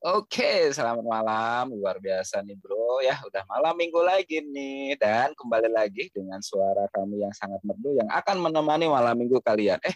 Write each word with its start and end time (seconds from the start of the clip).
Oke, 0.00 0.72
selamat 0.72 1.04
malam. 1.04 1.76
Luar 1.76 2.00
biasa 2.00 2.40
nih 2.40 2.56
bro. 2.56 3.04
Ya, 3.04 3.20
udah 3.20 3.44
malam 3.44 3.76
minggu 3.76 4.00
lagi 4.00 4.40
nih. 4.40 4.96
Dan 4.96 5.36
kembali 5.36 5.68
lagi 5.68 6.08
dengan 6.08 6.40
suara 6.40 6.88
kami 6.88 7.20
yang 7.20 7.36
sangat 7.36 7.60
merdu 7.60 7.92
yang 8.00 8.08
akan 8.08 8.40
menemani 8.40 8.88
malam 8.88 9.12
minggu 9.12 9.44
kalian. 9.44 9.76
Eh, 9.84 9.92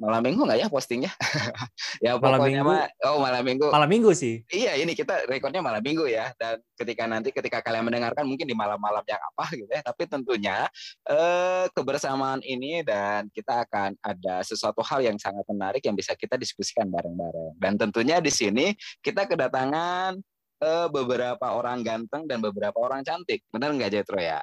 malam 0.00 0.24
minggu 0.24 0.48
nggak 0.48 0.60
ya 0.64 0.68
postingnya? 0.72 1.12
ya 2.04 2.16
malam 2.16 2.40
minggu. 2.40 2.64
Mah, 2.64 2.88
oh 3.04 3.20
malam 3.20 3.44
minggu. 3.44 3.68
Malam 3.68 3.88
minggu 3.92 4.10
sih. 4.16 4.40
Iya 4.48 4.80
ini 4.80 4.96
kita 4.96 5.28
rekodnya 5.28 5.60
malam 5.60 5.84
minggu 5.84 6.08
ya. 6.08 6.32
Dan 6.40 6.64
ketika 6.72 7.04
nanti 7.04 7.28
ketika 7.28 7.60
kalian 7.60 7.84
mendengarkan 7.84 8.24
mungkin 8.24 8.48
di 8.48 8.56
malam-malam 8.56 9.04
yang 9.04 9.20
apa 9.20 9.44
gitu 9.52 9.68
ya. 9.68 9.84
Tapi 9.84 10.02
tentunya 10.08 10.64
eh, 11.04 11.68
kebersamaan 11.76 12.40
ini 12.40 12.80
dan 12.80 13.28
kita 13.28 13.68
akan 13.68 14.00
ada 14.00 14.40
sesuatu 14.40 14.80
hal 14.80 15.04
yang 15.04 15.20
sangat 15.20 15.44
menarik 15.52 15.84
yang 15.84 15.94
bisa 15.94 16.16
kita 16.16 16.40
diskusikan 16.40 16.88
bareng-bareng. 16.88 17.60
Dan 17.60 17.76
tentunya 17.76 18.24
di 18.24 18.32
sini 18.32 18.72
kita 19.04 19.28
kedatangan 19.28 20.16
uh, 20.60 20.86
beberapa 20.92 21.42
orang 21.56 21.80
ganteng 21.82 22.28
dan 22.28 22.38
beberapa 22.38 22.76
orang 22.78 23.02
cantik. 23.02 23.42
Benar 23.50 23.74
nggak 23.74 23.90
Jetro 23.90 24.20
ya? 24.20 24.38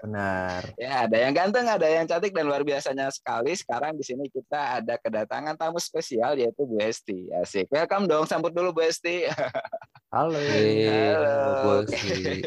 Benar. 0.00 0.62
ya, 0.82 1.06
ada 1.06 1.16
yang 1.18 1.34
ganteng, 1.34 1.66
ada 1.66 1.86
yang 1.86 2.06
cantik 2.06 2.32
dan 2.32 2.46
luar 2.46 2.62
biasanya 2.62 3.10
sekali. 3.12 3.52
Sekarang 3.58 3.98
di 3.98 4.04
sini 4.06 4.30
kita 4.30 4.82
ada 4.82 4.94
kedatangan 4.96 5.58
tamu 5.58 5.82
spesial 5.82 6.38
yaitu 6.38 6.64
Bu 6.64 6.78
Esti. 6.80 7.28
Asik. 7.36 7.68
Welcome 7.68 8.06
dong, 8.06 8.24
sambut 8.24 8.54
dulu 8.54 8.72
Bu 8.72 8.82
Esti. 8.86 9.26
Halo. 10.14 10.38
Halo. 10.38 11.34
Bu 11.62 11.70
Esti. 11.90 12.46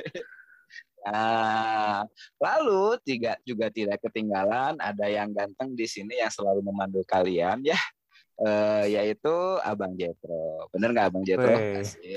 Nah, 1.08 2.04
lalu 2.44 3.00
tiga 3.04 3.36
juga 3.44 3.72
tidak 3.72 4.00
ketinggalan 4.04 4.80
ada 4.80 5.06
yang 5.08 5.31
ganteng 5.31 5.76
di 5.76 5.88
sini 5.88 6.20
yang 6.20 6.31
selalu 6.31 6.59
memandu 6.64 7.04
kalian 7.08 7.64
ya 7.64 7.80
uh, 8.40 8.84
yaitu 8.88 9.36
Abang 9.64 9.94
Jetro. 10.00 10.68
Bener 10.72 10.96
nggak 10.96 11.08
Abang 11.12 11.24
Jetro? 11.28 11.52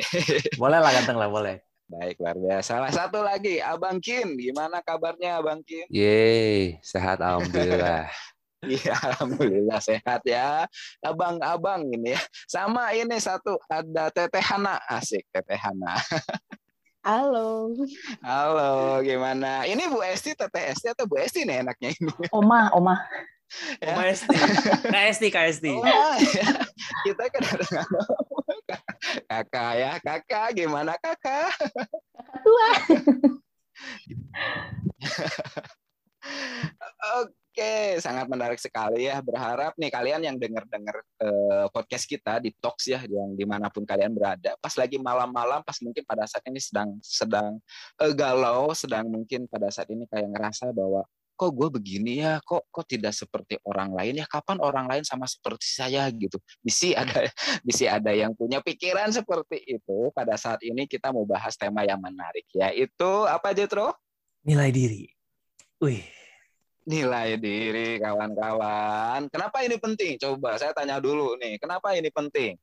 boleh 0.63 0.79
lah 0.79 0.91
ganteng 0.95 1.19
lah, 1.19 1.29
boleh. 1.31 1.57
Baik, 1.93 2.17
luar 2.25 2.39
biasa. 2.41 2.81
Salah 2.81 2.93
satu 2.95 3.21
lagi, 3.21 3.61
Abang 3.61 4.01
Kin. 4.01 4.39
Gimana 4.41 4.81
kabarnya 4.81 5.43
Abang 5.43 5.61
Kin? 5.61 5.85
Yeay, 5.93 6.81
sehat 6.81 7.21
Alhamdulillah. 7.21 8.09
Iya, 8.63 8.95
alhamdulillah 8.95 9.83
sehat 9.83 10.23
ya. 10.23 10.71
Abang-abang 11.03 11.83
ini 11.83 12.15
ya. 12.15 12.23
Sama 12.47 12.95
ini 12.95 13.19
satu 13.19 13.59
ada 13.67 14.07
Teteh 14.07 14.39
Hana. 14.39 14.79
Asik 14.87 15.27
Teteh 15.35 15.59
Hana. 15.59 15.99
Halo. 17.03 17.75
Halo, 18.23 19.03
gimana? 19.03 19.67
Ini 19.67 19.91
Bu 19.91 19.99
Esti, 20.07 20.39
Teteh 20.39 20.71
Esti 20.71 20.95
atau 20.95 21.11
Bu 21.11 21.19
Esti 21.19 21.43
nih 21.43 21.67
enaknya 21.67 21.91
ini? 21.91 22.15
Oma, 22.31 22.71
Oma. 22.71 23.03
Ya. 23.83 23.95
KST. 23.99 24.29
KST, 24.89 25.25
KST. 25.29 25.67
Oh, 25.77 25.85
ya. 25.85 26.49
Kita 27.05 27.25
kan 27.29 27.43
kakak 29.29 29.73
ya, 29.77 29.93
kakak 30.01 30.47
gimana 30.57 30.97
kakak? 30.99 31.53
Kakak 31.53 32.41
tua. 32.43 32.71
Oke, 37.23 38.01
sangat 38.01 38.31
menarik 38.31 38.57
sekali 38.57 39.11
ya. 39.11 39.21
Berharap 39.21 39.77
nih 39.77 39.93
kalian 39.93 40.23
yang 40.25 40.37
dengar-dengar 40.41 41.05
uh, 41.21 41.67
podcast 41.69 42.09
kita 42.09 42.41
di 42.41 42.55
Talks 42.57 42.89
ya, 42.89 43.05
yang 43.05 43.37
di 43.37 43.45
mana 43.45 43.69
pun 43.69 43.85
kalian 43.85 44.17
berada, 44.17 44.57
pas 44.57 44.73
lagi 44.79 44.97
malam-malam, 44.97 45.61
pas 45.61 45.77
mungkin 45.85 46.01
pada 46.09 46.25
saat 46.25 46.47
ini 46.49 46.57
sedang 46.63 46.97
sedang 47.05 47.61
uh, 48.01 48.13
galau, 48.17 48.73
sedang 48.73 49.11
mungkin 49.11 49.45
pada 49.51 49.69
saat 49.69 49.91
ini 49.93 50.09
kayak 50.09 50.33
ngerasa 50.33 50.73
bahwa 50.73 51.05
kok 51.43 51.51
gue 51.51 51.69
begini 51.75 52.23
ya? 52.23 52.39
Kok 52.39 52.71
kok 52.71 52.87
tidak 52.87 53.11
seperti 53.11 53.59
orang 53.67 53.91
lain 53.91 54.23
ya? 54.23 54.27
Kapan 54.31 54.63
orang 54.63 54.87
lain 54.87 55.03
sama 55.03 55.27
seperti 55.27 55.67
saya 55.67 56.07
gitu? 56.15 56.39
Bisa 56.63 56.95
ada 57.03 57.27
bisa 57.67 57.99
ada 57.99 58.15
yang 58.15 58.31
punya 58.39 58.63
pikiran 58.63 59.11
seperti 59.11 59.59
itu. 59.67 60.15
Pada 60.15 60.39
saat 60.39 60.63
ini 60.63 60.87
kita 60.87 61.11
mau 61.11 61.27
bahas 61.27 61.59
tema 61.59 61.83
yang 61.83 61.99
menarik 61.99 62.47
ya 62.55 62.71
itu 62.71 63.27
apa 63.27 63.51
Jetro? 63.51 63.91
Nilai 64.47 64.71
diri. 64.71 65.03
Wih. 65.83 66.07
Nilai 66.87 67.39
diri 67.39 67.99
kawan-kawan. 67.99 69.27
Kenapa 69.31 69.67
ini 69.67 69.79
penting? 69.79 70.19
Coba 70.19 70.59
saya 70.59 70.71
tanya 70.71 71.03
dulu 71.03 71.35
nih 71.43 71.59
kenapa 71.59 71.95
ini 71.99 72.11
penting? 72.15 72.55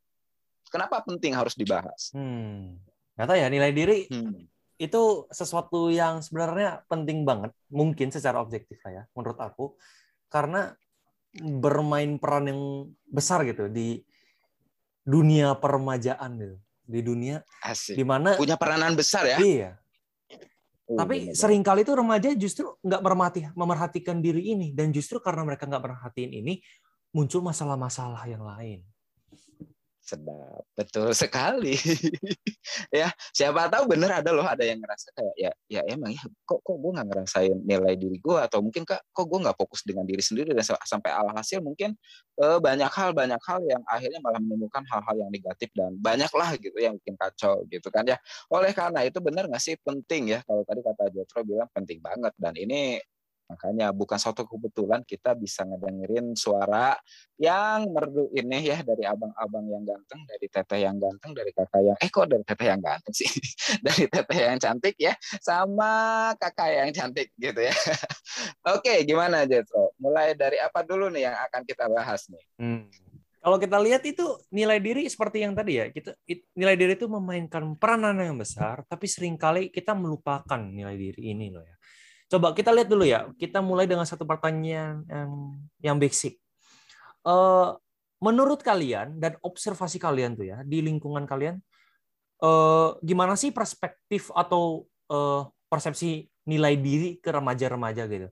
Kenapa 0.71 1.03
penting 1.03 1.35
harus 1.35 1.55
dibahas? 1.55 2.15
Hmm. 2.15 2.79
Tahu 3.19 3.35
ya 3.35 3.51
nilai 3.51 3.75
diri 3.75 4.07
hmm 4.07 4.58
itu 4.79 5.27
sesuatu 5.27 5.91
yang 5.91 6.23
sebenarnya 6.23 6.87
penting 6.87 7.27
banget 7.27 7.51
mungkin 7.67 8.07
secara 8.15 8.39
objektif 8.39 8.79
lah 8.87 9.03
ya 9.03 9.03
menurut 9.11 9.35
aku. 9.35 9.75
Karena 10.31 10.71
bermain 11.35 12.15
peran 12.17 12.47
yang 12.47 12.61
besar 13.05 13.43
gitu 13.43 13.67
di 13.67 13.99
dunia 15.03 15.59
peremajaan 15.59 16.31
gitu. 16.39 16.57
Di 16.89 16.99
dunia 17.05 17.37
di 17.93 18.03
mana 18.07 18.33
punya 18.39 18.57
peranan 18.57 18.95
besar 18.95 19.27
ya? 19.27 19.37
Iya. 19.37 19.71
Oh, 20.89 20.97
tapi 20.97 21.37
sering 21.37 21.61
kali 21.61 21.85
itu 21.85 21.93
remaja 21.93 22.33
justru 22.33 22.73
nggak 22.81 23.01
mermati 23.05 23.45
memerhatikan 23.53 24.23
diri 24.23 24.57
ini. 24.57 24.73
Dan 24.73 24.89
justru 24.89 25.21
karena 25.21 25.45
mereka 25.45 25.69
nggak 25.69 25.85
merhatiin 25.85 26.33
ini 26.33 26.63
muncul 27.13 27.45
masalah-masalah 27.45 28.25
yang 28.25 28.41
lain 28.41 28.81
sedap. 30.15 30.63
Betul 30.73 31.13
sekali. 31.13 31.77
Ya 32.93 33.09
siapa 33.33 33.69
tahu 33.69 33.89
bener 33.89 34.21
ada 34.21 34.29
loh 34.29 34.45
ada 34.45 34.61
yang 34.61 34.77
ngerasa 34.77 35.09
kayak 35.13 35.35
ya 35.37 35.51
ya 35.69 35.81
emang 35.89 36.13
ya 36.13 36.21
kok 36.45 36.61
kok 36.61 36.77
gue 36.77 36.91
nggak 36.93 37.07
ngerasain 37.09 37.57
nilai 37.65 37.93
diri 37.97 38.17
gue 38.21 38.37
atau 38.37 38.61
mungkin 38.61 38.85
kak 38.85 39.01
kok 39.09 39.25
gue 39.25 39.39
nggak 39.41 39.57
fokus 39.57 39.81
dengan 39.85 40.05
diri 40.05 40.21
sendiri 40.21 40.53
dan 40.53 40.65
sampai 40.65 41.09
alhasil 41.09 41.61
mungkin 41.65 41.97
eh, 42.41 42.59
banyak 42.61 42.89
hal 42.93 43.09
banyak 43.13 43.41
hal 43.41 43.59
yang 43.65 43.81
akhirnya 43.89 44.19
malah 44.21 44.41
menemukan 44.41 44.85
hal-hal 44.85 45.15
yang 45.17 45.31
negatif 45.33 45.69
dan 45.73 45.91
banyak 45.97 46.31
lah 46.33 46.49
gitu 46.61 46.77
yang 46.77 46.93
bikin 47.01 47.15
kacau 47.17 47.65
gitu 47.69 47.87
kan 47.89 48.05
ya. 48.05 48.17
Oleh 48.53 48.71
karena 48.73 49.01
itu 49.05 49.17
benar 49.21 49.49
nggak 49.49 49.61
sih 49.61 49.75
penting 49.81 50.37
ya? 50.37 50.39
Kalau 50.45 50.61
tadi 50.65 50.81
kata 50.85 51.03
Jotro 51.13 51.41
bilang 51.45 51.69
penting 51.73 51.99
banget 52.01 52.33
dan 52.37 52.53
ini 52.57 53.01
Makanya 53.49 53.89
bukan 53.89 54.21
suatu 54.21 54.45
kebetulan 54.45 55.01
kita 55.01 55.33
bisa 55.33 55.65
ngedengerin 55.65 56.37
suara 56.37 56.93
yang 57.41 57.89
merdu 57.89 58.29
ini 58.37 58.61
ya 58.61 58.85
dari 58.85 59.09
abang-abang 59.09 59.65
yang 59.65 59.81
ganteng, 59.89 60.21
dari 60.29 60.45
teteh 60.45 60.85
yang 60.85 61.01
ganteng, 61.01 61.33
dari 61.33 61.49
kakak 61.49 61.81
yang 61.81 61.97
eh 61.97 62.09
kok 62.13 62.29
dari 62.29 62.45
teteh 62.45 62.67
yang 62.69 62.77
ganteng 62.77 63.09
sih, 63.09 63.25
dari 63.85 64.05
teteh 64.05 64.39
yang 64.45 64.61
cantik 64.61 64.95
ya, 65.01 65.17
sama 65.41 65.91
kakak 66.37 66.77
yang 66.77 66.89
cantik 66.93 67.33
gitu 67.41 67.57
ya. 67.57 67.73
Oke, 68.77 69.01
gimana 69.01 69.49
Jetro? 69.49 69.97
Mulai 69.97 70.37
dari 70.37 70.61
apa 70.61 70.85
dulu 70.85 71.09
nih 71.09 71.33
yang 71.33 71.35
akan 71.49 71.61
kita 71.65 71.89
bahas 71.89 72.29
nih? 72.29 72.45
Hmm. 72.61 72.85
Kalau 73.39 73.55
kita 73.55 73.79
lihat 73.81 74.03
itu 74.03 74.35
nilai 74.53 74.77
diri 74.83 75.07
seperti 75.09 75.41
yang 75.41 75.57
tadi 75.57 75.79
ya, 75.79 75.89
kita 75.89 76.13
nilai 76.53 76.75
diri 76.75 76.93
itu 76.93 77.07
memainkan 77.09 77.73
peranan 77.79 78.19
yang 78.19 78.37
besar, 78.37 78.83
tapi 78.85 79.09
sering 79.09 79.39
kali 79.39 79.71
kita 79.73 79.95
melupakan 79.95 80.59
nilai 80.59 80.93
diri 80.99 81.33
ini 81.33 81.49
loh 81.49 81.63
ya 81.63 81.78
Coba 82.29 82.53
kita 82.53 82.69
lihat 82.69 82.87
dulu 82.87 83.03
ya. 83.03 83.25
Kita 83.35 83.59
mulai 83.59 83.89
dengan 83.89 84.05
satu 84.05 84.21
pertanyaan 84.23 85.01
yang 85.09 85.31
yang 85.81 85.97
basic. 85.97 86.37
Uh, 87.25 87.73
menurut 88.21 88.61
kalian 88.61 89.17
dan 89.17 89.35
observasi 89.41 89.97
kalian 89.97 90.37
tuh 90.37 90.47
ya 90.47 90.61
di 90.61 90.79
lingkungan 90.85 91.25
kalian, 91.25 91.57
uh, 92.45 92.95
gimana 93.01 93.33
sih 93.33 93.49
perspektif 93.49 94.29
atau 94.31 94.85
uh, 95.09 95.49
persepsi 95.67 96.29
nilai 96.45 96.77
diri 96.77 97.17
ke 97.17 97.33
remaja-remaja 97.33 98.05
gitu? 98.05 98.29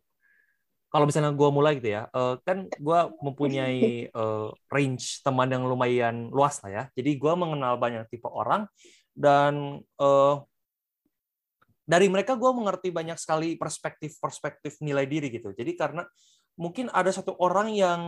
Kalau 0.88 1.04
misalnya 1.04 1.36
gue 1.36 1.50
mulai 1.52 1.82
gitu 1.84 1.90
ya, 1.92 2.08
uh, 2.16 2.40
kan 2.48 2.70
gue 2.72 3.00
mempunyai 3.20 4.08
uh, 4.16 4.56
range 4.72 5.20
teman 5.20 5.52
yang 5.52 5.68
lumayan 5.68 6.32
luas 6.32 6.64
lah 6.64 6.72
ya. 6.72 6.84
Jadi 6.96 7.20
gue 7.20 7.34
mengenal 7.36 7.76
banyak 7.76 8.08
tipe 8.08 8.30
orang 8.32 8.70
dan 9.12 9.84
uh, 10.00 10.46
dari 11.88 12.12
mereka 12.12 12.36
gue 12.36 12.52
mengerti 12.52 12.92
banyak 12.92 13.16
sekali 13.16 13.56
perspektif-perspektif 13.56 14.84
nilai 14.84 15.08
diri 15.08 15.32
gitu. 15.32 15.56
Jadi 15.56 15.72
karena 15.80 16.04
mungkin 16.60 16.92
ada 16.92 17.10
satu 17.16 17.40
orang 17.40 17.72
yang 17.72 18.02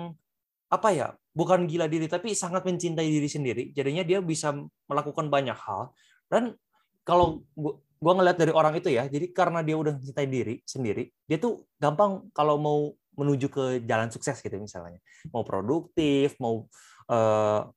apa 0.70 0.94
ya 0.94 1.08
bukan 1.34 1.66
gila 1.66 1.90
diri 1.90 2.06
tapi 2.06 2.36
sangat 2.36 2.68
mencintai 2.68 3.08
diri 3.08 3.30
sendiri. 3.32 3.64
Jadinya 3.72 4.04
dia 4.04 4.20
bisa 4.20 4.52
melakukan 4.86 5.32
banyak 5.32 5.56
hal 5.56 5.96
dan 6.28 6.60
kalau 7.08 7.42
gue 8.00 8.14
ngeliat 8.16 8.38
dari 8.40 8.54
orang 8.56 8.80
itu 8.80 8.94
ya, 8.94 9.10
jadi 9.12 9.28
karena 9.36 9.60
dia 9.60 9.76
udah 9.76 10.00
mencintai 10.00 10.28
diri 10.30 10.56
sendiri, 10.64 11.12
dia 11.28 11.36
tuh 11.36 11.68
gampang 11.76 12.32
kalau 12.32 12.56
mau 12.56 12.80
menuju 13.20 13.52
ke 13.52 13.64
jalan 13.84 14.08
sukses 14.08 14.40
gitu 14.40 14.56
misalnya, 14.56 15.04
mau 15.36 15.44
produktif, 15.44 16.40
mau 16.40 16.70
uh, 17.12 17.68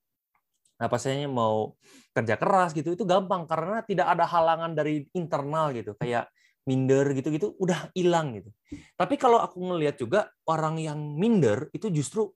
apa 0.82 0.98
sih 0.98 1.30
mau 1.30 1.78
kerja 2.10 2.34
keras 2.34 2.74
gitu 2.74 2.98
itu 2.98 3.06
gampang 3.06 3.46
karena 3.46 3.86
tidak 3.86 4.10
ada 4.10 4.26
halangan 4.26 4.74
dari 4.74 5.06
internal 5.14 5.70
gitu 5.70 5.94
kayak 5.94 6.26
minder 6.62 7.10
gitu-gitu 7.14 7.54
udah 7.58 7.90
hilang 7.94 8.38
gitu. 8.38 8.50
Tapi 8.94 9.18
kalau 9.18 9.42
aku 9.42 9.58
ngelihat 9.58 9.98
juga 9.98 10.30
orang 10.46 10.78
yang 10.78 10.98
minder 11.18 11.66
itu 11.74 11.90
justru 11.90 12.30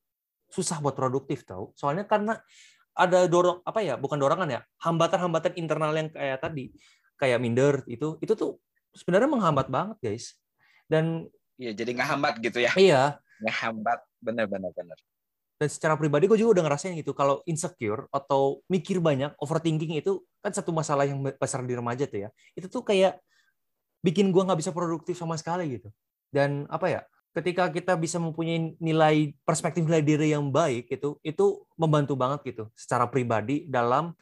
susah 0.51 0.83
buat 0.83 0.95
produktif 0.99 1.47
tau. 1.47 1.71
Soalnya 1.79 2.07
karena 2.07 2.39
ada 2.97 3.29
dorong 3.29 3.61
apa 3.63 3.85
ya, 3.85 3.95
bukan 3.95 4.17
dorongan 4.19 4.49
ya, 4.51 4.61
hambatan-hambatan 4.83 5.53
internal 5.61 5.93
yang 5.95 6.09
kayak 6.11 6.41
tadi, 6.41 6.73
kayak 7.21 7.39
minder 7.39 7.85
itu 7.87 8.17
itu 8.25 8.33
tuh 8.35 8.59
sebenarnya 8.97 9.29
menghambat 9.31 9.69
banget, 9.69 9.97
guys. 10.01 10.35
Dan 10.89 11.29
ya 11.61 11.71
jadi 11.77 11.93
ngehambat 11.93 12.41
gitu 12.41 12.59
ya. 12.63 12.73
Iya. 12.75 13.03
Ngehambat 13.45 14.01
bener-bener 14.19 14.73
bener. 14.73 14.99
Dan 15.56 15.69
secara 15.73 15.97
pribadi 15.97 16.29
gue 16.29 16.37
juga 16.37 16.61
udah 16.61 16.64
ngerasain 16.69 16.94
gitu 17.00 17.17
kalau 17.17 17.41
insecure 17.49 18.05
atau 18.12 18.61
mikir 18.69 19.00
banyak 19.00 19.32
overthinking 19.41 19.97
itu 19.97 20.20
kan 20.44 20.53
satu 20.53 20.73
masalah 20.73 21.08
yang 21.08 21.19
besar 21.41 21.64
di 21.64 21.73
remaja 21.73 22.05
tuh 22.05 22.29
ya 22.29 22.29
itu 22.53 22.69
tuh 22.69 22.85
kayak 22.85 23.17
bikin 24.05 24.29
gue 24.29 24.43
nggak 24.44 24.61
bisa 24.61 24.70
produktif 24.70 25.17
sama 25.17 25.35
sekali 25.41 25.81
gitu 25.81 25.88
dan 26.29 26.69
apa 26.69 26.87
ya 26.93 27.00
ketika 27.37 27.69
kita 27.69 27.93
bisa 28.00 28.17
mempunyai 28.17 28.76
nilai 28.81 29.37
perspektif 29.44 29.85
nilai 29.85 30.00
diri 30.00 30.32
yang 30.32 30.49
baik 30.49 30.88
itu 30.88 31.20
itu 31.20 31.69
membantu 31.76 32.17
banget 32.17 32.41
gitu 32.49 32.64
secara 32.73 33.05
pribadi 33.09 33.69
dalam 33.69 34.17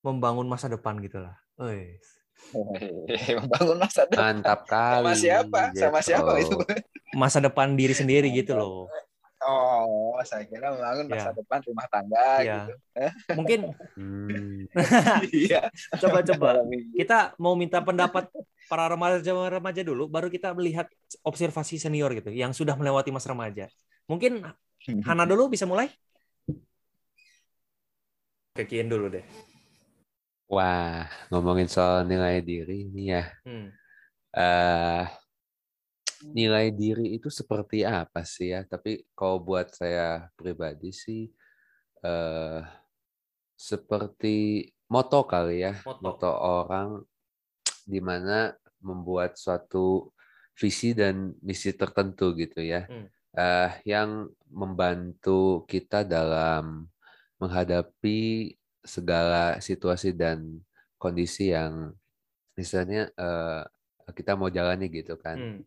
membangun 0.00 0.46
masa 0.46 0.70
depan 0.70 0.96
gitulah. 1.02 1.34
Membangun 3.44 3.76
masa 3.82 4.06
depan 4.06 4.38
Mantap 4.38 4.64
kali. 4.70 5.02
sama 5.02 5.12
siapa 5.18 5.60
sama 5.74 6.00
siapa 6.00 6.32
itu 6.38 6.56
Masa 7.16 7.38
depan 7.42 7.74
diri 7.74 7.92
sendiri 7.96 8.30
gitu 8.30 8.54
loh. 8.54 8.86
Oh 9.46 10.18
saya 10.26 10.42
kira 10.44 10.74
membangun 10.74 11.06
masa 11.06 11.30
Ya. 11.30 11.36
depan 11.38 11.58
rumah 11.64 11.86
tangga 11.86 12.26
Ya. 12.42 12.54
gitu 12.66 12.72
Mungkin 13.38 13.60
Hmm. 13.96 14.68
iya 15.32 15.72
coba-coba 15.96 16.60
kita 16.92 17.32
mau 17.40 17.56
minta 17.56 17.80
pendapat 17.80 18.28
para 18.66 18.84
remaja-remaja 18.92 19.80
dulu 19.86 20.04
baru 20.10 20.28
kita 20.28 20.52
melihat 20.52 20.84
observasi 21.24 21.78
senior 21.80 22.12
gitu 22.12 22.28
yang 22.34 22.50
sudah 22.52 22.74
melewati 22.76 23.08
masa 23.14 23.32
remaja. 23.32 23.70
Mungkin 24.10 24.44
Hana 25.06 25.24
dulu 25.24 25.48
bisa 25.48 25.64
mulai? 25.64 25.88
Oke, 28.56 28.64
Kian 28.68 28.88
dulu 28.88 29.08
deh. 29.12 29.24
Wah, 30.46 31.04
ngomongin 31.28 31.66
soal 31.66 32.06
nilai 32.06 32.38
diri 32.40 32.86
ini 32.86 33.12
ya. 33.12 33.24
Hmm. 33.44 33.68
eh 34.36 35.04
nilai 36.24 36.72
diri 36.72 37.16
itu 37.16 37.28
seperti 37.28 37.84
apa 37.84 38.24
sih 38.24 38.54
ya? 38.56 38.64
Tapi 38.64 39.04
kalau 39.12 39.42
buat 39.42 39.72
saya 39.74 40.30
pribadi 40.38 40.92
sih 40.94 41.28
eh 42.04 42.62
seperti 43.56 44.68
moto 44.92 45.24
kali 45.24 45.64
ya, 45.64 45.74
Moto. 45.82 46.00
moto 46.04 46.30
orang 46.36 46.88
di 47.88 48.00
mana 48.04 48.52
membuat 48.84 49.40
suatu 49.40 50.12
visi 50.56 50.92
dan 50.92 51.32
misi 51.40 51.72
tertentu 51.72 52.36
gitu 52.36 52.60
ya. 52.60 52.84
Hmm. 52.88 53.08
Eh 53.36 53.72
yang 53.84 54.28
membantu 54.48 55.64
kita 55.68 56.04
dalam 56.04 56.88
menghadapi 57.36 58.52
segala 58.80 59.60
situasi 59.60 60.16
dan 60.16 60.62
kondisi 60.96 61.52
yang 61.52 61.92
misalnya 62.56 63.12
eh, 63.12 63.62
kita 64.14 64.38
mau 64.38 64.48
jalani 64.48 64.88
gitu 64.88 65.18
kan. 65.20 65.36
Hmm. 65.36 65.60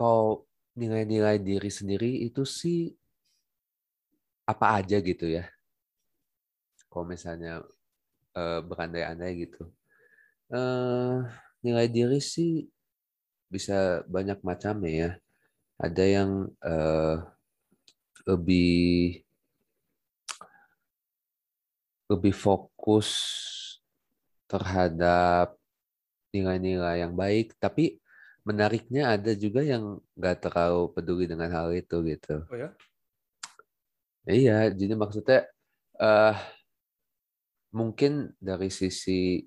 Kalau 0.00 0.48
nilai-nilai 0.80 1.36
diri 1.44 1.68
sendiri 1.68 2.24
itu 2.24 2.48
sih 2.48 2.88
apa 4.48 4.80
aja 4.80 4.96
gitu 5.04 5.28
ya. 5.28 5.44
Kalau 6.88 7.04
misalnya 7.04 7.60
eh, 8.32 8.60
berandai-andai 8.64 9.32
gitu. 9.44 9.68
Eh, 10.56 11.16
nilai 11.60 11.86
diri 11.92 12.16
sih 12.16 12.64
bisa 13.52 14.00
banyak 14.08 14.40
macamnya 14.40 14.92
ya. 15.04 15.10
Ada 15.76 16.04
yang 16.16 16.30
eh, 16.64 17.16
lebih 18.24 19.20
lebih 22.08 22.32
fokus 22.32 23.12
terhadap 24.48 25.60
nilai-nilai 26.32 27.04
yang 27.04 27.12
baik, 27.12 27.52
tapi 27.60 28.00
menariknya 28.44 29.16
ada 29.16 29.32
juga 29.36 29.60
yang 29.60 30.00
nggak 30.16 30.36
terlalu 30.48 30.92
peduli 30.96 31.24
dengan 31.28 31.50
hal 31.52 31.68
itu 31.76 31.96
gitu. 32.04 32.44
Oh 32.48 32.56
ya? 32.56 32.70
Iya, 34.28 34.72
jadi 34.72 34.94
maksudnya 34.96 35.48
eh 36.00 36.36
mungkin 37.70 38.34
dari 38.40 38.68
sisi 38.72 39.38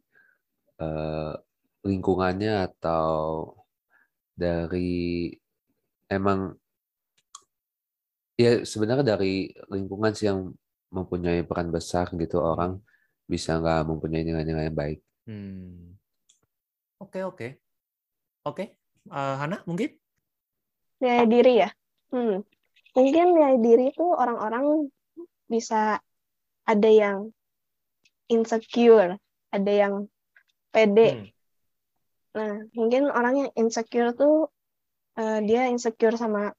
eh, 0.80 1.34
lingkungannya 1.84 2.54
atau 2.72 3.12
dari 4.34 5.30
emang 6.10 6.56
ya 8.40 8.66
sebenarnya 8.66 9.06
dari 9.13 9.54
lingkungan 9.69 10.12
sih 10.18 10.25
yang 10.31 10.50
mempunyai 10.90 11.45
peran 11.45 11.69
besar 11.69 12.10
gitu 12.13 12.42
orang 12.42 12.81
bisa 13.30 13.57
nggak 13.57 13.86
mempunyai 13.90 14.25
nilai-nilai 14.25 14.69
yang 14.69 14.78
baik. 14.78 15.00
Hmm. 15.25 15.98
Oke, 17.01 17.19
oke. 17.24 17.48
Oke. 18.44 18.82
Eh, 19.12 19.36
Hana 19.40 19.60
mungkin? 19.68 19.92
Nilai 21.04 21.26
diri 21.28 21.54
ya. 21.60 21.70
Hmm. 22.14 22.40
Mungkin 22.94 23.26
nilai 23.36 23.56
diri 23.60 23.86
itu 23.92 24.06
orang-orang 24.06 24.88
bisa 25.50 26.00
ada 26.64 26.90
yang 26.90 27.34
insecure, 28.32 29.20
ada 29.52 29.72
yang 29.72 30.08
pede. 30.72 31.10
Hmm. 31.12 31.28
Nah, 32.34 32.54
mungkin 32.74 33.12
orang 33.12 33.34
yang 33.46 33.52
insecure 33.60 34.16
tuh 34.16 34.48
eh, 35.20 35.40
dia 35.44 35.68
insecure 35.70 36.16
sama 36.16 36.56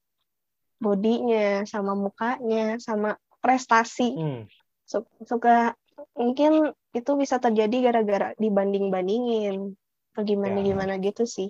bodinya, 0.77 1.65
sama 1.65 1.97
mukanya, 1.97 2.77
sama 2.77 3.17
prestasi. 3.41 4.13
Hmm. 4.15 4.43
Su- 4.85 5.09
Suka 5.25 5.73
mungkin 6.13 6.69
itu 6.93 7.11
bisa 7.17 7.41
terjadi 7.41 7.91
gara-gara 7.91 8.37
dibanding-bandingin 8.37 9.73
atau 10.15 10.23
gimana-gimana 10.23 10.95
gitu 11.01 11.25
sih. 11.27 11.49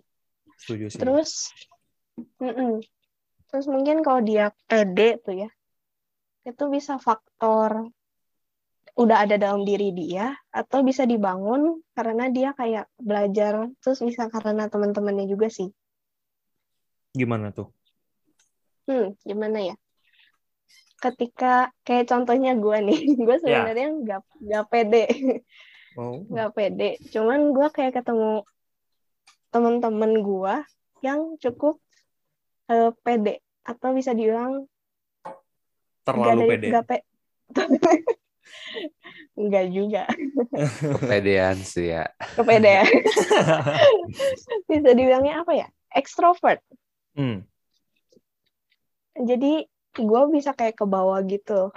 Setuju 0.60 0.86
sih. 0.92 1.00
Terus, 1.00 1.32
mm-mm. 2.40 2.80
terus 3.52 3.66
mungkin 3.68 4.02
kalau 4.02 4.22
dia 4.24 4.52
pede 4.68 5.20
tuh 5.22 5.46
ya, 5.46 5.50
itu 6.48 6.64
bisa 6.72 6.98
faktor 7.02 7.92
udah 8.96 9.28
ada 9.28 9.36
dalam 9.36 9.68
diri 9.68 9.92
dia, 9.92 10.32
atau 10.56 10.80
bisa 10.80 11.04
dibangun 11.04 11.84
karena 11.92 12.32
dia 12.32 12.56
kayak 12.56 12.88
belajar, 12.96 13.68
terus 13.84 14.00
bisa 14.00 14.32
karena 14.32 14.72
teman-temannya 14.72 15.28
juga 15.28 15.52
sih. 15.52 15.68
Gimana 17.12 17.52
tuh? 17.52 17.76
Hmm, 18.88 19.20
gimana 19.28 19.74
ya? 19.74 19.76
Ketika 20.96 21.76
kayak 21.84 22.08
contohnya 22.08 22.56
gue 22.56 22.78
nih, 22.88 23.00
gue 23.28 23.38
sebenarnya 23.44 23.90
nggak 24.00 24.22
nggak 24.48 24.66
pede, 24.72 25.06
Oh. 25.96 26.28
nggak 26.28 26.52
pede. 26.56 27.00
Cuman 27.12 27.56
gue 27.56 27.68
kayak 27.72 28.00
ketemu 28.00 28.44
teman-teman 29.50 30.12
gue 30.20 30.56
yang 31.02 31.38
cukup 31.38 31.78
eh, 32.68 32.92
pede 33.02 33.42
atau 33.62 33.92
bisa 33.92 34.12
dibilang 34.12 34.66
nggak 35.24 36.06
Terlalu 36.06 36.42
ada- 36.42 36.50
pede. 36.50 36.66
nggak 36.70 36.86
pe- 36.86 37.08
Nggak 39.36 39.66
juga 39.68 40.04
Kepedean 40.96 41.58
sih 41.60 41.92
ya. 41.92 42.08
kepedean. 42.38 42.88
bisa 44.70 44.90
dibilangnya 44.94 45.44
apa 45.44 45.52
ya? 45.52 45.68
Extrovert. 45.92 46.62
Hmm. 47.16 47.44
Jadi 49.16 49.66
gue 49.96 50.22
bisa 50.32 50.52
kayak 50.52 50.76
ke 50.76 50.86
bawah 50.86 51.20
gitu. 51.24 51.72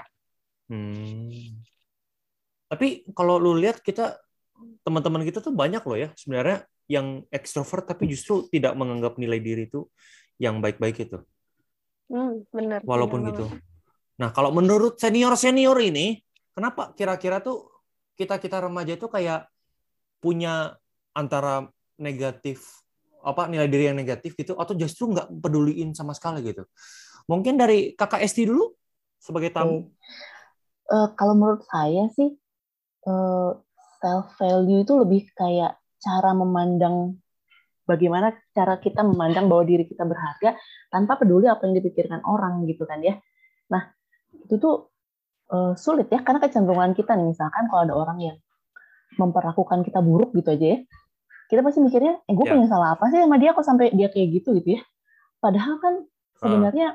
Hmm. 0.68 1.30
Tapi 2.68 3.08
kalau 3.10 3.40
lu 3.40 3.56
lihat 3.56 3.80
kita 3.80 4.18
teman-teman 4.84 5.22
kita 5.22 5.38
tuh 5.40 5.54
banyak 5.54 5.82
loh 5.82 5.98
ya 5.98 6.10
sebenarnya 6.14 6.66
yang 6.88 7.22
ekstrovert 7.28 7.84
tapi 7.84 8.08
justru 8.08 8.48
tidak 8.48 8.72
menganggap 8.74 9.20
nilai 9.20 9.38
diri 9.38 9.68
itu 9.68 9.86
yang 10.40 10.64
baik-baik 10.64 11.04
itu. 11.04 11.20
Hmm, 12.08 12.48
bener. 12.48 12.80
Walaupun 12.82 13.20
bener 13.22 13.30
gitu. 13.36 13.44
banget. 13.46 13.60
Nah, 14.18 14.28
kalau 14.34 14.50
menurut 14.50 14.98
senior-senior 14.98 15.78
ini, 15.84 16.18
kenapa 16.56 16.96
kira-kira 16.96 17.38
tuh 17.38 17.70
kita-kita 18.18 18.66
remaja 18.66 18.98
itu 18.98 19.06
kayak 19.06 19.46
punya 20.18 20.74
antara 21.14 21.70
negatif 22.00 22.82
apa 23.22 23.46
nilai 23.46 23.68
diri 23.70 23.90
yang 23.90 23.98
negatif 23.98 24.34
gitu 24.34 24.58
atau 24.58 24.74
justru 24.74 25.10
nggak 25.12 25.28
peduliin 25.38 25.94
sama 25.94 26.16
sekali 26.16 26.42
gitu. 26.42 26.66
Mungkin 27.30 27.60
dari 27.60 27.92
kakak 27.94 28.24
Esti 28.24 28.48
dulu 28.48 28.72
sebagai 29.20 29.52
tamu. 29.52 29.92
Eh, 30.88 31.08
kalau 31.14 31.34
menurut 31.36 31.62
saya 31.68 32.08
sih 32.16 32.32
self 33.98 34.26
value 34.40 34.82
itu 34.82 34.94
lebih 34.96 35.22
kayak 35.36 35.76
cara 35.98 36.30
memandang 36.32 37.18
bagaimana 37.84 38.30
cara 38.52 38.76
kita 38.78 39.00
memandang 39.02 39.48
bahwa 39.48 39.64
diri 39.64 39.88
kita 39.88 40.04
berharga 40.04 40.54
tanpa 40.88 41.16
peduli 41.16 41.48
apa 41.48 41.64
yang 41.64 41.78
dipikirkan 41.80 42.20
orang 42.22 42.64
gitu 42.68 42.84
kan 42.84 43.00
ya. 43.00 43.16
Nah 43.72 43.82
itu 44.44 44.54
tuh 44.56 44.92
eh, 45.48 45.72
sulit 45.74 46.06
ya 46.12 46.20
karena 46.20 46.38
kecenderungan 46.38 46.92
kita 46.92 47.16
nih 47.16 47.32
misalkan 47.32 47.66
kalau 47.66 47.82
ada 47.88 47.94
orang 47.96 48.18
yang 48.20 48.36
memperlakukan 49.16 49.82
kita 49.82 49.98
buruk 50.04 50.30
gitu 50.36 50.52
aja 50.52 50.66
ya, 50.76 50.78
kita 51.48 51.64
pasti 51.64 51.80
mikirnya, 51.80 52.20
eh 52.28 52.34
gue 52.36 52.44
Ya. 52.44 52.52
punya 52.54 52.68
salah 52.68 52.92
apa 52.94 53.08
sih 53.08 53.18
sama 53.18 53.40
dia 53.40 53.56
kok 53.56 53.64
sampai 53.64 53.88
dia 53.96 54.12
kayak 54.12 54.28
gitu 54.36 54.52
gitu 54.60 54.76
ya. 54.76 54.80
Padahal 55.40 55.80
kan 55.80 55.94
Ah. 56.04 56.38
sebenarnya 56.44 56.86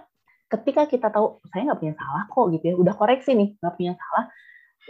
ketika 0.48 0.86
kita 0.86 1.10
tahu 1.10 1.42
saya 1.50 1.66
nggak 1.68 1.80
punya 1.82 1.96
salah 1.98 2.24
kok 2.30 2.46
gitu 2.54 2.64
ya, 2.70 2.76
udah 2.78 2.94
koreksi 2.94 3.34
nih 3.34 3.58
nggak 3.58 3.74
punya 3.74 3.94
salah, 3.98 4.30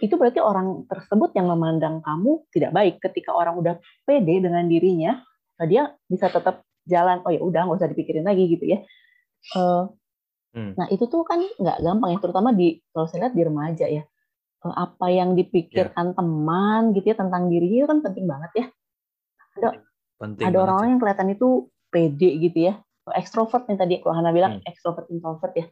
itu 0.01 0.15
berarti 0.17 0.39
orang 0.41 0.89
tersebut 0.89 1.35
yang 1.37 1.51
memandang 1.51 2.01
kamu 2.01 2.47
tidak 2.49 2.71
baik. 2.73 2.95
Ketika 3.03 3.35
orang 3.35 3.59
udah 3.59 3.75
pede 4.07 4.41
dengan 4.41 4.65
dirinya, 4.65 5.21
nah 5.59 5.65
dia 5.69 5.93
bisa 6.09 6.31
tetap 6.31 6.65
jalan. 6.87 7.21
Oh 7.27 7.31
ya 7.31 7.41
udah 7.43 7.67
nggak 7.69 7.77
usah 7.77 7.89
dipikirin 7.91 8.25
lagi 8.25 8.47
gitu 8.49 8.65
ya. 8.65 8.79
Eh, 9.57 9.83
Hmm. 10.53 10.77
Nah 10.77 10.85
itu 10.93 11.09
tuh 11.09 11.25
kan 11.25 11.41
nggak 11.41 11.81
gampang 11.81 12.13
ya, 12.13 12.19
terutama 12.21 12.53
di 12.53 12.77
kalau 12.93 13.09
saya 13.09 13.25
lihat 13.25 13.33
di 13.33 13.41
remaja 13.41 13.85
ya. 13.89 14.05
Eh, 14.63 14.75
Apa 14.77 15.09
yang 15.09 15.33
dipikirkan 15.33 16.13
teman 16.13 16.93
gitu 16.93 17.09
ya 17.09 17.17
tentang 17.17 17.49
dirinya 17.49 17.77
itu 17.83 17.87
kan 17.89 17.99
penting 18.05 18.25
banget 18.29 18.51
ya. 18.53 18.65
Penting 20.21 20.45
Ada 20.45 20.57
orang-orang 20.61 20.89
yang 20.93 21.01
kelihatan 21.01 21.27
itu 21.33 21.73
pede 21.89 22.29
gitu 22.37 22.69
ya, 22.69 22.73
ekstrovert 23.17 23.65
nih 23.65 23.77
tadi 23.81 23.93
kalau 24.05 24.13
Hana 24.13 24.29
bilang 24.29 24.61
Hmm. 24.61 24.69
ekstrovert 24.69 25.09
introvert 25.09 25.53
ya. 25.57 25.65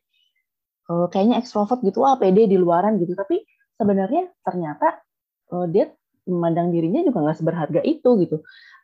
Eh, 0.90 1.06
kayaknya 1.13 1.38
ekstrovert 1.38 1.86
gitu, 1.86 2.01
ah 2.01 2.18
pede 2.18 2.50
di 2.50 2.58
luaran 2.58 2.98
gitu. 2.98 3.13
Tapi 3.13 3.38
sebenarnya 3.80 4.32
ternyata 4.44 5.04
eh, 5.51 5.66
dia 5.72 5.86
memandang 6.28 6.70
dirinya 6.70 7.01
juga 7.04 7.24
nggak 7.28 7.38
seberharga 7.38 7.82
itu 7.84 8.10
gitu. 8.24 8.38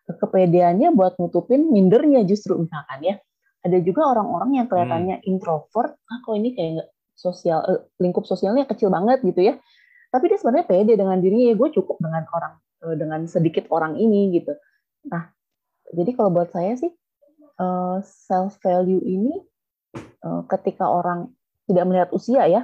Kepedeannya 0.08 0.96
buat 0.96 1.20
nutupin 1.20 1.68
mindernya 1.68 2.24
justru 2.24 2.56
misalkan 2.56 3.04
ya. 3.04 3.16
Ada 3.66 3.84
juga 3.84 4.08
orang-orang 4.08 4.64
yang 4.64 4.68
kelihatannya 4.72 5.28
introvert, 5.28 6.00
ah 6.08 6.18
kok 6.24 6.34
ini 6.40 6.56
kayak 6.56 6.70
nggak 6.80 6.90
sosial 7.18 7.60
eh, 7.68 7.82
lingkup 8.00 8.24
sosialnya 8.24 8.64
kecil 8.64 8.88
banget 8.88 9.24
gitu 9.26 9.44
ya. 9.44 9.60
Tapi 10.08 10.32
dia 10.32 10.40
sebenarnya 10.40 10.68
pede 10.70 10.94
dengan 10.96 11.20
dirinya, 11.20 11.52
gue 11.52 11.70
cukup 11.76 12.00
dengan 12.00 12.24
orang 12.32 12.54
eh, 12.88 12.96
dengan 12.96 13.20
sedikit 13.28 13.68
orang 13.74 14.00
ini 14.00 14.40
gitu. 14.40 14.56
Nah, 15.12 15.28
jadi 15.92 16.16
kalau 16.16 16.32
buat 16.32 16.52
saya 16.52 16.80
sih 16.80 16.92
self 18.06 18.62
value 18.62 19.02
ini 19.02 19.34
eh, 19.98 20.42
ketika 20.48 20.86
orang 20.88 21.34
tidak 21.68 21.84
melihat 21.90 22.10
usia 22.14 22.46
ya, 22.48 22.62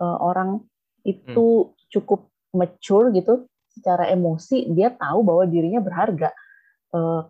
eh, 0.00 0.18
orang 0.18 0.64
itu 1.08 1.72
cukup 1.88 2.28
mature 2.52 3.08
gitu 3.16 3.48
secara 3.72 4.12
emosi, 4.12 4.68
dia 4.76 4.92
tahu 4.92 5.24
bahwa 5.24 5.48
dirinya 5.48 5.80
berharga. 5.80 6.28
Eh, 6.92 7.22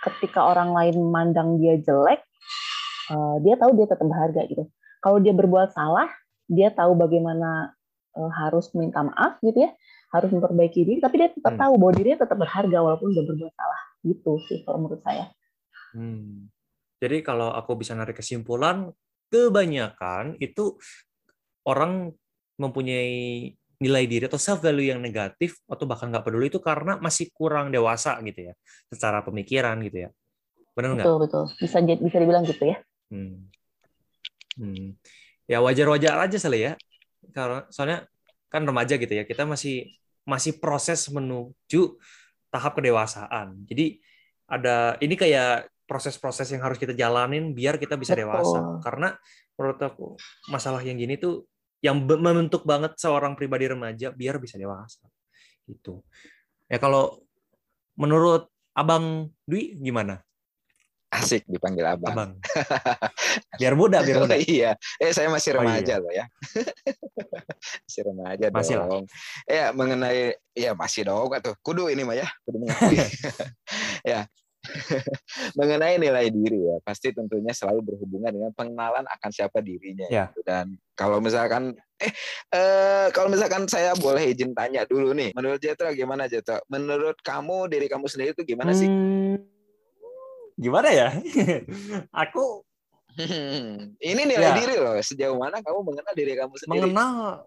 Ketika 0.00 0.48
orang 0.48 0.72
lain 0.72 0.96
memandang 0.96 1.60
dia 1.60 1.76
jelek, 1.76 2.24
eh, 3.12 3.36
dia 3.44 3.54
tahu 3.60 3.76
dia 3.76 3.84
tetap 3.84 4.08
berharga 4.08 4.48
gitu. 4.48 4.64
Kalau 5.04 5.20
dia 5.20 5.36
berbuat 5.36 5.76
salah, 5.76 6.08
dia 6.48 6.72
tahu 6.72 6.96
bagaimana 6.96 7.76
eh, 8.16 8.32
harus 8.40 8.72
minta 8.72 9.04
maaf 9.04 9.36
gitu 9.44 9.60
ya, 9.60 9.70
harus 10.10 10.32
memperbaiki 10.32 10.82
diri, 10.82 10.98
tapi 11.04 11.20
dia 11.20 11.28
tetap 11.30 11.52
Hmm. 11.54 11.62
tahu 11.62 11.72
bahwa 11.76 11.92
dirinya 11.94 12.24
tetap 12.24 12.38
berharga 12.40 12.78
walaupun 12.80 13.12
dia 13.12 13.22
berbuat 13.28 13.52
salah. 13.54 13.80
Gitu 14.02 14.32
sih 14.48 14.58
kalau 14.64 14.78
menurut 14.82 15.04
saya. 15.04 15.28
Hmm. 15.92 16.48
Jadi 16.96 17.20
kalau 17.20 17.52
aku 17.52 17.76
bisa 17.76 17.92
narik 17.92 18.18
kesimpulan, 18.18 18.88
kebanyakan 19.30 20.40
itu 20.40 20.80
orang 21.68 22.16
mempunyai 22.60 23.48
nilai 23.80 24.04
diri 24.04 24.28
atau 24.28 24.36
self 24.36 24.60
value 24.60 24.92
yang 24.92 25.00
negatif 25.00 25.64
atau 25.64 25.88
bahkan 25.88 26.12
nggak 26.12 26.20
peduli 26.20 26.52
itu 26.52 26.60
karena 26.60 27.00
masih 27.00 27.32
kurang 27.32 27.72
dewasa 27.72 28.20
gitu 28.20 28.52
ya, 28.52 28.54
secara 28.92 29.24
pemikiran 29.24 29.80
gitu 29.80 30.04
ya. 30.04 30.10
Benar 30.76 31.00
nggak? 31.00 31.06
Betul 31.08 31.16
betul. 31.24 31.44
Bisa 31.56 31.78
bisa 31.80 32.16
dibilang 32.20 32.44
gitu 32.44 32.64
ya. 32.68 32.76
Hmm. 33.08 33.48
Hmm. 34.60 35.00
Ya 35.48 35.64
wajar-wajar 35.64 36.28
aja 36.28 36.36
sih 36.36 36.60
ya. 36.60 36.76
Karena 37.32 37.64
soalnya 37.72 38.04
kan 38.52 38.68
remaja 38.68 39.00
gitu 39.00 39.10
ya. 39.10 39.24
Kita 39.24 39.48
masih 39.48 39.88
masih 40.28 40.60
proses 40.60 41.08
menuju 41.08 41.96
tahap 42.52 42.76
kedewasaan. 42.76 43.64
Jadi 43.64 43.98
ada 44.44 45.00
ini 45.00 45.16
kayak 45.16 45.72
proses-proses 45.88 46.46
yang 46.54 46.62
harus 46.62 46.78
kita 46.78 46.94
jalanin 46.94 47.50
biar 47.50 47.80
kita 47.80 47.96
bisa 47.96 48.12
Betul. 48.12 48.28
dewasa. 48.28 48.60
Karena 48.84 49.08
menurut 49.56 49.80
aku 49.80 50.06
masalah 50.52 50.84
yang 50.84 51.00
gini 51.00 51.16
tuh 51.16 51.48
yang 51.80 52.04
be- 52.04 52.20
membentuk 52.20 52.62
banget 52.64 52.96
seorang 52.96 53.32
pribadi 53.34 53.68
remaja 53.68 54.12
biar 54.12 54.36
bisa 54.36 54.56
dewasa. 54.56 55.04
Gitu. 55.64 56.00
Ya 56.68 56.76
kalau 56.76 57.24
menurut 57.96 58.48
Abang 58.70 59.28
Dwi 59.44 59.76
gimana? 59.76 60.22
Asik 61.10 61.42
dipanggil 61.50 61.82
abang. 61.82 62.14
Abang. 62.14 62.30
Biar 63.58 63.74
muda, 63.74 63.98
biar 63.98 64.22
muda. 64.22 64.38
iya. 64.38 64.78
Eh 65.02 65.10
saya 65.10 65.26
masih 65.26 65.58
Oh, 65.58 65.66
remaja 65.66 65.98
iya. 65.98 66.02
loh 66.02 66.12
ya. 66.14 66.24
masih 67.82 68.02
remaja 68.06 68.46
Masih 68.54 68.74
lah. 68.78 68.86
dong. 68.86 69.04
Ya 69.50 69.64
mengenai 69.74 70.38
ya 70.54 70.70
masih 70.78 71.10
dong 71.10 71.34
atau 71.34 71.58
kudu 71.66 71.90
ini 71.90 72.06
mah 72.06 72.14
ya, 72.14 72.30
kudu 72.46 72.62
mengakui. 72.62 72.94
ya. 74.14 74.30
mengenai 75.58 75.98
nilai 75.98 76.30
diri 76.30 76.60
ya, 76.68 76.76
pasti 76.86 77.10
tentunya 77.10 77.50
selalu 77.50 77.80
berhubungan 77.90 78.30
dengan 78.30 78.52
pengenalan 78.54 79.02
akan 79.10 79.30
siapa 79.34 79.58
dirinya. 79.64 80.06
Ya. 80.06 80.30
gitu. 80.30 80.46
Dan 80.46 80.78
kalau 81.00 81.16
misalkan 81.24 81.72
eh 81.96 82.12
eh 82.56 83.06
kalau 83.16 83.32
misalkan 83.32 83.64
saya 83.64 83.96
boleh 83.96 84.36
izin 84.36 84.52
tanya 84.52 84.84
dulu 84.84 85.16
nih, 85.16 85.32
menurut 85.32 85.56
Jetro 85.56 85.88
gimana 85.96 86.28
Jetro? 86.28 86.60
Menurut 86.68 87.16
kamu 87.24 87.72
diri 87.72 87.88
kamu 87.88 88.04
sendiri 88.04 88.36
itu 88.36 88.44
gimana 88.44 88.76
sih? 88.76 88.84
Hmm, 88.84 89.40
gimana 90.60 90.88
ya? 90.92 91.08
Aku 92.28 92.68
Hmm, 93.10 93.90
ini 94.12 94.22
nilai 94.22 94.54
Ya. 94.54 94.54
diri 94.54 94.76
loh. 94.78 94.94
Sejauh 95.02 95.34
mana 95.34 95.58
kamu 95.58 95.82
mengenal 95.82 96.14
diri 96.14 96.32
kamu 96.38 96.54
sendiri? 96.56 96.70
mengenal 96.94 97.44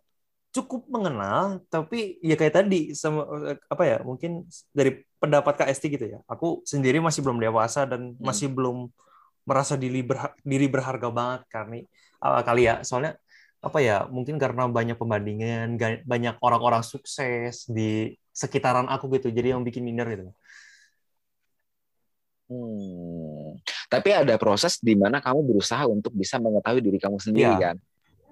cukup 0.53 0.85
mengenal, 0.91 1.63
tapi 1.71 2.19
ya 2.21 2.35
kayak 2.37 2.61
tadi 2.61 2.91
sama 2.93 3.25
apa 3.71 3.83
ya? 3.87 3.97
Mungkin 4.03 4.43
dari 4.75 5.01
pendapat 5.17 5.65
Esti 5.71 5.87
gitu 5.87 6.05
ya. 6.05 6.19
Aku 6.27 6.61
sendiri 6.67 6.99
masih 6.99 7.23
belum 7.23 7.39
dewasa 7.39 7.87
dan 7.87 8.13
masih 8.19 8.51
belum 8.51 8.91
merasa 9.47 9.79
diri 9.79 10.03
berha- 10.03 10.35
diri 10.43 10.67
berharga 10.67 11.07
banget 11.09 11.41
karena 11.47 11.79
uh, 12.21 12.43
kali 12.43 12.67
ya. 12.67 12.83
Soalnya 12.83 13.15
apa 13.63 13.79
ya? 13.79 14.05
Mungkin 14.11 14.35
karena 14.35 14.67
banyak 14.67 14.99
pembandingan, 14.99 15.79
ga- 15.79 16.03
banyak 16.03 16.35
orang-orang 16.43 16.83
sukses 16.83 17.63
di 17.71 18.19
sekitaran 18.35 18.91
aku 18.91 19.07
gitu. 19.15 19.31
Jadi 19.31 19.55
yang 19.55 19.63
bikin 19.63 19.87
minder 19.87 20.07
gitu. 20.11 20.29
Hmm. 22.51 23.55
Tapi 23.87 24.09
ada 24.11 24.35
proses 24.35 24.77
di 24.83 24.93
mana 24.99 25.23
kamu 25.23 25.41
berusaha 25.47 25.87
untuk 25.87 26.11
bisa 26.11 26.37
mengetahui 26.37 26.83
diri 26.83 26.99
kamu 26.99 27.17
sendiri 27.17 27.55
Iya. 27.55 27.71
kan. 27.71 27.77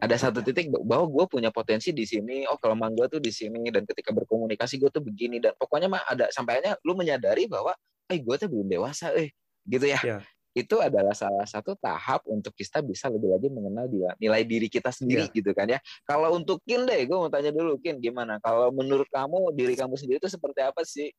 Ada 0.01 0.15
satu 0.17 0.41
titik 0.41 0.73
bahwa 0.81 1.05
gue 1.05 1.25
punya 1.29 1.53
potensi 1.53 1.93
di 1.93 2.09
sini, 2.09 2.49
oh 2.49 2.57
kelemahan 2.57 2.89
gue 2.97 3.05
tuh 3.05 3.21
di 3.21 3.29
sini, 3.29 3.69
dan 3.69 3.85
ketika 3.85 4.09
berkomunikasi 4.09 4.81
gue 4.81 4.89
tuh 4.89 5.05
begini, 5.05 5.37
dan 5.37 5.53
pokoknya 5.53 5.93
mah 5.93 6.01
ada 6.09 6.25
sampainya 6.33 6.73
lu 6.81 6.97
menyadari 6.97 7.45
bahwa, 7.45 7.77
eh 8.09 8.17
gue 8.17 8.35
tuh 8.41 8.49
belum 8.49 8.65
dewasa, 8.65 9.13
eh 9.13 9.29
gitu 9.69 9.85
ya. 9.85 10.01
Iya. 10.01 10.17
Itu 10.51 10.83
adalah 10.83 11.15
salah 11.15 11.47
satu 11.47 11.79
tahap 11.79 12.27
untuk 12.27 12.51
kita 12.51 12.83
bisa 12.83 13.07
lebih 13.07 13.31
lagi 13.31 13.47
mengenal 13.47 13.87
dia- 13.87 14.15
nilai 14.19 14.43
diri 14.43 14.67
kita 14.67 14.91
sendiri 14.91 15.31
Iya. 15.31 15.35
gitu 15.39 15.51
kan 15.55 15.67
ya. 15.71 15.79
Kalau 16.03 16.35
untuk 16.35 16.59
Kin 16.67 16.83
deh, 16.83 17.07
gue 17.07 17.17
mau 17.17 17.31
tanya 17.31 17.55
dulu 17.55 17.79
Kin, 17.79 17.97
gimana? 18.03 18.35
Kalau 18.43 18.67
menurut 18.75 19.07
kamu 19.07 19.55
diri 19.55 19.73
kamu 19.79 19.95
sendiri 19.95 20.19
itu 20.19 20.27
seperti 20.27 20.59
apa 20.59 20.83
sih? 20.83 21.09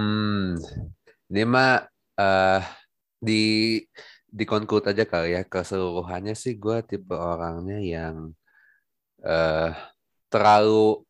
Hmm, 0.00 0.56
ini 1.28 1.42
mah 1.44 1.84
eh 2.16 2.62
di 3.20 3.42
di 4.30 4.44
conclude 4.48 4.88
aja 4.88 5.04
kali 5.04 5.36
ya 5.36 5.42
keseluruhannya 5.44 6.32
sih 6.32 6.56
gue 6.56 6.80
tipe 6.88 7.12
orangnya 7.12 7.76
yang 7.82 8.32
eh 9.20 9.74
terlalu 10.32 11.04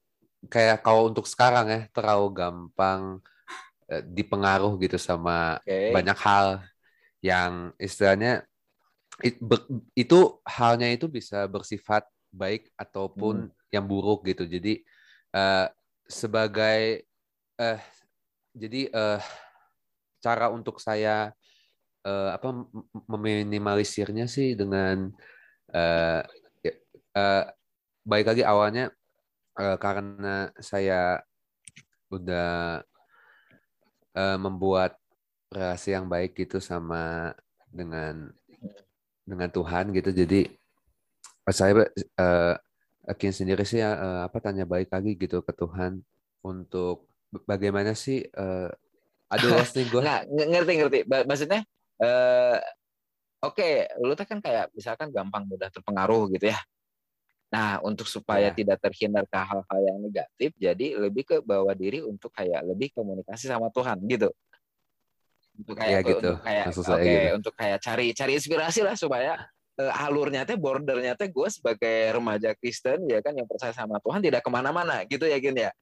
kayak 0.51 0.83
kalau 0.83 1.13
untuk 1.13 1.29
sekarang 1.29 1.67
ya 1.71 1.81
terlalu 1.95 2.27
gampang 2.35 3.21
dipengaruh 4.17 4.73
gitu 4.83 4.97
sama 5.01 5.59
Oke. 5.67 5.81
banyak 5.89 6.17
hal 6.21 6.63
yang 7.25 7.75
istilahnya 7.81 8.45
it- 9.25 9.41
ber- 9.43 9.69
itu 9.99 10.41
halnya 10.47 10.89
itu 10.93 11.07
bisa 11.11 11.47
bersifat 11.51 12.07
baik 12.33 12.71
ataupun 12.79 13.51
yang 13.75 13.85
buruk 13.91 14.27
gitu. 14.31 14.45
Jadi 14.49 14.83
eh, 15.37 15.67
sebagai 16.09 17.07
eh 17.61 17.81
jadi 18.57 18.81
eh 18.93 19.21
cara 20.21 20.53
untuk 20.53 20.79
saya 20.83 21.33
eh, 22.07 22.31
apa 22.37 22.49
mem- 22.55 22.89
meminimalisirnya 23.09 24.27
sih 24.31 24.55
dengan 24.61 25.11
eh 25.75 26.21
ya, 26.67 26.73
eh, 27.19 27.45
baik 28.07 28.27
lagi 28.31 28.45
awalnya 28.47 28.85
eh, 29.61 29.77
karena 29.83 30.51
saya 30.61 31.21
udah 32.11 32.83
eh, 34.15 34.39
membuat 34.39 34.97
relasi 35.51 35.95
yang 35.95 36.07
baik 36.07 36.39
gitu 36.39 36.63
sama 36.63 37.35
dengan 37.71 38.31
dengan 39.27 39.51
Tuhan 39.51 39.95
gitu 39.95 40.11
jadi 40.11 40.51
saya 41.51 41.87
eh 41.95 42.55
Akin 43.09 43.33
sendiri 43.33 43.65
sih 43.67 43.81
eh, 43.83 44.21
apa 44.23 44.39
tanya 44.39 44.69
baik 44.69 44.93
lagi 44.93 45.17
gitu 45.19 45.43
ke 45.43 45.51
Tuhan 45.57 45.99
untuk 46.47 47.11
bagaimana 47.49 47.97
sih 47.97 48.23
aduh 49.31 49.51
lost 49.57 49.75
nih 49.79 49.87
gue 49.89 50.03
Nah, 50.07 50.21
ng- 50.27 50.51
ngerti 50.53 50.73
ngerti. 50.79 50.99
Maksudnya 51.07 51.61
eh 52.01 52.59
oke, 53.45 53.69
lu 54.05 54.13
tuh 54.17 54.27
kan 54.29 54.39
kayak 54.41 54.73
misalkan 54.77 55.09
gampang 55.13 55.49
mudah 55.49 55.69
terpengaruh 55.73 56.29
gitu 56.37 56.53
ya. 56.53 56.59
Nah, 57.51 57.83
untuk 57.83 58.07
supaya 58.07 58.55
Ya. 58.55 58.55
tidak 58.55 58.79
terhindar 58.79 59.27
ke 59.27 59.35
hal-hal 59.35 59.81
yang 59.83 59.99
negatif, 59.99 60.55
jadi 60.55 60.87
lebih 60.95 61.27
ke 61.27 61.37
bawa 61.43 61.75
diri 61.75 61.99
untuk 61.99 62.31
kayak 62.31 62.63
lebih 62.63 62.95
komunikasi 62.95 63.51
sama 63.51 63.67
Tuhan 63.75 63.99
gitu. 64.07 64.31
Untuk 65.59 65.75
Iya 65.77 65.99
kayak 65.99 66.03
gitu, 66.07 66.31
untuk 66.31 66.47
kayak 66.47 66.67
oke, 66.71 66.79
saya 66.87 67.03
gitu. 67.03 67.29
untuk 67.37 67.55
kayak 67.59 67.79
cari 67.83 68.07
cari 68.15 68.33
inspirasi 68.39 68.81
lah 68.87 68.95
supaya 68.95 69.33
eh, 69.77 69.93
alurnya 70.07 70.47
teh 70.47 70.55
bordernya 70.57 71.19
teh 71.19 71.27
gue 71.27 71.49
sebagai 71.51 72.15
remaja 72.17 72.55
Kristen 72.55 73.05
ya 73.11 73.19
kan 73.21 73.35
yang 73.35 73.51
percaya 73.51 73.75
sama 73.75 73.99
Tuhan 73.99 74.23
tidak 74.23 74.41
ke 74.47 74.51
mana-mana 74.51 75.03
gitu 75.11 75.27
ya 75.27 75.37
Gin 75.43 75.59
ya. 75.59 75.75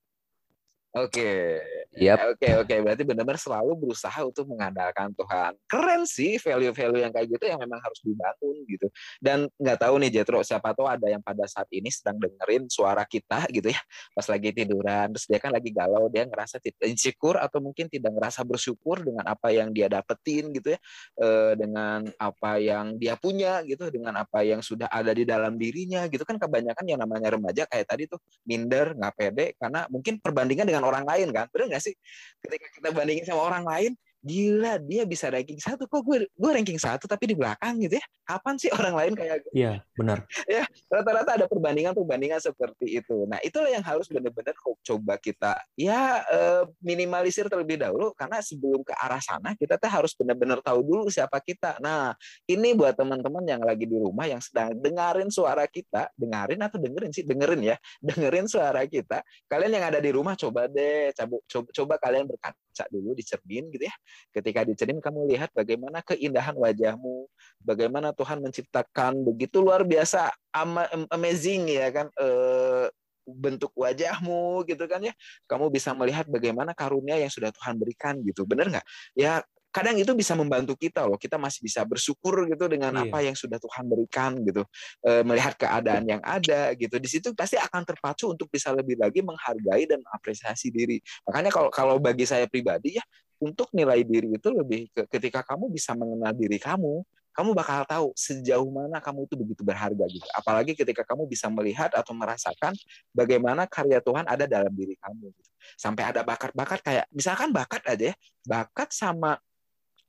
Oke. 0.98 1.62
Yap. 1.98 2.36
Oke 2.36 2.48
oke 2.54 2.74
berarti 2.78 3.02
benar-benar 3.02 3.42
selalu 3.42 3.72
berusaha 3.74 4.20
untuk 4.22 4.46
mengandalkan 4.46 5.10
Tuhan. 5.18 5.52
Keren 5.66 6.02
sih 6.06 6.38
value-value 6.38 7.02
yang 7.02 7.10
kayak 7.10 7.26
gitu 7.26 7.44
yang 7.50 7.58
memang 7.58 7.82
harus 7.82 7.98
dibangun 8.06 8.56
gitu. 8.70 8.86
Dan 9.18 9.50
nggak 9.58 9.78
tahu 9.82 9.94
nih 9.98 10.10
Jetro 10.14 10.38
siapa 10.46 10.70
tahu 10.76 10.86
ada 10.86 11.10
yang 11.10 11.18
pada 11.18 11.42
saat 11.50 11.66
ini 11.74 11.90
sedang 11.90 12.22
dengerin 12.22 12.70
suara 12.70 13.02
kita 13.02 13.50
gitu 13.50 13.74
ya 13.74 13.80
pas 14.14 14.26
lagi 14.30 14.50
tiduran 14.54 15.10
terus 15.14 15.26
dia 15.26 15.38
kan 15.42 15.50
lagi 15.50 15.70
galau 15.74 16.06
dia 16.06 16.26
ngerasa 16.26 16.62
tidak 16.62 16.86
insecure 16.86 17.38
atau 17.38 17.58
mungkin 17.58 17.90
tidak 17.90 18.14
ngerasa 18.14 18.46
bersyukur 18.46 19.02
dengan 19.02 19.26
apa 19.26 19.50
yang 19.50 19.74
dia 19.74 19.90
dapetin 19.90 20.54
gitu 20.54 20.74
ya 20.74 20.80
eh, 21.18 21.52
dengan 21.58 22.06
apa 22.18 22.62
yang 22.62 22.94
dia 22.98 23.18
punya 23.18 23.62
gitu 23.66 23.90
dengan 23.90 24.22
apa 24.22 24.46
yang 24.46 24.62
sudah 24.62 24.86
ada 24.86 25.10
di 25.10 25.26
dalam 25.26 25.58
dirinya 25.58 26.06
gitu 26.06 26.22
kan 26.22 26.38
kebanyakan 26.38 26.84
yang 26.86 27.00
namanya 27.02 27.34
remaja 27.34 27.62
kayak 27.66 27.86
tadi 27.90 28.06
tuh 28.06 28.22
minder 28.46 28.94
nggak 28.94 29.14
pede 29.18 29.46
karena 29.58 29.86
mungkin 29.90 30.22
perbandingan 30.22 30.66
dengan 30.68 30.84
orang 30.88 31.04
lain 31.04 31.28
kan. 31.30 31.46
Benar 31.52 31.76
nggak 31.76 31.84
sih? 31.84 31.94
Ketika 32.40 32.66
kita 32.72 32.88
bandingin 32.96 33.24
sama 33.28 33.44
orang 33.44 33.64
lain 33.68 33.92
gila 34.22 34.82
dia 34.82 35.06
bisa 35.06 35.30
ranking 35.30 35.58
satu 35.62 35.86
kok 35.86 36.02
gue 36.02 36.26
gue 36.26 36.50
ranking 36.50 36.78
satu 36.80 37.06
tapi 37.06 37.30
di 37.30 37.36
belakang 37.38 37.78
gitu 37.78 37.98
ya 37.98 38.04
kapan 38.26 38.54
sih 38.58 38.70
orang 38.74 38.94
lain 38.94 39.12
kayak 39.14 39.40
gue 39.46 39.52
Iya, 39.58 39.72
benar. 39.96 40.22
ya 40.54 40.62
rata-rata 40.86 41.30
ada 41.34 41.46
perbandingan-perbandingan 41.50 42.38
seperti 42.38 43.00
itu. 43.00 43.26
Nah 43.26 43.40
itulah 43.42 43.72
yang 43.72 43.82
harus 43.82 44.06
benar-benar 44.06 44.54
co- 44.54 44.78
coba 44.84 45.16
kita 45.18 45.58
ya 45.74 46.22
eh, 46.28 46.62
minimalisir 46.78 47.50
terlebih 47.50 47.80
dahulu 47.80 48.14
karena 48.14 48.38
sebelum 48.38 48.86
ke 48.86 48.94
arah 48.94 49.18
sana 49.18 49.58
kita 49.58 49.80
tuh 49.80 49.90
harus 49.90 50.12
benar-benar 50.14 50.62
tahu 50.62 50.84
dulu 50.84 51.10
siapa 51.10 51.40
kita. 51.42 51.80
Nah 51.82 52.14
ini 52.46 52.76
buat 52.76 52.94
teman-teman 52.94 53.42
yang 53.48 53.62
lagi 53.64 53.88
di 53.88 53.96
rumah 53.96 54.28
yang 54.28 54.38
sedang 54.38 54.76
dengerin 54.78 55.32
suara 55.32 55.66
kita, 55.66 56.12
dengerin 56.14 56.60
atau 56.62 56.78
dengerin 56.78 57.10
sih 57.10 57.24
dengerin 57.26 57.60
ya, 57.74 57.76
dengerin 58.06 58.46
suara 58.46 58.84
kita. 58.86 59.24
Kalian 59.50 59.72
yang 59.80 59.84
ada 59.90 59.98
di 59.98 60.10
rumah 60.14 60.38
coba 60.38 60.70
deh, 60.70 61.10
coba 61.16 61.36
coba, 61.48 61.68
coba 61.74 61.94
kalian 61.98 62.24
berkaca 62.28 62.84
dulu 62.92 63.16
di 63.16 63.24
cermin 63.26 63.66
gitu 63.74 63.88
ya. 63.88 63.94
Ketika 64.32 64.64
di 64.64 64.72
cermin 64.78 65.00
kamu 65.02 65.28
lihat 65.34 65.50
bagaimana 65.52 66.04
keindahan 66.04 66.54
wajahmu, 66.54 67.26
bagaimana 67.62 68.12
Tuhan 68.12 68.40
menciptakan 68.44 69.24
begitu 69.26 69.60
luar 69.64 69.82
biasa 69.84 70.32
ama- 70.54 70.88
amazing 71.12 71.68
ya 71.70 71.88
kan? 71.90 72.06
Eh, 72.16 72.86
bentuk 73.28 73.76
wajahmu 73.76 74.64
gitu 74.64 74.88
kan 74.88 75.04
ya. 75.04 75.12
Kamu 75.44 75.68
bisa 75.68 75.92
melihat 75.92 76.24
bagaimana 76.32 76.72
karunia 76.72 77.20
yang 77.20 77.28
sudah 77.28 77.52
Tuhan 77.52 77.76
berikan 77.76 78.16
gitu. 78.24 78.48
Bener 78.48 78.72
nggak? 78.72 78.86
Ya 79.12 79.44
kadang 79.68 79.96
itu 80.00 80.12
bisa 80.16 80.32
membantu 80.32 80.72
kita 80.74 81.04
loh 81.04 81.20
kita 81.20 81.36
masih 81.36 81.60
bisa 81.60 81.84
bersyukur 81.84 82.48
gitu 82.48 82.66
dengan 82.66 82.92
Iya. 82.94 83.04
apa 83.08 83.18
yang 83.20 83.36
sudah 83.36 83.60
Tuhan 83.60 83.84
berikan 83.86 84.32
gitu 84.42 84.64
Eh, 85.04 85.22
melihat 85.22 85.54
keadaan 85.54 86.04
yang 86.08 86.22
ada 86.24 86.72
gitu 86.74 86.96
di 86.98 87.08
situ 87.08 87.30
pasti 87.36 87.54
akan 87.60 87.84
terpacu 87.86 88.32
untuk 88.32 88.48
bisa 88.50 88.72
lebih 88.74 88.98
lagi 88.98 89.20
menghargai 89.22 89.84
dan 89.86 90.00
apresiasi 90.10 90.72
diri 90.72 90.98
makanya 91.28 91.52
kalau 91.52 91.70
kalau 91.70 91.94
bagi 92.00 92.24
saya 92.26 92.48
pribadi 92.50 92.96
ya 92.98 93.04
untuk 93.38 93.70
nilai 93.70 94.02
diri 94.02 94.34
itu 94.34 94.48
lebih 94.50 94.90
ke 94.90 95.06
ketika 95.06 95.46
kamu 95.46 95.70
bisa 95.70 95.94
mengenal 95.94 96.34
diri 96.34 96.58
kamu 96.58 97.06
kamu 97.38 97.54
bakal 97.54 97.86
tahu 97.86 98.06
sejauh 98.18 98.66
mana 98.66 98.98
kamu 98.98 99.30
itu 99.30 99.38
begitu 99.38 99.62
berharga 99.62 100.10
gitu. 100.10 100.26
Apalagi 100.34 100.74
ketika 100.74 101.06
kamu 101.06 101.30
bisa 101.30 101.46
melihat 101.46 101.86
atau 101.94 102.10
merasakan 102.10 102.74
bagaimana 103.14 103.62
karya 103.70 104.02
Tuhan 104.02 104.26
ada 104.26 104.42
dalam 104.50 104.74
diri 104.74 104.98
kamu 104.98 105.30
gitu. 105.30 105.50
Sampai 105.78 106.02
ada 106.10 106.26
bakat-bakat 106.26 106.82
kayak 106.82 107.06
misalkan 107.14 107.54
bakat 107.54 107.86
aja 107.86 108.10
ya, 108.10 108.14
bakat 108.42 108.90
sama 108.90 109.38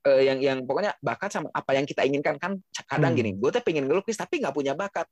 eh, 0.07 0.21
yang 0.31 0.39
yang 0.39 0.57
pokoknya 0.63 0.95
bakat 1.03 1.31
sama 1.33 1.51
apa 1.51 1.75
yang 1.75 1.83
kita 1.83 2.07
inginkan 2.07 2.39
kan 2.39 2.55
kadang 2.87 3.11
Hmm. 3.15 3.19
gini, 3.19 3.31
gue 3.35 3.49
tuh 3.51 3.63
pengen 3.63 3.87
ngelukis 3.87 4.15
tapi 4.15 4.39
nggak 4.39 4.55
punya 4.55 4.75
bakat. 4.77 5.07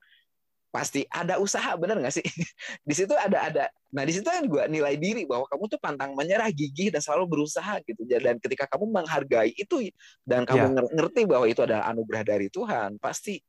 Pasti 0.67 1.07
ada 1.07 1.39
usaha 1.39 1.73
bener 1.79 1.95
nggak 1.99 2.15
sih? 2.19 2.25
di 2.87 2.93
situ 2.93 3.15
ada 3.15 3.47
ada. 3.49 3.65
Nah 3.95 4.03
di 4.03 4.11
situ 4.11 4.27
kan 4.27 4.43
gue 4.43 4.63
nilai 4.67 4.99
diri 4.99 5.23
bahwa 5.23 5.47
kamu 5.47 5.63
tuh 5.71 5.79
pantang 5.79 6.11
menyerah, 6.11 6.51
gigih 6.51 6.91
dan 6.91 6.99
selalu 6.99 7.25
berusaha 7.39 7.79
gitu. 7.87 8.03
Dan 8.03 8.37
ketika 8.37 8.67
kamu 8.67 8.91
menghargai 8.91 9.55
itu 9.55 9.87
dan 10.27 10.43
kamu 10.43 10.59
Ya. 10.59 10.71
nger- 10.75 10.91
ngerti 10.93 11.21
bahwa 11.23 11.45
itu 11.47 11.63
adalah 11.63 11.87
anugerah 11.91 12.23
dari 12.27 12.47
Tuhan, 12.51 12.99
pasti 12.99 13.39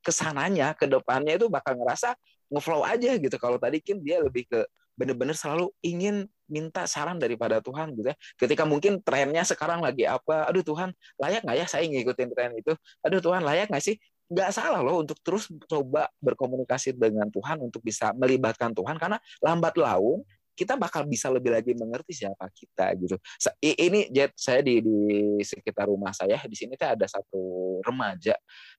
ke 0.00 0.12
sananya, 0.14 0.72
ke 0.72 0.88
depannya 0.88 1.36
itu 1.36 1.46
bakal 1.52 1.76
ngerasa 1.76 2.16
ngeflow 2.48 2.86
aja 2.86 3.10
gitu. 3.20 3.36
Kalau 3.36 3.60
tadi 3.60 3.82
Kim 3.82 4.00
dia 4.00 4.22
lebih 4.22 4.46
ke 4.48 4.64
bener-bener 4.96 5.36
selalu 5.36 5.70
ingin 5.84 6.26
minta 6.48 6.86
saran 6.88 7.20
daripada 7.20 7.60
Tuhan 7.60 7.92
gitu 7.94 8.08
ya. 8.10 8.16
Ketika 8.40 8.64
mungkin 8.64 9.02
trennya 9.02 9.44
sekarang 9.44 9.84
lagi 9.84 10.08
apa, 10.08 10.48
aduh 10.48 10.64
Tuhan 10.64 10.94
layak 11.20 11.44
nggak 11.44 11.56
ya 11.62 11.66
saya 11.68 11.84
ngikutin 11.86 12.28
tren 12.32 12.52
itu? 12.56 12.72
Aduh 13.04 13.20
Tuhan 13.20 13.44
layak 13.44 13.68
nggak 13.70 13.84
sih? 13.84 13.98
Nggak 14.26 14.50
salah 14.50 14.82
loh 14.82 15.06
untuk 15.06 15.18
terus 15.22 15.46
coba 15.70 16.10
berkomunikasi 16.18 16.96
dengan 16.98 17.30
Tuhan 17.30 17.62
untuk 17.62 17.78
bisa 17.84 18.10
melibatkan 18.16 18.74
Tuhan 18.74 18.98
karena 18.98 19.22
lambat 19.38 19.78
laun 19.78 20.26
kita 20.56 20.72
bakal 20.74 21.04
bisa 21.04 21.28
lebih 21.28 21.52
lagi 21.52 21.76
mengerti 21.76 22.24
siapa 22.24 22.48
kita 22.48 22.96
gitu. 22.96 23.20
Ini 23.60 24.08
Jet 24.08 24.32
saya 24.40 24.64
di 24.64 24.80
di 24.80 24.98
sekitar 25.44 25.84
rumah 25.84 26.16
saya 26.16 26.40
di 26.48 26.56
sini 26.56 26.80
tuh 26.80 26.96
ada 26.96 27.04
satu 27.04 27.78
remaja. 27.84 28.32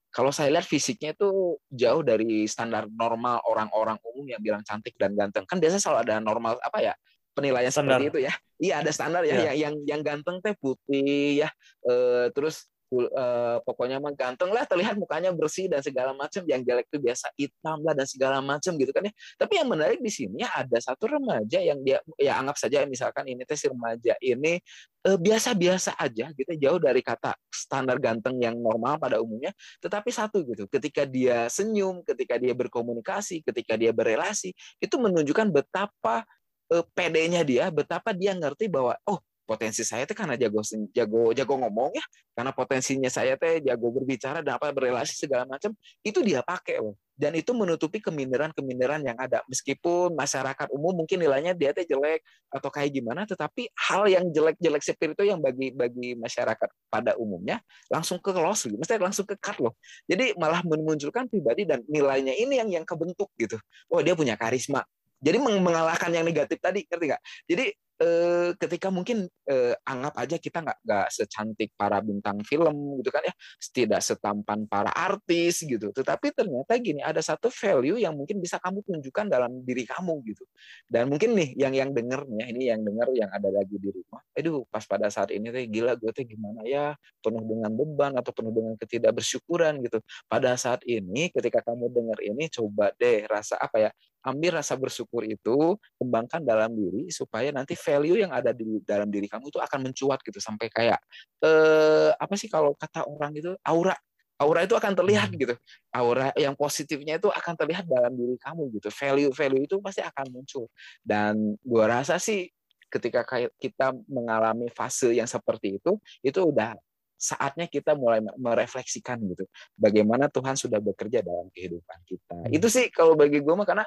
Kalau 0.10 0.32
saya 0.34 0.50
lihat 0.50 0.66
fisiknya 0.66 1.14
itu 1.14 1.60
jauh 1.70 2.02
dari 2.02 2.48
standar 2.50 2.88
normal 2.90 3.44
orang-orang 3.46 4.00
umum 4.08 4.26
yang 4.26 4.42
bilang 4.42 4.64
cantik 4.66 4.96
dan 4.98 5.14
ganteng. 5.14 5.44
Kan 5.46 5.60
biasa 5.62 5.78
selalu 5.78 6.00
ada 6.10 6.16
normal 6.24 6.58
apa 6.64 6.80
ya 6.82 6.94
penilaian 7.38 7.70
Standar. 7.70 8.02
seperti 8.02 8.10
itu 8.10 8.20
ya. 8.26 8.34
Iya 8.58 8.74
ada 8.82 8.90
standar 8.90 9.22
ya 9.22 9.36
Iya. 9.38 9.42
yang 9.54 9.56
yang 9.58 9.76
yang 9.86 10.02
ganteng 10.02 10.42
teh 10.42 10.58
putih 10.58 11.46
ya. 11.46 11.50
Eh, 11.86 12.34
terus 12.34 12.66
eh, 12.92 13.58
pokoknya 13.64 14.00
mah 14.00 14.16
ganteng 14.16 14.52
lah 14.56 14.64
terlihat 14.64 14.96
mukanya 14.96 15.36
bersih 15.36 15.68
dan 15.68 15.84
segala 15.84 16.16
macam 16.16 16.44
yang 16.48 16.64
jelek 16.64 16.88
itu 16.88 17.00
biasa 17.04 17.28
hitam 17.36 17.84
lah 17.84 17.94
dan 17.94 18.08
segala 18.08 18.40
macam 18.40 18.76
gitu 18.80 18.92
kan 18.96 19.08
ya. 19.08 19.14
Tapi 19.36 19.54
yang 19.60 19.68
menarik 19.68 20.00
di 20.00 20.12
sini 20.12 20.44
ada 20.48 20.78
satu 20.80 21.12
remaja 21.12 21.60
yang 21.60 21.84
dia 21.84 22.00
ya 22.16 22.40
anggap 22.40 22.56
saja 22.56 22.88
misalkan 22.88 23.28
ini 23.28 23.44
teh 23.44 23.60
si 23.60 23.68
remaja 23.68 24.16
ini 24.24 24.60
eh, 25.08 25.18
biasa-biasa 25.20 25.96
aja 26.00 26.32
gitu 26.36 26.52
jauh 26.56 26.80
dari 26.80 27.00
kata 27.04 27.36
standar 27.52 27.98
ganteng 28.00 28.40
yang 28.40 28.56
normal 28.60 29.00
pada 29.00 29.20
umumnya 29.24 29.52
tetapi 29.80 30.12
satu 30.12 30.44
gitu 30.44 30.68
ketika 30.68 31.04
dia 31.08 31.48
senyum 31.48 32.04
ketika 32.04 32.36
dia 32.36 32.52
berkomunikasi 32.52 33.44
ketika 33.44 33.80
dia 33.80 33.92
berelasi 33.96 34.52
itu 34.80 34.96
menunjukkan 34.96 35.48
betapa 35.52 36.28
eh, 36.72 36.86
pedenya 36.96 37.42
dia 37.44 37.72
betapa 37.72 38.12
dia 38.12 38.36
ngerti 38.36 38.68
bahwa 38.68 38.96
oh 39.08 39.20
potensi 39.48 39.88
saya 39.88 40.04
teh 40.04 40.12
karena 40.12 40.36
jago 40.36 40.60
jago 40.92 41.32
jago 41.32 41.54
ngomong 41.56 41.96
ya 41.96 42.06
karena 42.36 42.52
potensinya 42.52 43.08
saya 43.08 43.40
teh 43.40 43.64
jago 43.64 43.88
berbicara 43.96 44.44
dan 44.44 44.60
apa 44.60 44.76
berelasi 44.76 45.16
segala 45.16 45.48
macam 45.48 45.72
itu 46.04 46.20
dia 46.20 46.44
pakai 46.44 46.84
loh 46.84 47.00
dan 47.18 47.34
itu 47.34 47.50
menutupi 47.58 47.98
keminderan-keminderan 47.98 49.02
yang 49.02 49.18
ada. 49.18 49.42
Meskipun 49.50 50.14
masyarakat 50.14 50.70
umum 50.70 51.02
mungkin 51.02 51.18
nilainya 51.18 51.58
dia 51.58 51.74
teh 51.74 51.82
jelek 51.90 52.22
atau 52.54 52.70
kayak 52.70 52.94
gimana 52.94 53.26
tetapi 53.26 53.74
hal 53.90 54.06
yang 54.06 54.30
jelek-jelek 54.30 54.86
seperti 54.86 55.18
itu 55.18 55.24
yang 55.34 55.42
bagi 55.42 55.74
bagi 55.74 56.14
masyarakat 56.14 56.70
pada 56.94 57.18
umumnya 57.18 57.58
langsung 57.90 58.22
ke 58.22 58.30
gitu 58.38 58.78
mesti 58.78 59.02
langsung 59.02 59.26
ke 59.26 59.34
cut 59.42 59.58
loh. 59.58 59.74
Jadi 60.06 60.38
malah 60.38 60.62
memunculkan 60.62 61.26
pribadi 61.26 61.66
dan 61.66 61.82
nilainya 61.90 62.38
ini 62.38 62.62
yang 62.62 62.70
yang 62.70 62.86
kebentuk 62.86 63.34
gitu. 63.42 63.58
Oh 63.90 64.00
dia 64.06 64.14
punya 64.14 64.38
karisma. 64.38 64.86
Jadi 65.18 65.42
meng- 65.42 65.66
mengalahkan 65.66 66.14
yang 66.14 66.22
negatif 66.22 66.62
tadi 66.62 66.86
ngerti 66.86 67.06
nggak? 67.10 67.22
Jadi 67.50 67.66
eh, 68.02 68.50
ketika 68.58 68.88
mungkin 68.94 69.26
eh, 69.50 69.74
anggap 69.86 70.14
aja 70.18 70.38
kita 70.38 70.62
nggak 70.66 70.80
nggak 70.86 71.08
secantik 71.14 71.74
para 71.74 72.00
bintang 72.02 72.42
film 72.46 72.98
gitu 73.02 73.10
kan 73.10 73.26
ya 73.26 73.34
tidak 73.74 74.02
setampan 74.06 74.66
para 74.70 74.92
artis 74.94 75.66
gitu. 75.66 75.90
Tetapi 75.94 76.34
ternyata 76.34 76.74
gini 76.78 77.02
ada 77.02 77.20
satu 77.22 77.50
value 77.50 77.98
yang 78.02 78.14
mungkin 78.14 78.38
bisa 78.42 78.62
kamu 78.62 78.86
tunjukkan 78.86 79.26
dalam 79.30 79.62
diri 79.66 79.84
kamu 79.86 80.14
gitu. 80.30 80.44
Dan 80.90 81.10
mungkin 81.12 81.34
nih 81.38 81.58
yang 81.58 81.74
yang 81.74 81.90
denger 81.94 82.26
nih 82.30 82.38
ya, 82.38 82.46
ini 82.54 82.64
yang 82.72 82.82
denger 82.86 83.08
yang 83.18 83.30
ada 83.34 83.50
lagi 83.50 83.76
di 83.78 83.90
rumah 83.94 84.22
aduh 84.38 84.62
pas 84.70 84.86
pada 84.86 85.10
saat 85.10 85.34
ini 85.34 85.50
teh 85.50 85.66
gila 85.66 85.98
gue 85.98 86.12
teh 86.14 86.22
gimana 86.22 86.62
ya? 86.64 86.94
Penuh 87.26 87.42
dengan 87.42 87.74
beban 87.74 88.14
atau 88.14 88.30
penuh 88.30 88.54
dengan 88.54 88.74
ketidakbersyukuran 88.78 89.82
gitu. 89.82 89.98
Pada 90.30 90.54
saat 90.56 90.86
ini 90.86 91.34
ketika 91.34 91.66
kamu 91.66 91.90
dengar 91.90 92.20
ini 92.22 92.46
coba 92.54 92.94
deh 93.02 93.26
rasa 93.26 93.58
apa 93.58 93.90
ya 93.90 93.92
ambil 94.26 94.60
rasa 94.60 94.74
bersyukur 94.76 95.24
itu 95.28 95.78
kembangkan 96.00 96.42
dalam 96.42 96.74
diri 96.74 97.10
supaya 97.14 97.54
nanti 97.54 97.78
value 97.78 98.24
yang 98.24 98.32
ada 98.34 98.52
di 98.52 98.82
dalam 98.84 99.08
diri 99.08 99.30
kamu 99.30 99.50
itu 99.50 99.60
akan 99.62 99.92
mencuat 99.92 100.20
gitu. 100.26 100.40
Sampai 100.42 100.68
kayak 100.72 101.00
eh 101.44 102.12
apa 102.14 102.34
sih 102.36 102.50
kalau 102.50 102.74
kata 102.74 103.06
orang 103.06 103.34
itu 103.38 103.54
aura. 103.66 103.96
Aura 104.38 104.62
itu 104.62 104.78
akan 104.78 104.94
terlihat 104.94 105.34
gitu. 105.34 105.58
Aura 105.90 106.30
yang 106.38 106.54
positifnya 106.54 107.18
itu 107.18 107.26
akan 107.34 107.58
terlihat 107.58 107.90
dalam 107.90 108.14
diri 108.14 108.38
kamu 108.38 108.70
gitu. 108.78 108.94
Value 108.94 109.34
value 109.34 109.64
itu 109.66 109.76
pasti 109.82 110.06
akan 110.06 110.26
muncul. 110.30 110.70
Dan 111.02 111.58
gua 111.66 111.90
rasa 112.00 112.22
sih 112.22 112.46
ketika 112.88 113.26
kita 113.60 113.92
mengalami 114.08 114.72
fase 114.72 115.12
yang 115.12 115.28
seperti 115.28 115.82
itu 115.82 116.00
itu 116.24 116.40
udah 116.40 116.78
saatnya 117.18 117.66
kita 117.66 117.98
mulai 117.98 118.22
merefleksikan 118.38 119.18
gitu. 119.34 119.50
Bagaimana 119.74 120.30
Tuhan 120.30 120.54
sudah 120.54 120.78
bekerja 120.78 121.26
dalam 121.26 121.50
kehidupan 121.50 122.00
kita. 122.06 122.38
Hmm. 122.46 122.54
itu 122.54 122.70
sih 122.70 122.94
kalau 122.94 123.18
bagi 123.18 123.42
gue 123.42 123.54
mah 123.58 123.66
karena 123.66 123.86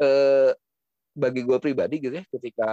eh, 0.00 0.50
bagi 1.14 1.46
gue 1.46 1.58
pribadi 1.62 2.02
gitu 2.02 2.14
ya 2.18 2.24
ketika 2.26 2.70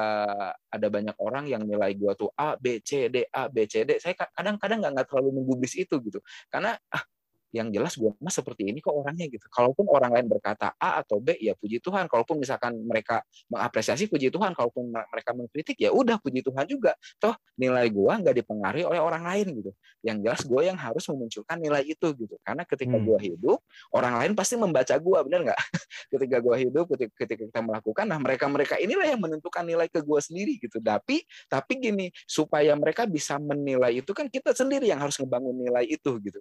ada 0.65 0.87
banyak 0.89 1.13
orang 1.21 1.45
yang 1.45 1.61
nilai 1.61 1.93
gue 1.93 2.09
tuh 2.17 2.33
A 2.33 2.57
B 2.57 2.81
C 2.81 3.05
D 3.13 3.21
A 3.29 3.45
B 3.53 3.69
C 3.69 3.85
D 3.85 4.01
saya 4.01 4.17
ka- 4.17 4.33
kadang-kadang 4.33 4.81
nggak 4.81 4.93
nggak 4.97 5.07
terlalu 5.13 5.29
menggubris 5.41 5.77
itu 5.77 5.95
gitu. 6.01 6.19
Karena 6.49 6.73
ah 6.89 7.03
yang 7.51 7.67
jelas 7.67 7.99
gue 7.99 8.15
mah 8.23 8.31
seperti 8.31 8.71
ini 8.71 8.79
kok 8.79 8.95
orangnya 8.95 9.27
gitu. 9.27 9.43
Kalaupun 9.51 9.91
orang 9.91 10.15
lain 10.15 10.27
berkata 10.31 10.71
A 10.79 11.03
atau 11.03 11.19
B, 11.19 11.35
ya 11.35 11.51
puji 11.53 11.83
Tuhan. 11.83 12.07
Kalaupun 12.07 12.39
misalkan 12.39 12.79
mereka 12.79 13.21
mengapresiasi, 13.51 14.07
puji 14.07 14.31
Tuhan. 14.31 14.55
Kalaupun 14.55 14.87
mereka 14.87 15.31
mengkritik, 15.35 15.75
ya 15.75 15.91
udah 15.91 16.15
puji 16.17 16.41
Tuhan 16.41 16.63
juga. 16.65 16.95
Toh 17.19 17.35
nilai 17.59 17.91
gue 17.91 18.13
nggak 18.23 18.35
dipengaruhi 18.43 18.87
oleh 18.87 19.03
orang 19.03 19.27
lain 19.27 19.51
gitu. 19.59 19.71
Yang 19.99 20.17
jelas 20.23 20.41
gue 20.47 20.61
yang 20.63 20.79
harus 20.79 21.03
memunculkan 21.11 21.57
nilai 21.59 21.83
itu 21.83 22.07
gitu. 22.15 22.35
Karena 22.41 22.63
ketika 22.63 22.95
hmm. 22.95 23.05
gue 23.05 23.19
hidup, 23.19 23.59
orang 23.91 24.13
lain 24.23 24.31
pasti 24.31 24.55
membaca 24.55 24.95
gue, 24.95 25.17
benar 25.27 25.39
nggak? 25.51 25.59
ketika 26.15 26.37
gue 26.39 26.55
hidup, 26.55 26.85
ketika, 26.95 27.13
ketika 27.27 27.43
kita 27.51 27.61
melakukan, 27.61 28.05
nah 28.07 28.17
mereka-mereka 28.17 28.79
inilah 28.79 29.05
yang 29.05 29.19
menentukan 29.19 29.67
nilai 29.67 29.91
ke 29.91 29.99
gue 29.99 30.19
sendiri 30.23 30.55
gitu. 30.55 30.79
Tapi 30.79 31.27
tapi 31.51 31.73
gini, 31.83 32.07
supaya 32.23 32.71
mereka 32.79 33.03
bisa 33.03 33.35
menilai 33.35 33.99
itu 33.99 34.11
kan 34.15 34.31
kita 34.31 34.55
sendiri 34.55 34.87
yang 34.87 35.03
harus 35.03 35.19
ngebangun 35.19 35.55
nilai 35.59 35.83
itu 35.83 36.11
gitu. 36.23 36.39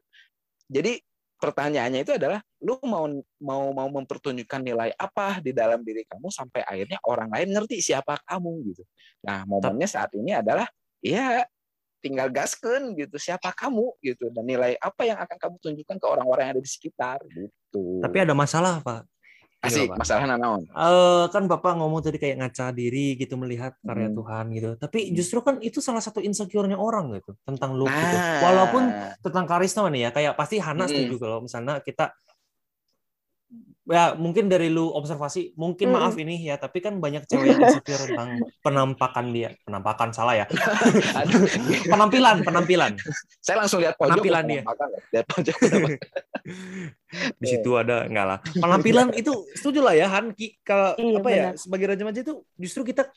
Jadi 0.70 1.02
pertanyaannya 1.40 2.06
itu 2.06 2.14
adalah 2.14 2.38
lu 2.62 2.78
mau 2.86 3.10
mau 3.42 3.62
mau 3.74 3.88
mempertunjukkan 3.90 4.60
nilai 4.62 4.94
apa 4.94 5.42
di 5.42 5.50
dalam 5.50 5.82
diri 5.82 6.06
kamu 6.06 6.30
sampai 6.30 6.62
akhirnya 6.62 7.02
orang 7.08 7.32
lain 7.32 7.50
ngerti 7.50 7.82
siapa 7.82 8.22
kamu 8.22 8.70
gitu. 8.70 8.86
Nah, 9.26 9.42
momennya 9.48 9.88
saat 9.90 10.14
ini 10.14 10.30
adalah 10.30 10.70
ya 11.02 11.42
tinggal 12.00 12.32
gasken 12.32 12.96
gitu 12.96 13.20
siapa 13.20 13.52
kamu 13.52 13.92
gitu 14.00 14.32
dan 14.32 14.44
nilai 14.46 14.76
apa 14.80 15.04
yang 15.04 15.20
akan 15.20 15.36
kamu 15.36 15.56
tunjukkan 15.60 15.96
ke 16.00 16.06
orang-orang 16.06 16.42
yang 16.48 16.54
ada 16.56 16.64
di 16.64 16.70
sekitar 16.70 17.18
gitu. 17.28 18.00
Tapi 18.00 18.16
ada 18.20 18.32
masalah, 18.32 18.80
Pak. 18.80 19.04
Asik, 19.60 19.92
masalah 19.92 20.24
nanaon. 20.24 20.64
Uh, 20.72 21.28
kan 21.28 21.44
Bapak 21.44 21.76
ngomong 21.76 22.00
tadi 22.00 22.16
kayak 22.16 22.40
ngaca 22.40 22.72
diri 22.72 23.12
gitu 23.20 23.36
melihat 23.36 23.76
karya 23.84 24.08
hmm. 24.08 24.16
Tuhan 24.16 24.44
gitu. 24.56 24.68
Tapi 24.80 24.98
hmm. 25.04 25.12
justru 25.12 25.38
kan 25.44 25.60
itu 25.60 25.84
salah 25.84 26.00
satu 26.00 26.24
insecure-nya 26.24 26.80
orang 26.80 27.12
gitu 27.20 27.36
tentang 27.44 27.76
look 27.76 27.92
gitu. 27.92 28.00
nah. 28.00 28.40
gitu. 28.40 28.44
Walaupun 28.48 28.82
tentang 29.20 29.44
karisma 29.44 29.92
nih 29.92 30.08
ya, 30.08 30.10
kayak 30.16 30.32
pasti 30.40 30.56
Hana 30.64 30.88
hmm. 30.88 30.90
setuju 30.90 31.14
kalau 31.20 31.38
misalnya 31.44 31.84
kita 31.84 32.08
ya 33.90 34.14
mungkin 34.14 34.46
dari 34.46 34.70
lu 34.70 34.86
observasi 34.94 35.58
mungkin 35.58 35.90
hmm. 35.90 35.96
maaf 35.98 36.14
ini 36.14 36.38
ya 36.46 36.54
tapi 36.54 36.78
kan 36.78 37.02
banyak 37.02 37.26
cewek 37.26 37.58
yang 37.58 37.60
insecure 37.66 38.06
tentang 38.06 38.38
penampakan 38.62 39.34
dia. 39.34 39.50
Penampakan 39.66 40.14
salah 40.14 40.38
ya. 40.38 40.46
Penampilan 41.92 42.46
penampilan. 42.46 42.94
Saya 43.42 43.66
langsung 43.66 43.82
lihat 43.82 43.98
penampilan 43.98 44.46
dia. 44.46 44.62
lihat 45.10 45.26
pojok 45.26 45.58
di 47.36 47.46
situ 47.46 47.70
ada 47.74 48.06
enggak 48.06 48.26
lah. 48.26 48.38
Penampilan 48.54 49.10
itu 49.18 49.44
setuju 49.58 49.82
lah 49.82 49.94
ya 49.98 50.06
Han. 50.06 50.32
Kalau 50.62 50.94
iya, 50.96 51.18
apa 51.18 51.28
ya 51.34 51.46
sebagai 51.58 51.90
raja-raja 51.90 52.22
itu 52.22 52.34
justru 52.56 52.86
kita 52.86 53.10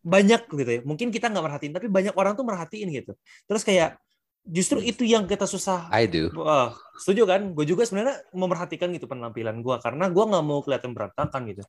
banyak 0.00 0.42
gitu 0.48 0.70
ya. 0.72 0.80
Mungkin 0.88 1.12
kita 1.12 1.28
nggak 1.28 1.44
merhatiin 1.44 1.72
tapi 1.76 1.86
banyak 1.92 2.14
orang 2.16 2.32
tuh 2.32 2.48
merhatiin 2.48 2.88
gitu. 2.88 3.12
Terus 3.44 3.62
kayak 3.62 4.00
justru 4.48 4.80
itu 4.80 5.04
yang 5.04 5.28
kita 5.28 5.44
susah. 5.44 5.92
I 5.92 6.08
do. 6.08 6.32
Wah, 6.32 6.72
setuju 6.96 7.28
kan? 7.28 7.52
Gue 7.52 7.68
juga 7.68 7.84
sebenarnya 7.84 8.24
memperhatikan 8.32 8.88
gitu 8.96 9.04
penampilan 9.04 9.60
gue 9.60 9.76
karena 9.84 10.08
gue 10.08 10.24
nggak 10.24 10.44
mau 10.44 10.64
kelihatan 10.64 10.96
berantakan 10.96 11.40
gitu. 11.52 11.62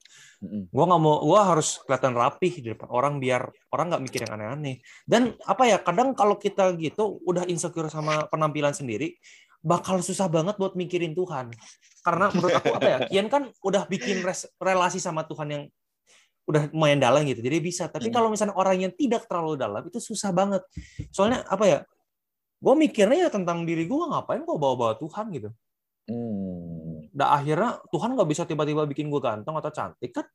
Gue 0.71 0.85
nggak 0.87 1.01
mau, 1.03 1.19
gue 1.19 1.39
harus 1.43 1.83
kelihatan 1.83 2.15
rapih 2.15 2.53
di 2.63 2.67
depan 2.71 2.87
orang 2.87 3.19
biar 3.19 3.51
orang 3.75 3.85
nggak 3.91 4.03
mikir 4.07 4.19
yang 4.23 4.33
aneh-aneh. 4.39 4.79
Dan 5.03 5.35
apa 5.43 5.63
ya? 5.67 5.77
Kadang 5.83 6.15
kalau 6.15 6.39
kita 6.39 6.71
gitu 6.79 7.19
udah 7.27 7.43
insecure 7.51 7.91
sama 7.91 8.25
penampilan 8.31 8.71
sendiri, 8.71 9.19
bakal 9.59 9.99
susah 9.99 10.31
banget 10.31 10.55
buat 10.55 10.73
mikirin 10.79 11.11
Tuhan. 11.11 11.51
Karena 11.99 12.31
menurut 12.31 12.55
aku 12.55 12.71
apa 12.79 12.87
ya? 12.87 12.97
Kian 13.11 13.27
kan 13.27 13.51
udah 13.59 13.83
bikin 13.91 14.23
relasi 14.55 15.03
sama 15.03 15.27
Tuhan 15.27 15.47
yang 15.51 15.63
udah 16.49 16.73
lumayan 16.73 16.97
dalam 16.97 17.21
gitu. 17.27 17.43
Jadi 17.43 17.57
bisa. 17.61 17.85
Tapi 17.91 18.09
kalau 18.09 18.33
misalnya 18.33 18.57
orang 18.57 18.81
yang 18.81 18.93
tidak 18.95 19.29
terlalu 19.29 19.59
dalam 19.59 19.85
itu 19.85 20.01
susah 20.01 20.33
banget. 20.33 20.63
Soalnya 21.13 21.45
apa 21.45 21.65
ya? 21.67 21.79
Gue 22.59 22.73
mikirnya 22.75 23.27
ya 23.27 23.29
tentang 23.31 23.63
diri 23.63 23.87
gue 23.87 24.05
ngapain 24.11 24.43
gue 24.43 24.57
bawa-bawa 24.59 24.99
Tuhan 24.99 25.31
gitu. 25.31 25.49
Hmm. 26.11 27.07
Dan 27.09 27.27
akhirnya 27.27 27.79
Tuhan 27.89 28.19
nggak 28.19 28.29
bisa 28.29 28.43
tiba-tiba 28.43 28.83
bikin 28.83 29.07
gue 29.07 29.21
ganteng 29.23 29.55
atau 29.55 29.71
cantik 29.71 30.11
kan? 30.11 30.27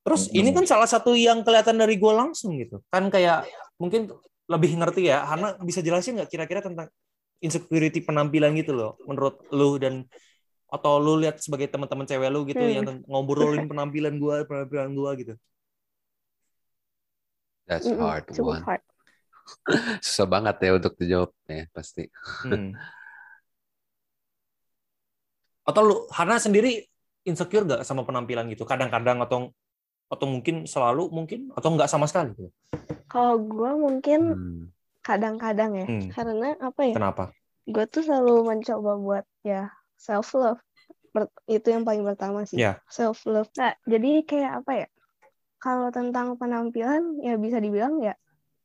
Terus 0.00 0.32
hmm. 0.32 0.38
ini 0.40 0.50
kan 0.56 0.64
salah 0.64 0.88
satu 0.88 1.12
yang 1.12 1.44
kelihatan 1.44 1.76
dari 1.76 2.00
gue 2.00 2.12
langsung 2.12 2.56
gitu. 2.56 2.80
Kan 2.88 3.12
kayak 3.12 3.44
mungkin 3.76 4.08
lebih 4.50 4.80
ngerti 4.80 5.12
ya, 5.12 5.22
karena 5.22 5.54
bisa 5.62 5.78
jelasin 5.84 6.18
nggak 6.18 6.30
kira-kira 6.32 6.64
tentang 6.64 6.90
insecurity 7.38 8.02
penampilan 8.02 8.50
gitu 8.58 8.74
loh, 8.74 8.98
menurut 9.06 9.46
lu 9.54 9.78
dan 9.78 10.04
atau 10.70 10.98
lu 11.02 11.18
lihat 11.22 11.38
sebagai 11.38 11.70
teman-teman 11.70 12.06
cewek 12.06 12.30
lu 12.30 12.42
gitu 12.46 12.62
hmm. 12.62 12.74
yang 12.74 12.84
ngobrolin 13.06 13.70
penampilan 13.70 14.18
gue, 14.18 14.36
penampilan 14.48 14.90
gue 14.90 15.10
gitu. 15.22 15.34
That's 17.70 17.86
hard 17.86 18.26
one. 18.42 18.66
Hard. 18.66 18.82
Susah 20.04 20.26
banget 20.26 20.56
ya 20.62 20.70
untuk 20.76 20.94
dijawab 20.96 21.30
ya 21.48 21.64
pasti. 21.74 22.08
Hmm. 22.46 22.72
Atau 25.64 25.82
lu 25.84 25.96
Hana 26.10 26.40
sendiri 26.40 26.86
insecure 27.24 27.66
gak 27.68 27.84
sama 27.84 28.02
penampilan 28.02 28.48
gitu? 28.50 28.64
Kadang-kadang 28.64 29.20
atau 29.22 29.52
atau 30.10 30.26
mungkin 30.26 30.66
selalu 30.66 31.06
mungkin 31.14 31.54
atau 31.54 31.70
nggak 31.70 31.86
sama 31.86 32.10
sekali? 32.10 32.34
Gitu? 32.34 32.50
Kalau 33.06 33.38
gue 33.38 33.70
mungkin 33.78 34.20
hmm. 34.34 34.64
kadang-kadang 35.06 35.70
ya, 35.78 35.86
hmm. 35.86 36.10
karena 36.10 36.58
apa 36.58 36.80
ya? 36.82 36.94
Kenapa? 36.98 37.24
Gue 37.70 37.86
tuh 37.86 38.02
selalu 38.02 38.42
mencoba 38.42 38.98
buat 38.98 39.24
ya 39.46 39.70
self 39.94 40.34
love. 40.34 40.58
Itu 41.46 41.70
yang 41.70 41.86
paling 41.86 42.02
pertama 42.02 42.42
sih. 42.42 42.58
Yeah. 42.58 42.82
Self 42.90 43.22
love. 43.30 43.50
Nah, 43.54 43.78
jadi 43.86 44.26
kayak 44.26 44.52
apa 44.66 44.72
ya? 44.74 44.88
Kalau 45.62 45.94
tentang 45.94 46.34
penampilan 46.34 47.22
ya 47.22 47.38
bisa 47.38 47.62
dibilang 47.62 48.02
ya 48.02 48.18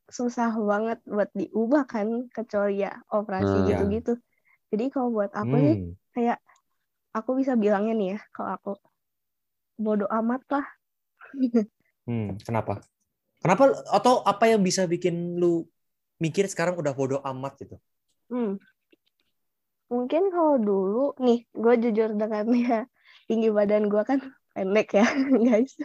susah 0.05 0.53
banget 0.53 1.01
buat 1.09 1.29
diubah 1.33 1.89
kan 1.89 2.29
kecuali 2.29 2.85
ya 2.85 2.93
operasi 3.09 3.55
hmm. 3.61 3.65
gitu-gitu. 3.69 4.13
Jadi 4.69 4.85
kalau 4.93 5.09
buat 5.13 5.31
aku 5.33 5.55
hmm. 5.55 5.65
nih 5.65 5.77
kayak 6.13 6.39
aku 7.15 7.39
bisa 7.39 7.57
bilangnya 7.57 7.93
nih 7.95 8.07
ya 8.15 8.19
kalau 8.35 8.49
aku 8.57 8.71
bodoh 9.75 10.09
amat 10.09 10.41
lah. 10.51 10.65
hmm, 12.07 12.39
kenapa? 12.43 12.83
Kenapa 13.41 13.77
atau 13.91 14.23
apa 14.25 14.49
yang 14.49 14.63
bisa 14.63 14.87
bikin 14.87 15.37
lu 15.37 15.67
mikir 16.17 16.47
sekarang 16.47 16.79
udah 16.79 16.93
bodoh 16.95 17.21
amat 17.21 17.59
gitu? 17.61 17.75
Hmm. 18.31 18.57
Mungkin 19.85 20.33
kalau 20.33 20.57
dulu 20.57 21.05
nih, 21.21 21.45
gue 21.53 21.73
jujur 21.77 22.17
dengan 22.17 22.49
ya 22.57 22.89
tinggi 23.29 23.53
badan 23.53 23.85
gue 23.85 24.01
kan 24.01 24.19
pendek 24.57 24.97
ya 24.97 25.05
guys. 25.45 25.77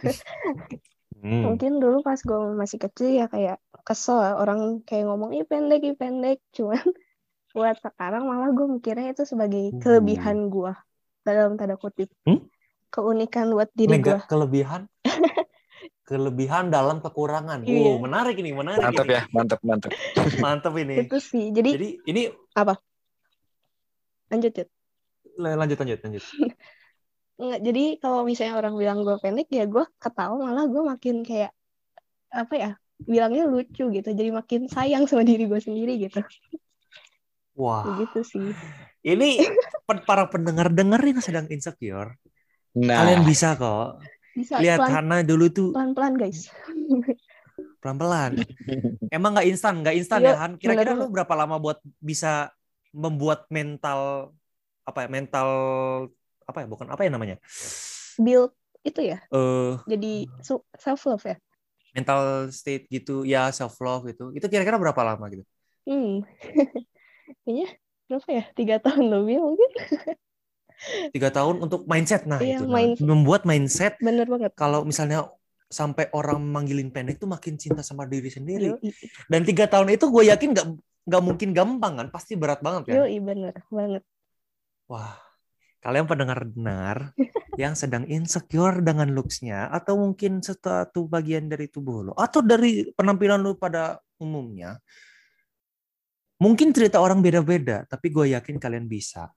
Hmm. 1.21 1.53
Mungkin 1.53 1.77
dulu 1.77 2.01
pas 2.01 2.17
gue 2.17 2.39
masih 2.57 2.81
kecil 2.81 3.13
ya 3.13 3.29
kayak 3.29 3.61
kesel 3.83 4.17
orang 4.17 4.81
kayak 4.85 5.09
ngomong 5.09 5.35
ih 5.35 5.45
pendek 5.45 5.81
ih 5.83 5.95
pendek 5.97 6.39
cuman 6.55 6.81
buat 7.51 7.75
sekarang 7.83 8.23
malah 8.31 8.49
gue 8.55 8.67
mikirnya 8.79 9.11
itu 9.11 9.27
sebagai 9.27 9.75
hmm. 9.75 9.79
kelebihan 9.83 10.47
gue 10.47 10.71
dalam 11.27 11.59
tanda 11.59 11.75
kutip 11.75 12.07
hmm? 12.23 12.47
keunikan 12.87 13.51
buat 13.51 13.69
diri 13.75 13.99
gue 13.99 14.19
kelebihan 14.31 14.87
kelebihan 16.11 16.67
dalam 16.67 16.99
kekurangan. 16.99 17.63
Iya. 17.63 17.87
Wow, 17.87 18.03
menarik 18.03 18.35
ini, 18.35 18.51
menarik. 18.51 18.83
Mantap 18.83 19.07
ini. 19.07 19.15
ya, 19.15 19.21
mantap, 19.31 19.59
mantap. 19.63 19.91
mantap 20.43 20.73
ini. 20.75 21.07
Itu 21.07 21.23
sih. 21.23 21.55
Jadi, 21.55 21.71
Jadi 21.71 21.89
ini 22.03 22.21
apa? 22.51 22.75
Lanjut, 24.27 24.51
lanjut. 24.51 24.69
Lanjut, 25.39 25.77
lanjut, 25.79 25.99
lanjut. 26.03 26.23
Enggak, 27.41 27.59
jadi 27.65 27.83
kalau 27.97 28.21
misalnya 28.21 28.53
orang 28.59 28.75
bilang 28.75 29.01
gue 29.01 29.17
pendek 29.17 29.49
ya 29.49 29.65
gue 29.65 29.81
ketawa 29.97 30.37
malah 30.37 30.69
gue 30.69 30.83
makin 30.85 31.25
kayak 31.25 31.49
apa 32.29 32.53
ya 32.53 32.71
bilangnya 33.05 33.49
lucu 33.49 33.89
gitu 33.89 34.09
jadi 34.13 34.29
makin 34.29 34.69
sayang 34.69 35.05
sama 35.09 35.25
diri 35.25 35.45
gue 35.49 35.61
sendiri 35.61 35.97
gitu. 36.09 36.21
Wah. 37.57 37.99
Gitu 38.01 38.19
sih. 38.25 38.49
Ini 39.01 39.41
para 40.05 40.29
pendengar 40.29 40.69
dengerin 40.69 41.19
sedang 41.19 41.45
insecure. 41.49 42.17
Nah. 42.71 43.03
kalian 43.03 43.27
bisa 43.27 43.59
kok. 43.59 43.99
Bisa, 44.31 44.63
lihat 44.63 44.79
pelan, 44.79 45.11
Hana 45.11 45.17
dulu 45.27 45.51
tuh. 45.51 45.69
pelan 45.75 45.91
pelan 45.91 46.15
guys. 46.15 46.47
Pelan 47.83 47.97
pelan 47.99 48.31
emang 49.15 49.35
nggak 49.35 49.47
instan? 49.51 49.83
Nggak 49.83 49.95
instan 49.99 50.19
ya 50.23 50.39
Han? 50.39 50.55
Kira-kira 50.55 50.95
lu 50.95 51.11
berapa 51.11 51.33
lama 51.35 51.59
buat 51.59 51.83
bisa 51.99 52.53
membuat 52.95 53.47
mental 53.51 54.31
apa 54.87 55.05
ya 55.05 55.07
mental 55.11 55.47
apa 56.47 56.57
ya 56.63 56.67
bukan 56.71 56.87
apa 56.87 57.01
ya 57.03 57.11
namanya? 57.11 57.37
Build 58.15 58.55
itu 58.87 59.01
ya? 59.03 59.19
Uh, 59.35 59.83
jadi 59.83 60.31
self 60.79 61.03
love 61.11 61.27
ya 61.27 61.35
mental 61.91 62.51
state 62.51 62.87
gitu 62.87 63.23
ya 63.27 63.51
self 63.51 63.77
love 63.83 64.07
gitu. 64.11 64.31
Itu 64.35 64.47
kira-kira 64.47 64.79
berapa 64.79 65.01
lama 65.03 65.25
gitu? 65.31 65.43
Hmm. 65.87 66.23
Kayaknya 67.43 67.67
berapa 68.07 68.29
ya? 68.31 68.43
Tiga 68.55 68.75
tahun 68.79 69.05
lebih 69.11 69.37
mungkin. 69.39 69.71
Tiga 71.15 71.29
tahun 71.29 71.61
untuk 71.61 71.85
mindset. 71.85 72.25
Nah 72.25 72.41
iya, 72.41 72.57
itu. 72.57 72.65
Nah. 72.65 72.97
membuat 73.05 73.45
mindset 73.45 74.01
bener 74.01 74.25
banget. 74.25 74.51
kalau 74.57 74.81
misalnya 74.81 75.29
sampai 75.71 76.09
orang 76.11 76.41
manggilin 76.41 76.91
pendek 76.91 77.21
tuh 77.21 77.29
makin 77.29 77.55
cinta 77.55 77.85
sama 77.85 78.09
diri 78.09 78.27
sendiri. 78.27 78.75
Dan 79.29 79.47
tiga 79.47 79.69
tahun 79.69 79.93
itu 79.93 80.09
gue 80.09 80.27
yakin 80.27 80.49
nggak 80.51 80.67
nggak 81.07 81.23
mungkin 81.23 81.49
gampang 81.53 81.93
kan? 82.01 82.07
Pasti 82.09 82.33
berat 82.33 82.59
banget 82.65 82.91
kan? 82.91 82.95
Yo, 82.97 83.05
bener 83.21 83.55
banget. 83.69 84.03
Wah 84.89 85.31
kalian 85.81 86.05
pendengar-dengar 86.05 87.11
yang 87.59 87.75
sedang 87.75 88.07
insecure 88.07 88.79
dengan 88.79 89.11
looks-nya 89.11 89.67
atau 89.71 89.99
mungkin 89.99 90.39
satu 90.39 91.07
bagian 91.07 91.51
dari 91.51 91.67
tubuh 91.67 92.11
lo 92.11 92.13
atau 92.15 92.39
dari 92.39 92.87
penampilan 92.95 93.43
lo 93.43 93.59
pada 93.59 93.99
umumnya 94.19 94.79
mungkin 96.39 96.71
cerita 96.71 97.03
orang 97.03 97.19
beda-beda 97.19 97.83
tapi 97.87 98.07
gue 98.07 98.31
yakin 98.35 98.55
kalian 98.55 98.87
bisa 98.87 99.31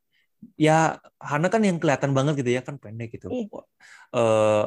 ya 0.61 1.01
Hana 1.17 1.49
kan 1.49 1.65
yang 1.65 1.81
kelihatan 1.81 2.13
banget 2.13 2.45
gitu 2.45 2.51
ya 2.53 2.61
kan 2.61 2.77
pendek 2.77 3.17
gitu. 3.17 3.33
Eh, 4.13 4.65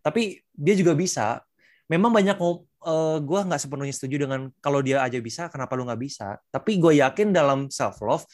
tapi 0.00 0.40
dia 0.56 0.74
juga 0.74 0.96
bisa. 0.96 1.44
Memang 1.88 2.12
banyak 2.12 2.36
uh, 2.36 3.16
gue 3.16 3.40
nggak 3.48 3.60
sepenuhnya 3.64 3.96
setuju 3.96 4.28
dengan 4.28 4.52
kalau 4.60 4.84
dia 4.84 5.00
aja 5.00 5.16
bisa, 5.24 5.48
kenapa 5.48 5.72
lu 5.72 5.88
nggak 5.88 6.00
bisa? 6.00 6.36
Tapi 6.52 6.76
gue 6.76 7.00
yakin 7.00 7.32
dalam 7.32 7.72
self 7.72 7.96
love 8.04 8.28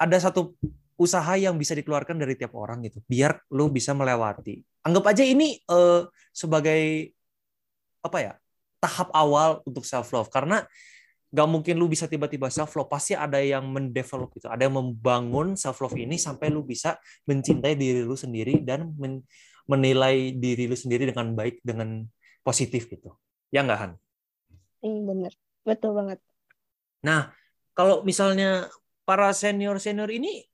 ada 0.00 0.16
satu 0.16 0.56
usaha 1.02 1.34
yang 1.34 1.58
bisa 1.58 1.74
dikeluarkan 1.74 2.22
dari 2.22 2.38
tiap 2.38 2.54
orang 2.54 2.86
gitu, 2.86 3.02
biar 3.10 3.42
lu 3.50 3.66
bisa 3.74 3.90
melewati. 3.90 4.62
Anggap 4.86 5.10
aja 5.10 5.26
ini 5.26 5.58
uh, 5.66 6.06
sebagai 6.30 7.10
apa 8.02 8.18
ya 8.18 8.32
tahap 8.82 9.14
awal 9.14 9.62
untuk 9.62 9.86
self 9.86 10.10
love 10.10 10.30
karena 10.30 10.66
nggak 11.32 11.48
mungkin 11.48 11.74
lu 11.80 11.88
bisa 11.88 12.04
tiba-tiba 12.10 12.52
self 12.52 12.74
love 12.76 12.90
pasti 12.90 13.16
ada 13.16 13.40
yang 13.40 13.64
mendevelop 13.64 14.34
itu 14.36 14.50
ada 14.50 14.68
yang 14.68 14.76
membangun 14.76 15.56
self 15.56 15.80
love 15.80 15.96
ini 15.96 16.20
sampai 16.20 16.52
lu 16.52 16.60
bisa 16.60 16.98
mencintai 17.24 17.72
diri 17.72 18.04
lu 18.04 18.18
sendiri 18.18 18.60
dan 18.60 18.92
men 19.00 19.24
menilai 19.64 20.34
diri 20.36 20.66
lu 20.68 20.76
sendiri 20.76 21.08
dengan 21.08 21.32
baik 21.32 21.62
dengan 21.62 22.04
positif 22.42 22.90
gitu 22.90 23.14
ya 23.54 23.62
nggak 23.62 23.78
Han? 23.80 23.92
Iya 24.82 25.00
bener, 25.06 25.32
betul 25.62 25.94
banget. 25.94 26.18
Nah 27.06 27.30
kalau 27.72 28.04
misalnya 28.04 28.68
para 29.08 29.32
senior 29.32 29.80
senior 29.80 30.10
ini 30.12 30.44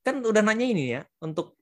kan 0.00 0.24
udah 0.24 0.40
nanya 0.40 0.66
ini 0.66 0.84
ya 0.96 1.02
untuk 1.20 1.60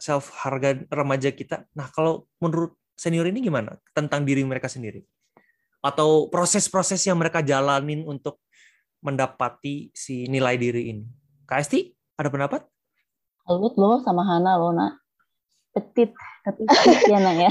self 0.00 0.32
harga 0.44 0.80
remaja 0.88 1.32
kita. 1.32 1.68
Nah 1.76 1.88
kalau 1.92 2.28
menurut 2.40 2.76
senior 2.96 3.28
ini 3.28 3.44
gimana 3.44 3.76
tentang 3.92 4.24
diri 4.24 4.44
mereka 4.44 4.68
sendiri? 4.68 5.04
Atau 5.80 6.28
proses-proses 6.28 7.00
yang 7.08 7.16
mereka 7.16 7.40
jalanin 7.40 8.04
untuk 8.04 8.40
mendapati 9.00 9.88
si 9.96 10.28
nilai 10.28 10.60
diri 10.60 10.92
ini? 10.92 11.04
Esti, 11.50 11.90
ada 12.14 12.30
pendapat? 12.30 12.62
Salut 13.42 13.74
lo 13.74 13.98
sama 14.04 14.22
Hana 14.22 14.54
lo 14.60 14.70
nak. 14.70 15.02
Petit, 15.74 16.14
tapi 16.44 16.62
petit 16.66 17.10
ya 17.10 17.18
nak 17.18 17.36
ya. 17.40 17.50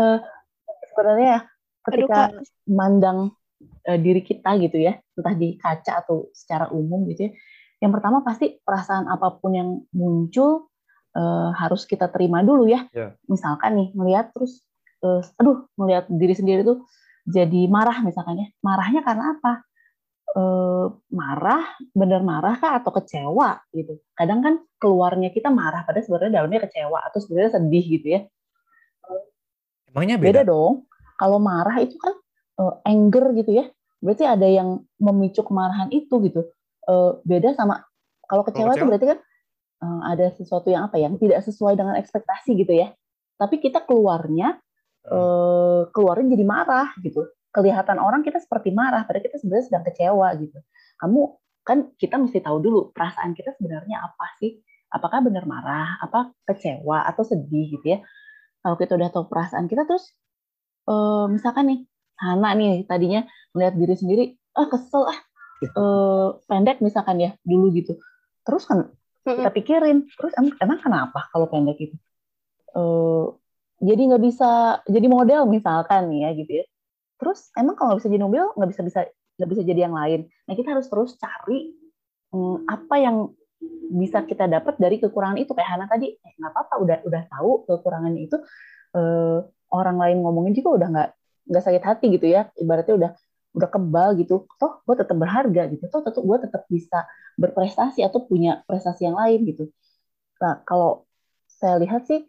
uh, 0.00 0.18
sebenarnya 0.88 1.28
ya, 1.28 1.40
ketika 1.84 2.20
Aduh, 2.32 2.44
mandang 2.68 3.18
uh, 3.84 3.98
diri 4.00 4.24
kita 4.24 4.56
gitu 4.62 4.80
ya, 4.80 4.96
entah 5.16 5.34
di 5.36 5.60
kaca 5.60 6.00
atau 6.00 6.32
secara 6.32 6.72
umum 6.72 7.04
gitu 7.12 7.28
ya, 7.28 7.32
yang 7.78 7.94
pertama 7.94 8.26
pasti 8.26 8.58
perasaan 8.58 9.06
apa 9.06 9.38
pun 9.38 9.54
yang 9.54 9.70
muncul 9.94 10.66
uh, 11.14 11.54
harus 11.54 11.86
kita 11.86 12.10
terima 12.10 12.42
dulu 12.42 12.66
ya. 12.66 12.90
Yeah. 12.90 13.14
Misalkan 13.30 13.78
nih 13.78 13.88
melihat 13.94 14.34
terus 14.34 14.66
uh, 15.06 15.22
aduh 15.38 15.70
melihat 15.78 16.10
diri 16.10 16.34
sendiri 16.34 16.66
tuh 16.66 16.82
jadi 17.22 17.70
marah 17.70 18.02
misalkan 18.02 18.42
ya. 18.42 18.48
Marahnya 18.60 19.06
karena 19.06 19.38
apa? 19.38 19.52
Uh, 20.36 20.92
marah 21.08 21.64
benar 21.96 22.20
marah 22.20 22.58
kah 22.58 22.76
atau 22.82 22.90
kecewa 22.98 23.62
gitu. 23.72 23.96
Kadang 24.12 24.42
kan 24.44 24.54
keluarnya 24.76 25.32
kita 25.32 25.48
marah 25.48 25.86
pada 25.86 26.02
sebenarnya 26.02 26.42
dalamnya 26.42 26.68
kecewa 26.68 26.98
atau 27.06 27.18
sebenarnya 27.22 27.62
sedih 27.62 27.84
gitu 27.86 28.06
ya. 28.18 28.20
Emangnya 29.88 30.20
beda, 30.20 30.42
beda 30.44 30.50
dong. 30.50 30.84
Kalau 31.16 31.38
marah 31.40 31.78
itu 31.80 31.96
kan 31.96 32.14
uh, 32.60 32.74
anger 32.84 33.32
gitu 33.38 33.50
ya. 33.62 33.66
Berarti 33.98 34.24
ada 34.26 34.46
yang 34.46 34.82
memicu 35.00 35.42
kemarahan 35.42 35.90
itu 35.90 36.12
gitu 36.22 36.46
uh, 36.88 37.20
beda 37.22 37.54
sama 37.54 37.84
kalau 38.28 38.44
kecewa, 38.44 38.72
kecewa 38.72 38.80
itu 38.80 38.84
berarti 38.88 39.06
kan 39.12 39.18
uh, 39.84 40.00
ada 40.10 40.26
sesuatu 40.34 40.68
yang 40.72 40.88
apa 40.88 40.96
yang 40.96 41.20
tidak 41.20 41.44
sesuai 41.44 41.76
dengan 41.76 41.94
ekspektasi 42.00 42.56
gitu 42.56 42.72
ya 42.72 42.92
tapi 43.38 43.62
kita 43.62 43.86
keluarnya 43.86 44.58
uh, 45.06 45.88
keluarnya 45.94 46.34
jadi 46.34 46.44
marah 46.44 46.90
gitu. 47.00 47.22
Kelihatan 47.48 47.96
orang 47.96 48.20
kita 48.26 48.42
seperti 48.42 48.70
marah, 48.74 49.08
padahal 49.08 49.24
kita 49.24 49.40
sebenarnya 49.40 49.66
sedang 49.72 49.84
kecewa 49.86 50.28
gitu. 50.36 50.58
Kamu 51.00 51.20
kan 51.64 51.78
kita 51.96 52.20
mesti 52.20 52.42
tahu 52.44 52.58
dulu 52.60 52.80
perasaan 52.92 53.32
kita 53.32 53.56
sebenarnya 53.56 54.04
apa 54.04 54.26
sih? 54.42 54.60
Apakah 54.88 55.24
benar 55.24 55.44
marah, 55.48 56.00
apa 56.00 56.32
kecewa 56.44 57.08
atau 57.08 57.24
sedih 57.24 57.78
gitu 57.78 57.86
ya? 57.96 57.98
Kalau 58.60 58.76
kita 58.76 58.98
udah 58.98 59.08
tahu 59.12 59.24
perasaan 59.30 59.70
kita 59.70 59.88
terus 59.88 60.12
uh, 60.90 61.30
misalkan 61.30 61.70
nih 61.72 61.80
Hana 62.18 62.50
nih 62.58 62.82
tadinya 62.82 63.22
melihat 63.54 63.78
diri 63.78 63.94
sendiri, 63.94 64.24
ah 64.58 64.66
kesel 64.66 65.06
ah 65.06 65.18
uh, 65.64 66.38
pendek 66.46 66.78
misalkan 66.84 67.18
ya 67.18 67.30
dulu 67.42 67.74
gitu. 67.74 67.98
Terus 68.46 68.64
kan 68.64 68.92
kita 69.28 69.52
pikirin, 69.52 70.08
terus 70.16 70.32
emang, 70.40 70.56
emang 70.56 70.78
kenapa 70.80 71.28
kalau 71.28 71.46
pendek 71.50 71.76
itu? 71.78 71.96
Uh, 72.72 73.36
jadi 73.78 74.10
nggak 74.10 74.22
bisa 74.22 74.82
jadi 74.88 75.06
model 75.06 75.46
misalkan 75.46 76.10
ya 76.14 76.34
gitu 76.34 76.62
ya. 76.62 76.64
Terus 77.18 77.50
emang 77.54 77.74
kalau 77.74 77.94
nggak 77.94 78.00
bisa 78.02 78.10
jadi 78.10 78.22
model 78.24 78.46
nggak 78.54 78.70
bisa 78.70 78.82
bisa 78.86 79.00
nggak 79.38 79.50
bisa 79.50 79.62
jadi 79.62 79.80
yang 79.86 79.94
lain. 79.94 80.20
Nah 80.46 80.54
kita 80.54 80.68
harus 80.74 80.86
terus 80.90 81.14
cari 81.18 81.74
hmm, 82.34 82.66
apa 82.66 82.94
yang 82.98 83.16
bisa 83.88 84.22
kita 84.26 84.50
dapat 84.50 84.78
dari 84.78 84.98
kekurangan 84.98 85.38
itu. 85.38 85.52
Kayak 85.54 85.70
Hana 85.76 85.86
tadi 85.86 86.14
eh, 86.14 86.32
nggak 86.38 86.52
apa-apa 86.54 86.74
udah 86.82 86.98
udah 87.06 87.22
tahu 87.30 87.50
kekurangannya 87.66 88.22
itu. 88.26 88.36
Eh, 88.96 89.38
orang 89.68 89.96
lain 90.00 90.18
ngomongin 90.24 90.52
juga 90.56 90.68
udah 90.82 90.88
nggak 90.88 91.10
nggak 91.48 91.62
sakit 91.62 91.82
hati 91.84 92.06
gitu 92.18 92.26
ya. 92.26 92.50
Ibaratnya 92.58 92.94
udah 92.98 93.10
udah 93.58 93.68
kebal 93.68 94.14
gitu 94.16 94.46
toh 94.56 94.80
gue 94.86 94.94
tetap 94.94 95.16
berharga 95.18 95.62
gitu. 95.74 95.84
Toh 95.90 96.02
tetap 96.06 96.22
gue 96.22 96.38
tetap 96.38 96.62
bisa 96.70 96.98
berprestasi 97.34 98.06
atau 98.06 98.24
punya 98.24 98.62
prestasi 98.64 99.10
yang 99.10 99.18
lain 99.18 99.44
gitu. 99.46 99.64
Nah 100.38 100.62
kalau 100.62 101.06
saya 101.46 101.82
lihat 101.82 102.06
sih 102.06 102.22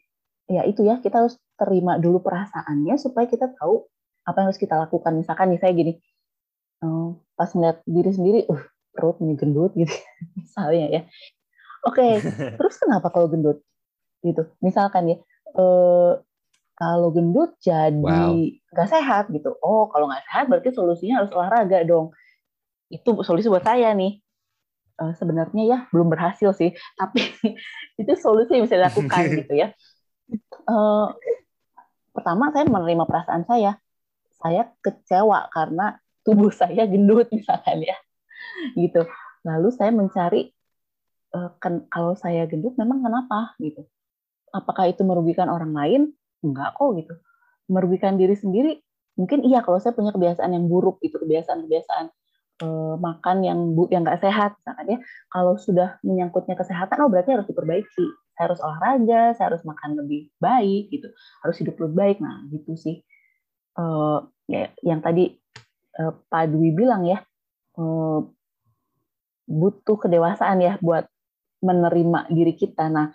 ya 0.49 0.65
itu 0.65 0.81
ya 0.81 0.97
kita 0.97 1.21
harus 1.21 1.37
terima 1.53 2.01
dulu 2.01 2.25
perasaannya 2.25 2.97
supaya 2.97 3.29
kita 3.29 3.53
tahu 3.53 3.85
apa 4.25 4.37
yang 4.41 4.47
harus 4.49 4.61
kita 4.61 4.75
lakukan. 4.75 5.13
Misalkan 5.13 5.53
nih 5.53 5.59
saya 5.61 5.71
gini 5.77 5.93
um, 6.81 7.19
pas 7.37 7.49
ngeliat 7.53 7.81
diri 7.85 8.11
sendiri 8.11 8.39
uh 8.49 8.61
perut 8.89 9.21
ini 9.21 9.37
gendut 9.37 9.71
gitu 9.79 9.93
misalnya 10.35 10.87
ya. 10.89 11.01
Oke 11.87 12.03
okay, 12.03 12.13
terus 12.59 12.75
kenapa 12.81 13.07
kalau 13.13 13.29
gendut? 13.31 13.63
Gitu. 14.19 14.43
Misalkan 14.59 15.15
ya 15.15 15.17
uh, 15.55 16.19
kalau 16.79 17.11
gendut 17.11 17.59
jadi 17.59 17.91
nggak 18.71 18.87
wow. 18.87 18.93
sehat 18.95 19.27
gitu. 19.35 19.51
Oh 19.59 19.91
kalau 19.91 20.07
nggak 20.07 20.23
sehat 20.31 20.47
berarti 20.47 20.71
solusinya 20.71 21.19
harus 21.19 21.31
olahraga 21.35 21.83
dong. 21.83 22.15
Itu 22.87 23.19
solusi 23.27 23.51
buat 23.51 23.67
saya 23.67 23.91
nih. 23.91 24.23
Uh, 24.99 25.11
sebenarnya 25.19 25.63
ya 25.67 25.79
belum 25.91 26.07
berhasil 26.07 26.55
sih. 26.55 26.71
Tapi 26.95 27.19
itu 28.01 28.11
solusi 28.15 28.55
yang 28.55 28.63
bisa 28.63 28.79
dilakukan 28.79 29.23
gitu 29.43 29.53
ya. 29.59 29.75
Uh, 30.63 31.11
pertama 32.15 32.47
saya 32.55 32.63
menerima 32.63 33.03
perasaan 33.03 33.43
saya. 33.43 33.75
Saya 34.39 34.71
kecewa 34.79 35.51
karena 35.51 35.99
tubuh 36.23 36.47
saya 36.47 36.87
gendut 36.87 37.27
misalkan 37.35 37.83
ya. 37.83 37.99
Gitu. 38.79 39.03
Lalu 39.43 39.67
saya 39.75 39.91
mencari 39.91 40.47
uh, 41.35 41.51
kan 41.59 41.83
kalau 41.91 42.15
saya 42.15 42.47
gendut 42.47 42.79
memang 42.79 43.03
kenapa 43.03 43.51
gitu? 43.59 43.83
Apakah 44.55 44.87
itu 44.87 45.03
merugikan 45.03 45.51
orang 45.51 45.75
lain 45.75 46.01
enggak 46.43 46.75
kok 46.75 46.89
gitu 46.99 47.13
merugikan 47.69 48.15
diri 48.15 48.33
sendiri 48.33 48.79
mungkin 49.19 49.43
iya 49.43 49.59
kalau 49.61 49.77
saya 49.77 49.93
punya 49.93 50.15
kebiasaan 50.15 50.55
yang 50.55 50.65
buruk 50.71 50.97
itu 51.03 51.19
kebiasaan-kebiasaan 51.19 52.05
uh, 52.63 52.95
makan 52.97 53.37
yang 53.43 53.59
bu 53.75 53.91
yang 53.91 54.07
nggak 54.07 54.23
sehat 54.23 54.55
misalkan 54.63 54.85
ya 54.95 54.99
kalau 55.29 55.59
sudah 55.59 55.99
menyangkutnya 56.01 56.55
kesehatan 56.55 56.97
oh 57.03 57.11
berarti 57.11 57.35
harus 57.35 57.47
diperbaiki 57.47 58.07
saya 58.39 58.55
harus 58.55 58.63
olahraga, 58.63 59.35
saya 59.35 59.51
harus 59.51 59.67
makan 59.67 59.99
lebih 59.99 60.31
baik 60.39 60.87
gitu, 60.95 61.11
harus 61.43 61.59
hidup 61.59 61.75
lebih 61.75 61.95
baik. 61.99 62.17
Nah, 62.23 62.47
gitu 62.47 62.71
sih. 62.79 63.03
Uh, 63.75 64.23
ya, 64.47 64.71
yang 64.79 65.03
tadi 65.03 65.35
uh, 65.99 66.15
Pak 66.31 66.47
Dwi 66.47 66.71
bilang 66.71 67.03
ya, 67.03 67.19
uh, 67.75 68.23
butuh 69.43 69.99
kedewasaan 69.99 70.63
ya 70.63 70.79
buat 70.79 71.03
menerima 71.59 72.31
diri 72.31 72.55
kita. 72.55 72.87
Nah, 72.87 73.11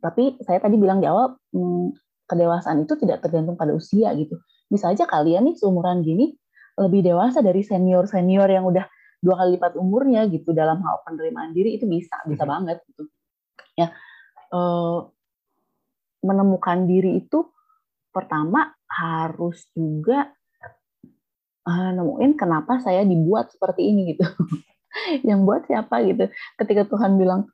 tapi 0.00 0.40
saya 0.40 0.64
tadi 0.64 0.80
bilang 0.80 1.04
hmm, 1.04 1.92
kedewasaan 2.26 2.84
itu 2.84 2.94
tidak 2.98 3.22
tergantung 3.22 3.54
pada 3.54 3.72
usia 3.72 4.10
gitu. 4.18 4.38
Bisa 4.66 4.90
aja 4.90 5.06
kalian 5.06 5.50
nih 5.50 5.54
seumuran 5.58 6.02
gini 6.02 6.34
lebih 6.76 7.00
dewasa 7.06 7.40
dari 7.40 7.64
senior-senior 7.64 8.50
yang 8.52 8.68
udah 8.68 8.84
dua 9.24 9.34
kali 9.40 9.56
lipat 9.56 9.80
umurnya 9.80 10.28
gitu 10.28 10.52
dalam 10.52 10.84
hal 10.84 11.00
penerimaan 11.08 11.56
diri 11.56 11.80
itu 11.80 11.88
bisa 11.88 12.20
bisa 12.28 12.44
mm-hmm. 12.44 12.52
banget 12.52 12.78
gitu 12.92 13.08
ya 13.80 13.88
uh, 14.52 15.08
menemukan 16.20 16.84
diri 16.84 17.24
itu 17.24 17.48
pertama 18.12 18.76
harus 18.86 19.68
juga 19.72 20.36
uh, 21.66 21.90
nemuin 21.92 22.32
kenapa 22.38 22.78
saya 22.80 23.02
dibuat 23.02 23.52
seperti 23.52 23.90
ini 23.92 24.14
gitu. 24.14 24.24
yang 25.28 25.44
buat 25.44 25.68
siapa 25.68 26.00
gitu. 26.06 26.30
Ketika 26.56 26.88
Tuhan 26.88 27.20
bilang 27.20 27.50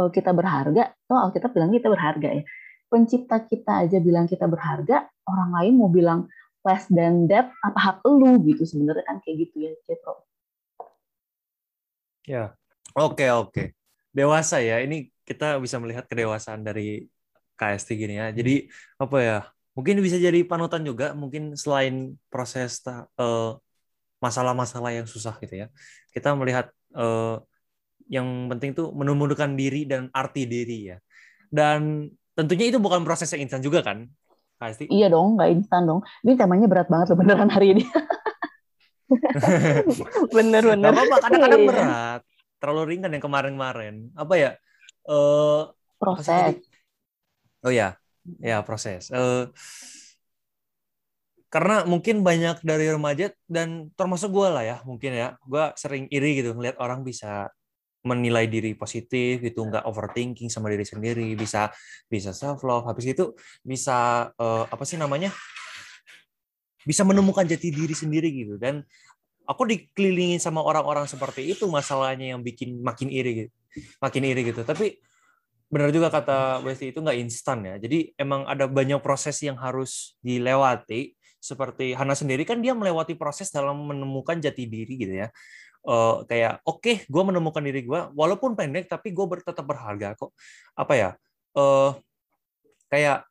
uh, 0.00 0.08
kita 0.08 0.32
berharga, 0.32 0.96
toh 1.04 1.18
Alkitab 1.18 1.52
bilang 1.52 1.74
kita 1.74 1.92
berharga 1.92 2.40
ya. 2.40 2.44
Pencipta 2.90 3.38
kita 3.46 3.86
aja 3.86 4.02
bilang 4.02 4.26
kita 4.26 4.50
berharga, 4.50 5.06
orang 5.30 5.50
lain 5.54 5.72
mau 5.78 5.86
bilang 5.86 6.26
less 6.66 6.90
than 6.90 7.30
that, 7.30 7.54
apa 7.62 7.78
hak 7.78 7.96
lu 8.04 8.42
gitu 8.42 8.66
sebenarnya 8.66 9.06
kan 9.06 9.16
kayak 9.22 9.48
gitu 9.48 9.56
ya, 9.70 9.72
Cetro. 9.86 10.26
Ya, 12.26 12.44
oke 12.98 13.16
okay, 13.16 13.30
oke. 13.30 13.50
Okay. 13.54 13.66
Dewasa 14.10 14.58
ya, 14.58 14.82
ini 14.82 15.08
kita 15.22 15.56
bisa 15.62 15.78
melihat 15.78 16.10
kedewasaan 16.10 16.66
dari 16.66 17.06
KST 17.54 17.94
gini 17.94 18.18
ya. 18.18 18.34
Jadi 18.34 18.66
apa 18.98 19.16
ya? 19.22 19.38
Mungkin 19.78 20.02
bisa 20.02 20.18
jadi 20.18 20.42
panutan 20.42 20.82
juga. 20.82 21.14
Mungkin 21.14 21.54
selain 21.54 22.18
proses 22.26 22.82
masalah 22.82 23.62
masalah-masalah 24.20 24.90
yang 24.92 25.08
susah 25.08 25.32
gitu 25.40 25.64
ya, 25.64 25.66
kita 26.12 26.36
melihat 26.36 26.68
Eh, 26.90 27.36
yang 28.10 28.50
penting 28.50 28.74
tuh 28.74 28.90
menemukan 28.90 29.54
diri 29.54 29.86
dan 29.86 30.10
arti 30.10 30.42
diri 30.50 30.90
ya. 30.94 30.98
Dan 31.46 32.10
tentunya 32.40 32.72
itu 32.72 32.80
bukan 32.80 33.04
proses 33.04 33.28
yang 33.36 33.44
instan 33.44 33.60
juga 33.60 33.84
kan, 33.84 34.08
pasti. 34.56 34.88
Iya 34.88 35.12
dong, 35.12 35.36
nggak 35.36 35.50
instan 35.60 35.84
dong. 35.84 36.00
Ini 36.24 36.40
temanya 36.40 36.66
berat 36.66 36.88
banget 36.88 37.12
loh 37.12 37.18
beneran 37.20 37.52
hari 37.52 37.76
ini. 37.76 37.84
bener 40.36 40.62
bener. 40.64 40.90
Gak 40.90 40.96
apa-apa, 40.96 41.16
kadang-kadang 41.20 41.60
Iya. 41.60 41.68
berat. 41.68 42.20
Terlalu 42.60 42.82
ringan 42.96 43.10
yang 43.12 43.24
kemarin-kemarin. 43.24 43.94
Apa 44.14 44.34
ya? 44.36 44.50
Eh 45.08 45.62
apa 46.00 46.20
tadi? 46.22 46.56
Proses. 46.56 46.56
Oh 47.60 47.72
ya, 47.72 47.88
ya 48.40 48.64
proses. 48.64 49.12
Eh, 49.12 49.44
karena 51.50 51.82
mungkin 51.82 52.22
banyak 52.22 52.62
dari 52.62 52.86
remaja 52.86 53.34
dan 53.50 53.90
termasuk 53.98 54.30
gue 54.30 54.48
lah 54.48 54.62
ya, 54.62 54.76
mungkin 54.86 55.12
ya, 55.12 55.34
gue 55.42 55.64
sering 55.74 56.06
iri 56.08 56.38
gitu 56.38 56.54
ngeliat 56.54 56.78
orang 56.78 57.02
bisa 57.02 57.50
menilai 58.00 58.48
diri 58.48 58.72
positif 58.72 59.44
gitu, 59.44 59.60
nggak 59.68 59.84
overthinking 59.84 60.48
sama 60.48 60.72
diri 60.72 60.88
sendiri, 60.88 61.36
bisa 61.36 61.68
bisa 62.08 62.32
self 62.32 62.64
love, 62.64 62.88
habis 62.88 63.12
itu 63.12 63.36
bisa 63.60 64.30
eh, 64.34 64.64
apa 64.68 64.84
sih 64.88 64.96
namanya, 64.96 65.28
bisa 66.88 67.04
menemukan 67.04 67.44
jati 67.44 67.68
diri 67.68 67.92
sendiri 67.92 68.28
gitu. 68.32 68.56
Dan 68.56 68.80
aku 69.44 69.68
dikelilingin 69.68 70.40
sama 70.40 70.64
orang-orang 70.64 71.04
seperti 71.04 71.52
itu, 71.52 71.68
masalahnya 71.68 72.32
yang 72.36 72.40
bikin 72.40 72.80
makin 72.80 73.12
iri 73.12 73.46
gitu, 73.46 73.50
makin 74.00 74.22
iri 74.24 74.42
gitu. 74.48 74.62
Tapi 74.64 74.96
benar 75.70 75.94
juga 75.94 76.10
kata 76.10 76.66
Westi 76.66 76.90
itu 76.90 76.98
nggak 76.98 77.18
instan 77.20 77.62
ya. 77.62 77.74
Jadi 77.78 78.16
emang 78.18 78.48
ada 78.48 78.66
banyak 78.66 78.98
proses 79.04 79.38
yang 79.44 79.60
harus 79.60 80.16
dilewati. 80.24 81.14
Seperti 81.40 81.96
Hana 81.96 82.12
sendiri 82.12 82.44
kan 82.44 82.60
dia 82.60 82.76
melewati 82.76 83.16
proses 83.16 83.48
dalam 83.48 83.80
menemukan 83.80 84.36
jati 84.36 84.68
diri 84.68 85.00
gitu 85.00 85.24
ya. 85.24 85.32
Eh, 85.80 86.16
kayak 86.28 86.60
oke, 86.68 86.92
gue 87.08 87.22
menemukan 87.24 87.64
diri 87.64 87.80
gue, 87.80 88.00
walaupun 88.12 88.52
pendek 88.52 88.84
tapi 88.84 89.16
gue 89.16 89.24
ber, 89.24 89.40
tetap 89.40 89.64
berharga 89.64 90.12
kok. 90.12 90.36
Apa 90.76 90.92
ya? 90.92 91.10
Eh, 91.56 91.90
kayak 92.92 93.24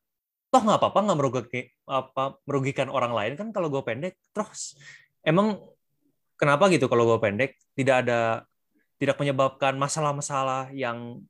toh 0.50 0.62
nggak 0.66 0.82
apa-apa 0.82 1.00
nggak 1.06 1.18
merugikan 1.22 1.66
apa 1.86 2.24
merugikan 2.50 2.90
orang 2.90 3.14
lain 3.14 3.34
kan 3.38 3.48
kalau 3.54 3.70
gue 3.70 3.82
pendek. 3.86 4.18
Terus 4.34 4.82
emang 5.22 5.62
kenapa 6.42 6.74
gitu 6.74 6.90
kalau 6.90 7.06
gue 7.06 7.20
pendek 7.22 7.54
tidak 7.78 8.02
ada 8.08 8.50
tidak 8.98 9.16
menyebabkan 9.22 9.78
masalah-masalah 9.78 10.74
yang 10.74 11.22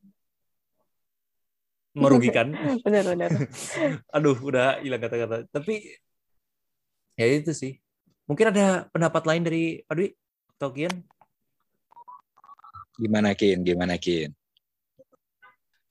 merugikan. 2.00 2.56
bener 2.88 3.12
Aduh, 4.16 4.40
udah 4.40 4.80
hilang 4.80 5.04
kata-kata. 5.04 5.52
Tapi 5.52 6.00
ya 7.20 7.28
itu 7.28 7.52
sih. 7.52 7.76
Mungkin 8.24 8.56
ada 8.56 8.88
pendapat 8.94 9.24
lain 9.28 9.44
dari 9.44 9.84
Pak 9.84 9.96
Dwi 10.00 10.08
atau 10.60 10.76
Kian? 10.76 10.92
Gimana 13.00 13.32
Kin? 13.32 13.64
Gimana 13.64 13.96
Kin? 13.96 14.36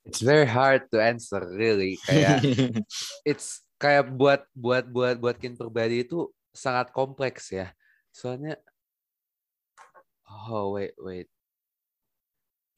It's 0.04 0.20
very 0.20 0.44
hard 0.44 0.92
to 0.92 1.00
answer 1.00 1.40
really. 1.56 1.96
Kayak 2.04 2.44
it's 3.28 3.64
kayak 3.80 4.12
buat 4.12 4.44
buat 4.52 4.84
buat 4.92 5.16
buat 5.16 5.40
kin 5.40 5.56
pribadi 5.56 6.04
itu 6.04 6.28
sangat 6.52 6.92
kompleks 6.92 7.48
ya. 7.48 7.72
Soalnya 8.12 8.60
oh 10.28 10.76
wait 10.76 10.92
wait. 11.00 11.32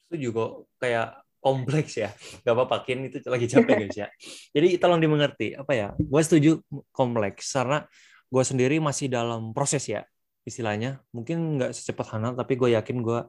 Setuju 0.06 0.30
kok 0.30 0.52
kayak 0.78 1.18
kompleks 1.42 1.98
ya. 1.98 2.14
Gak 2.46 2.54
apa-apa, 2.54 2.86
Kian 2.86 3.02
itu 3.10 3.18
lagi 3.26 3.50
capek 3.50 3.74
guys 3.82 3.98
ya. 3.98 4.08
Jadi 4.54 4.78
tolong 4.78 5.02
dimengerti. 5.02 5.58
Apa 5.58 5.74
ya? 5.74 5.88
Gue 5.98 6.22
setuju 6.22 6.62
kompleks 6.94 7.50
karena 7.50 7.82
gue 8.30 8.44
sendiri 8.46 8.78
masih 8.78 9.10
dalam 9.10 9.50
proses 9.50 9.82
ya 9.90 10.06
istilahnya. 10.44 11.00
Mungkin 11.12 11.60
nggak 11.60 11.70
secepat 11.76 12.16
Hana, 12.16 12.32
tapi 12.36 12.56
gue 12.56 12.74
yakin 12.74 13.00
gue 13.04 13.20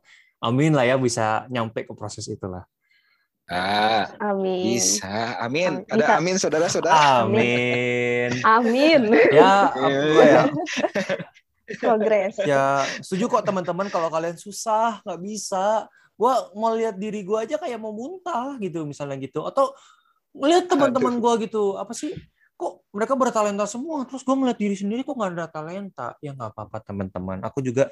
amin 0.42 0.74
lah 0.74 0.86
ya 0.88 0.96
bisa 0.98 1.46
nyampe 1.54 1.86
ke 1.86 1.94
proses 1.94 2.26
itulah. 2.26 2.66
Ah, 3.52 4.08
amin 4.32 4.80
bisa. 4.80 5.36
Amin. 5.44 5.84
Am- 5.84 5.88
Ada 5.92 6.06
bisa. 6.08 6.14
amin 6.18 6.36
saudara-saudara. 6.40 7.28
Amin. 7.28 8.32
amin 8.48 9.02
ya, 9.34 9.68
apa 9.76 10.24
ya? 10.24 10.44
progres 11.80 12.36
ya 12.44 12.84
setuju 13.00 13.32
kok 13.32 13.48
teman-teman 13.48 13.88
kalau 13.88 14.12
kalian 14.12 14.36
susah 14.36 15.00
nggak 15.08 15.22
bisa 15.24 15.88
gue 16.20 16.34
mau 16.58 16.76
lihat 16.76 17.00
diri 17.00 17.24
gue 17.24 17.38
aja 17.38 17.56
kayak 17.56 17.80
mau 17.80 17.96
muntah 17.96 18.60
gitu 18.60 18.84
misalnya 18.84 19.16
gitu 19.22 19.48
atau 19.48 19.72
ngeliat 20.36 20.68
teman-teman 20.68 21.20
gue 21.20 21.48
gitu 21.48 21.80
apa 21.80 21.96
sih 21.96 22.12
kok 22.62 22.86
mereka 22.94 23.18
bertalenta 23.18 23.66
semua? 23.66 24.06
Terus 24.06 24.22
gue 24.22 24.36
melihat 24.38 24.60
diri 24.62 24.78
sendiri 24.78 25.02
kok 25.02 25.18
nggak 25.18 25.32
ada 25.34 25.48
talenta? 25.50 26.14
Ya 26.22 26.38
nggak 26.38 26.54
apa-apa 26.54 26.78
teman-teman. 26.86 27.42
Aku 27.50 27.66
juga 27.66 27.90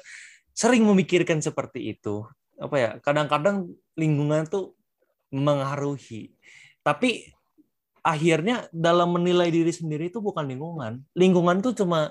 sering 0.54 0.86
memikirkan 0.86 1.42
seperti 1.42 1.98
itu. 1.98 2.22
Apa 2.62 2.76
ya 2.78 2.90
kadang-kadang 3.02 3.66
lingkungan 3.98 4.46
tuh 4.46 4.78
mengaruhi 5.34 6.34
tapi 6.80 7.28
akhirnya 8.00 8.68
dalam 8.72 9.12
menilai 9.12 9.52
diri 9.52 9.72
sendiri 9.72 10.08
itu 10.08 10.18
bukan 10.24 10.48
lingkungan. 10.48 11.04
Lingkungan 11.12 11.60
tuh 11.60 11.76
cuma 11.76 12.08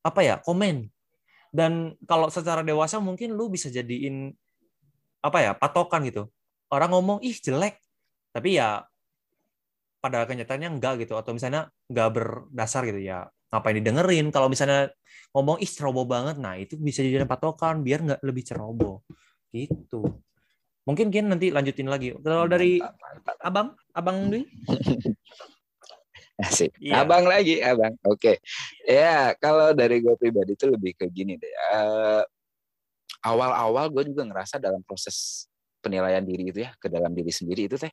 apa 0.00 0.20
ya 0.24 0.40
komen. 0.40 0.88
Dan 1.52 2.00
kalau 2.08 2.32
secara 2.32 2.64
dewasa 2.64 2.96
mungkin 2.96 3.36
lu 3.36 3.52
bisa 3.52 3.68
jadiin 3.68 4.32
apa 5.20 5.38
ya 5.44 5.52
patokan 5.52 6.08
gitu. 6.08 6.32
Orang 6.72 6.96
ngomong 6.96 7.20
ih 7.20 7.36
jelek. 7.36 7.76
Tapi 8.32 8.56
ya 8.56 8.88
pada 10.02 10.26
kenyataannya 10.26 10.82
enggak 10.82 11.06
gitu 11.06 11.14
atau 11.14 11.30
misalnya 11.30 11.70
enggak 11.86 12.08
berdasar 12.10 12.82
gitu 12.90 12.98
ya 12.98 13.30
ngapain 13.54 13.78
didengerin 13.78 14.34
kalau 14.34 14.50
misalnya 14.50 14.90
ngomong 15.30 15.62
ih 15.62 15.70
ceroboh 15.70 16.02
banget 16.08 16.42
nah 16.42 16.58
itu 16.58 16.74
bisa 16.74 17.06
jadi 17.06 17.22
patokan 17.22 17.86
biar 17.86 18.02
nggak 18.02 18.20
lebih 18.26 18.42
ceroboh 18.42 19.06
gitu 19.54 20.18
mungkin 20.82 21.14
Kian 21.14 21.30
nanti 21.30 21.54
lanjutin 21.54 21.86
lagi 21.86 22.10
kalau 22.18 22.50
dari 22.50 22.82
abang 23.38 23.78
abang 23.94 24.26
Dwi 24.26 24.42
Asik. 26.42 26.74
Iya. 26.82 27.06
Abang 27.06 27.28
lagi, 27.28 27.62
abang. 27.62 27.94
Oke. 28.08 28.42
Ya, 28.82 29.36
kalau 29.38 29.70
dari 29.76 30.02
gue 30.02 30.16
pribadi 30.18 30.58
itu 30.58 30.66
lebih 30.66 30.98
ke 30.98 31.06
gini 31.12 31.38
deh. 31.38 31.52
Eh, 31.52 32.22
awal-awal 33.22 33.92
gue 33.94 34.10
juga 34.10 34.26
ngerasa 34.26 34.58
dalam 34.58 34.82
proses 34.82 35.46
penilaian 35.78 36.24
diri 36.24 36.50
itu 36.50 36.66
ya, 36.66 36.74
ke 36.80 36.90
dalam 36.90 37.14
diri 37.14 37.30
sendiri 37.30 37.70
itu 37.70 37.78
teh, 37.78 37.92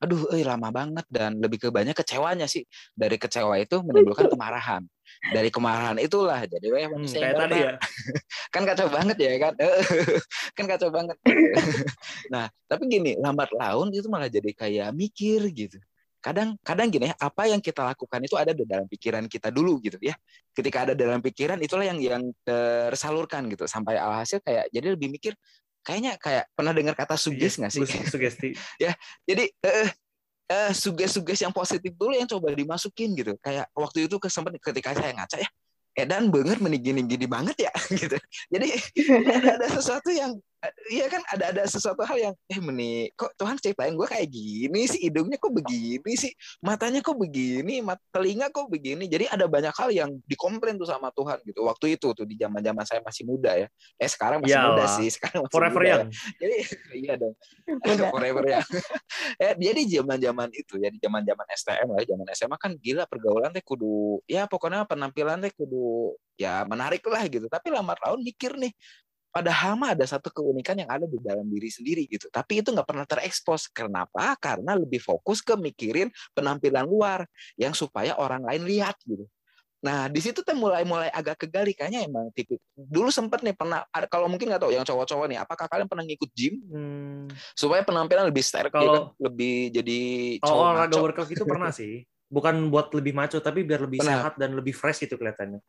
aduh, 0.00 0.32
eh 0.32 0.40
lama 0.40 0.72
banget 0.72 1.04
dan 1.12 1.36
lebih 1.36 1.60
ke 1.60 1.68
banyak 1.68 1.92
kecewanya 1.92 2.48
sih. 2.48 2.64
Dari 2.96 3.20
kecewa 3.20 3.60
itu 3.60 3.84
menimbulkan 3.84 4.32
kemarahan. 4.32 4.82
Dari 5.20 5.52
kemarahan 5.52 6.00
itulah 6.00 6.40
jadi 6.48 6.66
weh 6.72 6.88
Hmm, 6.88 7.04
kayak 7.04 7.36
tadi 7.36 7.58
ya. 7.60 7.72
Kan 8.54 8.62
kacau 8.64 8.88
banget 8.88 9.16
ya 9.20 9.32
kan? 9.36 9.54
Kan 10.56 10.64
kacau 10.64 10.88
banget. 10.88 11.16
Nah 12.32 12.46
tapi 12.70 12.86
gini 12.86 13.18
lambat 13.18 13.50
laun 13.52 13.90
itu 13.90 14.06
malah 14.08 14.30
jadi 14.32 14.50
kayak 14.56 14.90
mikir 14.96 15.44
gitu. 15.52 15.76
Kadang 16.20 16.56
kadang 16.64 16.88
gini 16.88 17.12
ya 17.12 17.14
apa 17.20 17.48
yang 17.50 17.60
kita 17.60 17.80
lakukan 17.84 18.20
itu 18.22 18.36
ada 18.38 18.52
di 18.56 18.64
dalam 18.64 18.86
pikiran 18.88 19.28
kita 19.28 19.52
dulu 19.52 19.82
gitu 19.84 20.00
ya. 20.00 20.16
Ketika 20.56 20.88
ada 20.88 20.94
dalam 20.96 21.20
pikiran 21.20 21.60
itulah 21.60 21.84
yang 21.84 22.00
yang 22.00 22.22
tersalurkan 22.40 23.50
gitu. 23.52 23.68
Sampai 23.68 24.00
alhasil 24.00 24.40
kayak 24.40 24.72
jadi 24.72 24.96
lebih 24.96 25.12
mikir 25.12 25.36
kayaknya 25.80 26.16
kayak 26.20 26.44
pernah 26.52 26.72
dengar 26.76 26.94
kata 26.94 27.16
sugesti 27.16 27.64
nggak 27.64 27.72
sih? 27.72 27.84
sugesti. 28.06 28.48
Jadi 29.28 29.44
eh, 29.48 29.90
eh, 30.50 30.72
suges-suges 30.74 31.40
yang 31.40 31.54
positif 31.54 31.92
dulu 31.94 32.12
yang 32.14 32.28
coba 32.28 32.52
dimasukin 32.52 33.14
gitu. 33.14 33.32
Kayak 33.40 33.70
waktu 33.72 34.10
itu 34.10 34.16
kesempet 34.18 34.58
ketika 34.60 34.92
saya 34.92 35.14
ngaca 35.14 35.38
ya 35.40 35.48
edan 35.98 36.30
banget 36.30 36.62
meni 36.62 36.78
gini 36.78 37.02
gini 37.04 37.26
banget 37.26 37.66
ya 37.66 37.72
gitu. 38.00 38.16
Jadi 38.50 38.68
ada, 39.26 39.58
ada 39.58 39.66
sesuatu 39.68 40.10
yang 40.14 40.38
iya 40.92 41.08
kan 41.08 41.24
ada 41.32 41.56
ada 41.56 41.62
sesuatu 41.64 42.04
hal 42.04 42.18
yang 42.20 42.34
eh 42.52 42.60
meni 42.60 43.08
kok 43.16 43.32
Tuhan 43.40 43.56
ciptain 43.56 43.96
gue 43.96 44.04
kayak 44.04 44.28
gini 44.28 44.84
sih? 44.84 45.00
Hidungnya 45.08 45.40
kok 45.40 45.52
begini 45.56 46.12
sih? 46.20 46.32
Matanya 46.60 47.00
kok 47.00 47.16
begini? 47.16 47.80
Mat, 47.80 47.96
telinga 48.12 48.52
kok 48.52 48.68
begini? 48.68 49.08
Jadi 49.08 49.24
ada 49.32 49.48
banyak 49.48 49.72
hal 49.72 49.88
yang 49.88 50.10
dikomplain 50.28 50.76
tuh 50.76 50.84
sama 50.84 51.08
Tuhan 51.16 51.40
gitu. 51.48 51.64
Waktu 51.64 51.96
itu 51.96 52.12
tuh 52.12 52.26
di 52.28 52.36
zaman 52.36 52.60
zaman 52.60 52.84
saya 52.84 53.00
masih 53.00 53.24
muda 53.24 53.56
ya. 53.56 53.68
Eh 53.96 54.10
sekarang 54.10 54.44
masih 54.44 54.60
muda 54.60 54.84
Iyalah. 54.84 54.96
sih 55.00 55.08
sekarang 55.08 55.40
masih 55.48 55.54
forever 55.56 55.80
muda 55.80 55.88
ya. 55.88 55.94
young. 55.96 56.08
Jadi 56.36 56.56
iya 57.08 57.14
dong. 57.16 57.34
Muda. 57.64 58.06
forever 58.14 58.44
ya 58.44 58.60
eh, 59.44 59.54
jadi 59.56 59.80
zaman 60.00 60.18
zaman 60.20 60.48
itu 60.52 60.74
ya 60.76 60.88
di 60.92 60.98
zaman 61.00 61.22
zaman 61.24 61.46
STM 61.56 61.88
lah 61.88 62.02
zaman 62.04 62.26
SMA 62.36 62.56
kan 62.60 62.72
gila 62.76 63.04
pergaulan 63.08 63.50
teh 63.54 63.64
kudu 63.64 64.20
ya 64.28 64.44
pokoknya 64.44 64.84
penampilan 64.84 65.40
teh 65.40 65.52
kudu 65.54 66.16
ya 66.40 66.64
menarik 66.64 67.04
lah 67.04 67.24
gitu. 67.28 67.46
Tapi 67.48 67.68
lambat 67.68 68.00
laun 68.00 68.24
mikir 68.24 68.56
nih 68.56 68.72
padahal 69.30 69.78
mah 69.78 69.94
ada 69.94 70.04
satu 70.04 70.28
keunikan 70.28 70.74
yang 70.74 70.90
ada 70.90 71.06
di 71.06 71.18
dalam 71.22 71.46
diri 71.46 71.70
sendiri 71.70 72.04
gitu 72.06 72.26
tapi 72.28 72.60
itu 72.60 72.74
nggak 72.74 72.86
pernah 72.86 73.06
terekspos 73.06 73.70
kenapa 73.70 74.34
karena 74.36 74.74
lebih 74.74 74.98
fokus 74.98 75.40
ke 75.40 75.54
mikirin 75.54 76.10
penampilan 76.34 76.84
luar 76.84 77.24
yang 77.54 77.70
supaya 77.72 78.18
orang 78.18 78.42
lain 78.44 78.66
lihat 78.66 78.98
gitu 79.06 79.24
Nah, 79.80 80.12
di 80.12 80.20
situ 80.20 80.44
tuh 80.44 80.52
mulai 80.52 80.84
mulai 80.84 81.08
agak 81.08 81.40
kegali 81.48 81.72
kayaknya 81.72 82.04
emang 82.04 82.28
tipik. 82.36 82.60
Dulu 82.76 83.08
sempet 83.08 83.40
nih 83.40 83.56
pernah 83.56 83.80
kalau 84.12 84.28
mungkin 84.28 84.52
nggak 84.52 84.60
tahu 84.60 84.76
yang 84.76 84.84
cowok-cowok 84.84 85.24
nih, 85.24 85.40
apakah 85.40 85.72
kalian 85.72 85.88
pernah 85.88 86.04
ngikut 86.04 86.30
gym 86.36 86.60
Hmm, 86.68 87.24
supaya 87.56 87.80
penampilan 87.80 88.28
lebih 88.28 88.44
sterk 88.44 88.68
ya 88.68 88.76
Kalau- 88.76 89.16
kan? 89.16 89.24
lebih 89.24 89.72
jadi 89.72 90.00
cowok 90.44 90.52
olahraga 90.60 90.84
maco. 90.92 91.04
workout 91.08 91.28
itu 91.32 91.44
pernah 91.48 91.72
sih 91.72 92.04
bukan 92.28 92.68
buat 92.68 92.92
lebih 92.92 93.16
maco 93.16 93.40
tapi 93.40 93.64
biar 93.64 93.80
lebih 93.88 94.04
Pernah. 94.04 94.20
sehat 94.20 94.34
dan 94.36 94.52
lebih 94.52 94.76
fresh 94.76 95.00
gitu 95.00 95.16
kelihatannya 95.16 95.64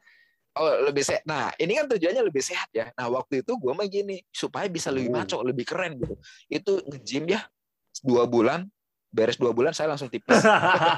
Oh 0.52 0.68
lebih 0.84 1.00
sehat. 1.08 1.24
Nah 1.24 1.48
ini 1.56 1.80
kan 1.80 1.88
tujuannya 1.88 2.24
lebih 2.28 2.44
sehat 2.44 2.68
ya. 2.76 2.92
Nah 3.00 3.08
waktu 3.08 3.40
itu 3.40 3.56
gue 3.56 3.72
mah 3.72 3.88
gini 3.88 4.20
supaya 4.28 4.68
bisa 4.68 4.92
lebih 4.92 5.08
Oh. 5.12 5.16
maco, 5.24 5.38
lebih 5.48 5.64
keren 5.64 5.96
gitu. 5.96 6.16
Itu 6.52 6.72
nge-gym 6.92 7.32
ya 7.32 7.48
dua 8.04 8.28
bulan, 8.28 8.68
beres 9.08 9.40
dua 9.40 9.56
bulan 9.56 9.72
saya 9.72 9.96
langsung 9.96 10.12
tipes. 10.12 10.44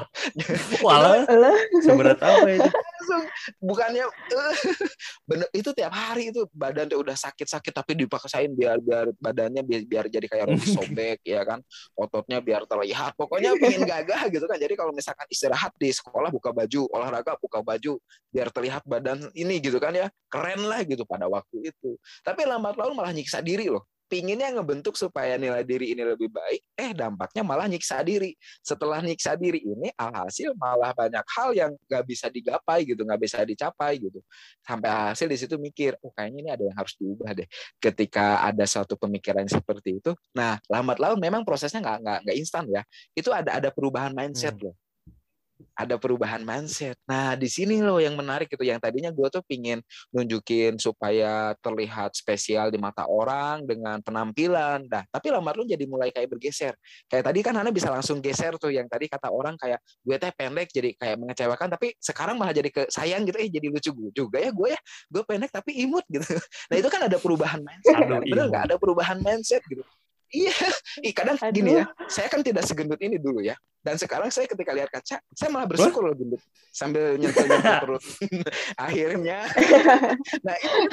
Walah, 0.86 1.30
Lah, 1.30 1.58
seberat 1.86 2.18
apa 2.18 2.48
itu? 2.50 2.70
Langsung. 3.04 3.24
Bukannya 3.60 4.06
eh, 4.08 4.56
bener 5.30 5.48
itu 5.52 5.70
tiap 5.76 5.92
hari 5.92 6.32
itu 6.32 6.48
badan 6.56 6.88
tuh 6.88 7.04
udah 7.04 7.16
sakit-sakit 7.20 7.74
tapi 7.76 8.00
dipaksain 8.00 8.52
biar 8.56 8.80
biar 8.80 9.12
badannya 9.20 9.62
biar, 9.68 9.82
biar 9.84 10.06
jadi 10.08 10.28
kayak 10.32 10.46
roti 10.56 10.68
sobek 10.80 11.20
ya 11.28 11.44
kan. 11.44 11.60
Ototnya 12.00 12.40
biar 12.40 12.64
terlihat 12.64 13.20
pokoknya 13.20 13.60
pengen 13.60 13.84
gagah 13.92 14.32
gitu 14.32 14.46
kan. 14.48 14.58
Jadi 14.58 14.74
kalau 14.80 14.96
misalkan 14.96 15.28
istirahat 15.28 15.76
di 15.76 15.92
sekolah 15.92 16.32
buka 16.32 16.56
baju 16.56 16.88
olahraga 16.96 17.36
buka 17.38 17.60
baju 17.60 18.00
biar 18.32 18.48
terlihat 18.50 18.88
badan 18.88 19.20
ini 19.36 19.60
gitu 19.60 19.78
kan 19.78 19.92
ya. 19.92 20.08
Keren 20.32 20.64
lah 20.66 20.82
gitu 20.88 21.04
pada 21.04 21.28
waktu 21.28 21.70
itu. 21.70 22.00
Tapi 22.24 22.48
lambat 22.48 22.80
laun 22.80 22.96
malah 22.96 23.12
nyiksa 23.12 23.44
diri 23.44 23.68
loh 23.68 23.84
pinginnya 24.14 24.54
ngebentuk 24.54 24.94
supaya 24.94 25.42
nilai 25.42 25.66
diri 25.66 25.98
ini 25.98 26.06
lebih 26.06 26.30
baik 26.30 26.62
eh 26.78 26.94
dampaknya 26.94 27.42
malah 27.42 27.66
nyiksa 27.66 28.06
diri. 28.06 28.38
Setelah 28.62 29.02
nyiksa 29.02 29.34
diri 29.34 29.58
ini 29.66 29.90
alhasil 29.98 30.54
malah 30.54 30.94
banyak 30.94 31.26
hal 31.34 31.50
yang 31.58 31.74
nggak 31.90 32.06
bisa 32.06 32.30
digapai 32.30 32.86
gitu 32.86 33.02
nggak 33.02 33.18
bisa 33.18 33.42
dicapai 33.42 33.98
gitu. 33.98 34.22
Sampai 34.62 35.10
hasil 35.10 35.26
di 35.26 35.38
situ 35.42 35.58
mikir 35.58 35.98
oh 36.06 36.14
kayaknya 36.14 36.40
ini 36.46 36.50
ada 36.54 36.64
yang 36.70 36.78
harus 36.78 36.94
diubah 36.94 37.34
deh. 37.34 37.50
Ketika 37.82 38.46
ada 38.46 38.70
suatu 38.70 38.94
pemikiran 39.02 39.50
seperti 39.50 39.98
itu 39.98 40.14
nah 40.38 40.62
lambat 40.70 41.02
laun 41.02 41.18
memang 41.18 41.42
prosesnya 41.42 41.82
nggak 41.82 41.98
nggak 42.06 42.20
nggak 42.30 42.38
instan 42.38 42.70
ya. 42.70 42.86
Itu 43.18 43.34
ada 43.34 43.58
ada 43.58 43.74
perubahan 43.74 44.14
mindset 44.14 44.54
loh 44.62 44.78
ada 45.74 45.96
perubahan 45.98 46.44
mindset. 46.44 47.00
Nah, 47.08 47.34
di 47.40 47.48
sini 47.48 47.80
loh 47.80 47.98
yang 47.98 48.14
menarik 48.20 48.52
itu. 48.52 48.64
Yang 48.64 48.80
tadinya 48.84 49.12
gue 49.12 49.28
tuh 49.32 49.44
pingin 49.48 49.80
nunjukin 50.12 50.78
supaya 50.78 51.56
terlihat 51.64 52.14
spesial 52.14 52.70
di 52.70 52.78
mata 52.78 53.08
orang 53.08 53.64
dengan 53.64 54.00
penampilan. 54.04 54.86
Nah, 54.88 55.04
tapi 55.08 55.32
lambat 55.32 55.56
lu 55.56 55.64
jadi 55.64 55.86
mulai 55.88 56.12
kayak 56.12 56.30
bergeser. 56.32 56.74
Kayak 57.08 57.32
tadi 57.32 57.40
kan 57.42 57.54
Hana 57.56 57.72
bisa 57.72 57.90
langsung 57.92 58.20
geser 58.20 58.56
tuh 58.60 58.72
yang 58.72 58.86
tadi 58.88 59.08
kata 59.10 59.30
orang 59.30 59.56
kayak 59.60 59.80
gue 60.04 60.16
teh 60.20 60.32
pendek 60.34 60.68
jadi 60.74 60.90
kayak 60.98 61.18
mengecewakan 61.20 61.68
tapi 61.72 61.94
sekarang 62.00 62.36
malah 62.36 62.54
jadi 62.56 62.70
ke 62.70 62.84
sayang 62.90 63.24
gitu 63.24 63.38
eh 63.40 63.50
jadi 63.50 63.68
lucu 63.72 63.92
juga 64.12 64.38
ya 64.40 64.52
gue 64.52 64.70
ya 64.74 64.80
gue 65.10 65.24
pendek 65.24 65.52
tapi 65.52 65.72
imut 65.86 66.06
gitu 66.10 66.24
nah 66.70 66.76
itu 66.76 66.90
kan 66.90 67.02
ada 67.08 67.18
perubahan 67.18 67.62
mindset 67.62 67.96
Aduh, 67.96 68.20
kan? 68.20 68.22
bener 68.26 68.46
nggak 68.52 68.64
ada 68.72 68.76
perubahan 68.76 69.18
mindset 69.22 69.62
gitu 69.70 69.84
iya. 70.34 70.56
Ih, 71.06 71.14
kadang 71.14 71.38
gini 71.54 71.78
Aduh. 71.78 71.80
ya 71.82 71.86
saya 72.10 72.28
kan 72.28 72.42
tidak 72.42 72.66
segendut 72.66 73.00
ini 73.00 73.22
dulu 73.22 73.40
ya. 73.40 73.54
Dan 73.84 74.00
sekarang 74.00 74.32
saya 74.32 74.48
ketika 74.48 74.72
lihat 74.72 74.88
kaca 74.88 75.20
saya 75.20 75.50
malah 75.52 75.68
bersyukur 75.68 76.08
loh 76.08 76.16
gendut. 76.16 76.40
Sambil 76.72 77.20
nyentuh 77.20 77.44
nyentuh 77.44 77.76
perut. 77.84 78.04
Akhirnya. 78.80 79.44
Nah 80.44 80.56
itu 80.60 80.88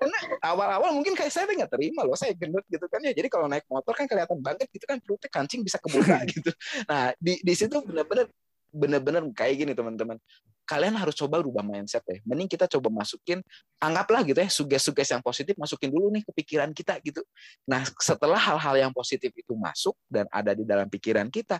karena 0.00 0.18
awal-awal 0.42 0.90
mungkin 0.94 1.14
kayak 1.14 1.30
saya 1.30 1.46
nggak 1.46 1.70
terima 1.70 2.02
loh 2.06 2.14
saya 2.14 2.34
gendut 2.34 2.62
gitu 2.70 2.86
kan 2.86 3.02
ya. 3.02 3.12
Jadi 3.12 3.28
kalau 3.30 3.46
naik 3.50 3.66
motor 3.66 3.92
kan 3.94 4.06
kelihatan 4.06 4.38
banget 4.40 4.66
gitu 4.70 4.86
kan 4.86 4.98
perutnya 5.02 5.30
kancing 5.30 5.60
bisa 5.66 5.78
kebuka 5.82 6.22
gitu. 6.32 6.50
Nah 6.86 7.12
di 7.18 7.42
di 7.42 7.54
situ 7.54 7.82
benar-benar 7.82 8.30
benar-benar 8.70 9.26
kayak 9.34 9.54
gini 9.66 9.72
teman-teman. 9.74 10.16
Kalian 10.64 10.94
harus 10.94 11.18
coba 11.18 11.42
rubah 11.42 11.66
mindset 11.66 12.06
ya 12.06 12.22
mending 12.22 12.46
kita 12.46 12.70
coba 12.70 13.02
masukin 13.02 13.42
anggaplah 13.82 14.22
gitu 14.22 14.38
ya 14.38 14.46
suges-suges 14.46 15.10
yang 15.10 15.18
positif 15.18 15.58
masukin 15.58 15.90
dulu 15.90 16.14
nih 16.14 16.22
ke 16.22 16.30
pikiran 16.30 16.70
kita 16.70 17.02
gitu. 17.02 17.26
Nah 17.66 17.82
setelah 17.98 18.38
hal-hal 18.38 18.88
yang 18.88 18.92
positif 18.94 19.34
itu 19.34 19.52
masuk 19.58 19.98
dan 20.06 20.30
ada 20.30 20.54
di 20.54 20.62
dalam 20.62 20.86
pikiran 20.86 21.26
kita 21.26 21.58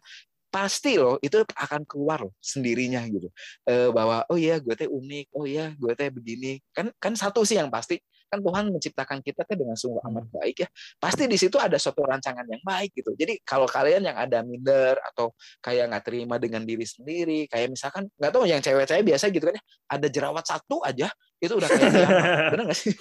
pasti 0.51 0.99
loh 0.99 1.17
itu 1.23 1.41
akan 1.47 1.87
keluar 1.87 2.27
loh 2.27 2.35
sendirinya 2.43 3.01
gitu. 3.07 3.31
Eh, 3.65 3.89
bahwa 3.95 4.27
oh 4.27 4.37
iya 4.37 4.59
gue 4.59 4.75
teh 4.75 4.91
unik 4.91 5.27
oh 5.33 5.47
iya 5.47 5.73
gue 5.79 5.93
teh 5.95 6.11
begini. 6.11 6.59
Kan 6.75 6.91
kan 6.99 7.15
satu 7.15 7.47
sih 7.47 7.57
yang 7.57 7.71
pasti 7.71 8.03
kan 8.31 8.39
Tuhan 8.43 8.71
menciptakan 8.71 9.19
kita 9.27 9.43
teh 9.47 9.59
dengan 9.59 9.75
sungguh 9.79 10.03
amat 10.11 10.27
baik 10.35 10.67
ya. 10.67 10.69
Pasti 10.99 11.31
di 11.31 11.39
situ 11.39 11.57
ada 11.57 11.79
suatu 11.79 12.03
rancangan 12.03 12.47
yang 12.47 12.63
baik 12.67 12.91
gitu. 12.99 13.15
Jadi 13.15 13.39
kalau 13.47 13.71
kalian 13.71 14.11
yang 14.11 14.19
ada 14.19 14.43
minder 14.43 14.99
atau 15.15 15.31
kayak 15.63 15.95
nggak 15.95 16.05
terima 16.05 16.37
dengan 16.43 16.67
diri 16.67 16.87
sendiri 16.87 17.47
kayak 17.47 17.71
misalkan 17.71 18.11
nggak 18.19 18.31
tahu 18.35 18.45
yang 18.47 18.59
cewek-cewek 18.59 19.07
biasa 19.07 19.31
gitu 19.31 19.47
kan 19.47 19.55
ya 19.55 19.63
ada 19.91 20.07
jerawat 20.11 20.45
satu 20.47 20.83
aja 20.83 21.09
itu 21.41 21.53
udah 21.57 21.69
kayak 21.69 21.91
bener 22.53 22.65
nggak 22.69 22.79
sih 22.79 22.95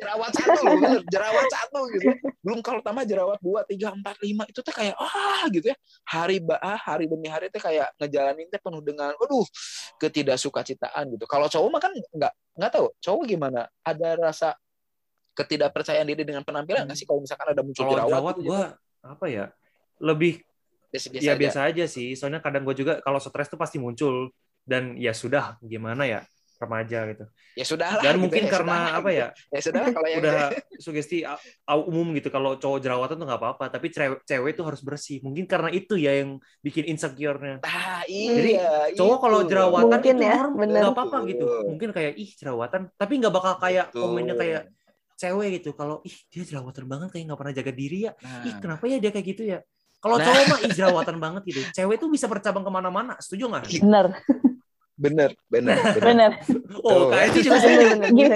jerawat 0.00 0.32
satu 0.32 0.60
loh 0.64 0.74
bener 0.84 1.02
jerawat 1.12 1.46
satu 1.52 1.80
gitu 1.92 2.08
belum 2.40 2.60
kalau 2.64 2.80
tambah 2.80 3.04
jerawat 3.04 3.38
dua 3.44 3.60
tiga 3.68 3.92
empat 3.92 4.16
lima 4.24 4.48
itu 4.48 4.60
tuh 4.64 4.72
kayak 4.72 4.96
ah 4.96 5.44
gitu 5.52 5.68
ya 5.68 5.76
hari 6.08 6.40
ba 6.40 6.56
ah, 6.58 6.80
hari 6.80 7.04
demi 7.04 7.28
hari 7.28 7.52
tuh 7.52 7.60
kayak 7.60 7.92
ngejalanin 8.00 8.48
teh 8.48 8.60
penuh 8.60 8.80
dengan 8.80 9.12
aduh 9.12 9.46
ketidaksukacitaaan 10.00 11.12
gitu 11.14 11.28
kalau 11.28 11.46
cowok 11.46 11.68
mah 11.68 11.80
kan 11.84 11.92
nggak 11.92 12.32
nggak 12.56 12.70
tahu 12.72 12.86
cowok 12.98 13.22
gimana 13.28 13.68
ada 13.84 14.08
rasa 14.16 14.56
ketidakpercayaan 15.36 16.06
diri 16.08 16.22
dengan 16.26 16.42
penampilan 16.42 16.84
nggak 16.84 16.98
sih 16.98 17.06
kalau 17.06 17.22
misalkan 17.22 17.48
ada 17.52 17.62
muncul 17.62 17.82
Kalau 17.86 17.92
jerawat 17.96 18.10
jerawat 18.10 18.34
gitu, 18.36 18.48
gue 18.50 18.62
apa 19.00 19.26
ya? 19.30 19.44
Lebih 20.00 20.32
biasa-biasa 20.90 21.24
ya 21.24 21.32
aja. 21.32 21.40
biasa 21.40 21.58
aja 21.70 21.84
sih. 21.86 22.08
Soalnya 22.18 22.40
kadang 22.42 22.62
gue 22.66 22.76
juga 22.76 22.98
kalau 23.00 23.16
stres 23.22 23.48
tuh 23.48 23.60
pasti 23.60 23.78
muncul 23.80 24.28
dan 24.66 24.98
ya 25.00 25.16
sudah 25.16 25.56
gimana 25.64 26.04
ya 26.04 26.20
remaja 26.60 26.98
gitu. 27.08 27.24
ya 27.56 27.64
sudah 27.64 27.88
lah 27.96 28.02
Dan 28.04 28.14
gitu 28.14 28.22
mungkin 28.28 28.42
ya, 28.44 28.50
karena 28.52 28.76
sudahlah, 28.76 28.92
apa 29.00 29.08
gitu. 29.08 29.16
ya? 29.16 29.26
ya 29.48 29.60
sudah 29.64 29.82
kalau 29.96 30.08
yang 30.12 30.20
udah 30.20 30.36
sugesti 30.84 31.18
umum 31.88 32.06
gitu 32.14 32.28
kalau 32.28 32.50
cowok 32.54 32.78
jerawatan 32.78 33.16
tuh 33.16 33.26
nggak 33.26 33.40
apa-apa 33.40 33.64
tapi 33.72 33.86
cewek 33.88 34.20
cewek 34.22 34.52
tuh 34.52 34.64
harus 34.68 34.80
bersih 34.84 35.18
mungkin 35.24 35.48
karena 35.48 35.72
itu 35.72 35.96
ya 35.96 36.20
yang 36.20 36.36
bikin 36.60 36.84
insecure-nya 36.86 37.64
ah, 37.64 38.04
Jadi, 38.04 38.60
iya, 38.60 38.92
cowok 38.92 39.18
kalau 39.18 39.38
itu. 39.40 39.48
jerawatan 39.50 39.88
Mungkin 39.88 40.16
itu 40.16 40.28
ya, 40.28 40.38
nggak 40.52 40.92
apa-apa 40.92 41.16
gitu 41.26 41.44
mungkin 41.64 41.88
kayak 41.90 42.12
ih 42.14 42.30
jerawatan 42.36 42.80
tapi 42.94 43.12
nggak 43.18 43.32
bakal 43.32 43.54
kayak 43.56 43.88
Betul. 43.88 44.02
komennya 44.04 44.36
kayak 44.36 44.62
cewek 45.16 45.48
gitu 45.60 45.72
kalau 45.72 46.00
ih 46.04 46.16
dia 46.28 46.44
jerawatan 46.44 46.84
banget 46.84 47.08
kayak 47.12 47.24
nggak 47.28 47.40
pernah 47.40 47.54
jaga 47.56 47.72
diri 47.72 47.98
ya 48.08 48.12
Nah, 48.20 48.44
ih 48.44 48.54
kenapa 48.56 48.84
ya 48.84 48.96
dia 49.00 49.10
kayak 49.12 49.26
gitu 49.32 49.42
ya 49.48 49.58
kalau 50.00 50.16
Nah. 50.16 50.24
cowok 50.28 50.44
mah 50.48 50.58
ih 50.64 50.72
jerawatan 50.72 51.16
banget 51.16 51.42
gitu 51.48 51.60
cewek 51.72 51.96
tuh 51.96 52.08
bisa 52.08 52.24
bercabang 52.24 52.64
ke 52.64 52.72
mana-mana 52.72 53.16
setuju 53.20 53.48
nggak 53.48 53.64
Bener, 53.80 54.06
bener 55.00 55.30
bener 55.48 55.76
bener 55.96 56.00
bener. 56.04 56.30
oh 56.86 57.08
kayak 57.08 57.26
itu 57.32 57.38
juga 57.48 57.56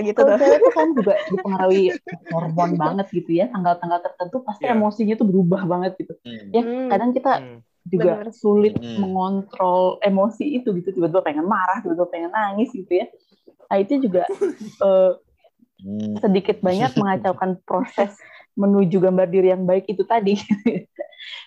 gitu 0.00 0.16
Kalau 0.16 0.32
tuh. 0.32 0.40
cewek 0.40 0.58
tuh 0.58 0.72
kan 0.72 0.88
juga 0.90 1.14
dipengaruhi 1.28 1.84
hormon 2.32 2.70
banget 2.74 3.06
gitu 3.12 3.30
ya. 3.30 3.46
Tanggal-tanggal 3.48 4.00
tertentu 4.00 4.36
pasti 4.40 4.64
Iya. 4.64 4.72
emosinya 4.72 5.14
tuh 5.14 5.26
berubah 5.28 5.62
banget 5.64 5.92
gitu. 6.00 6.16
Hmm. 6.24 6.48
Ya 6.50 6.62
Hmm. 6.64 6.88
kadang 6.88 7.10
kita 7.12 7.32
Hmm. 7.36 7.58
juga 7.84 8.12
Bener. 8.16 8.32
sulit 8.32 8.74
Hmm. 8.74 8.96
mengontrol 8.98 10.00
emosi 10.00 10.56
itu 10.56 10.72
gitu. 10.72 10.88
Tiba-tiba 10.90 11.20
pengen 11.20 11.44
marah, 11.44 11.84
tiba-tiba 11.84 12.08
pengen 12.08 12.30
nangis 12.32 12.72
gitu 12.72 12.88
ya. 12.88 13.06
Nah 13.68 13.76
itu 13.76 14.00
juga 14.00 14.24
eh, 14.80 15.12
Hmm. 15.78 16.16
sedikit 16.16 16.58
banyak 16.58 16.96
mengacaukan 17.00 17.60
proses 17.60 18.16
menuju 18.54 18.96
gambar 18.98 19.28
diri 19.28 19.52
yang 19.52 19.68
baik 19.68 19.84
itu 19.84 20.00
tadi. 20.02 20.40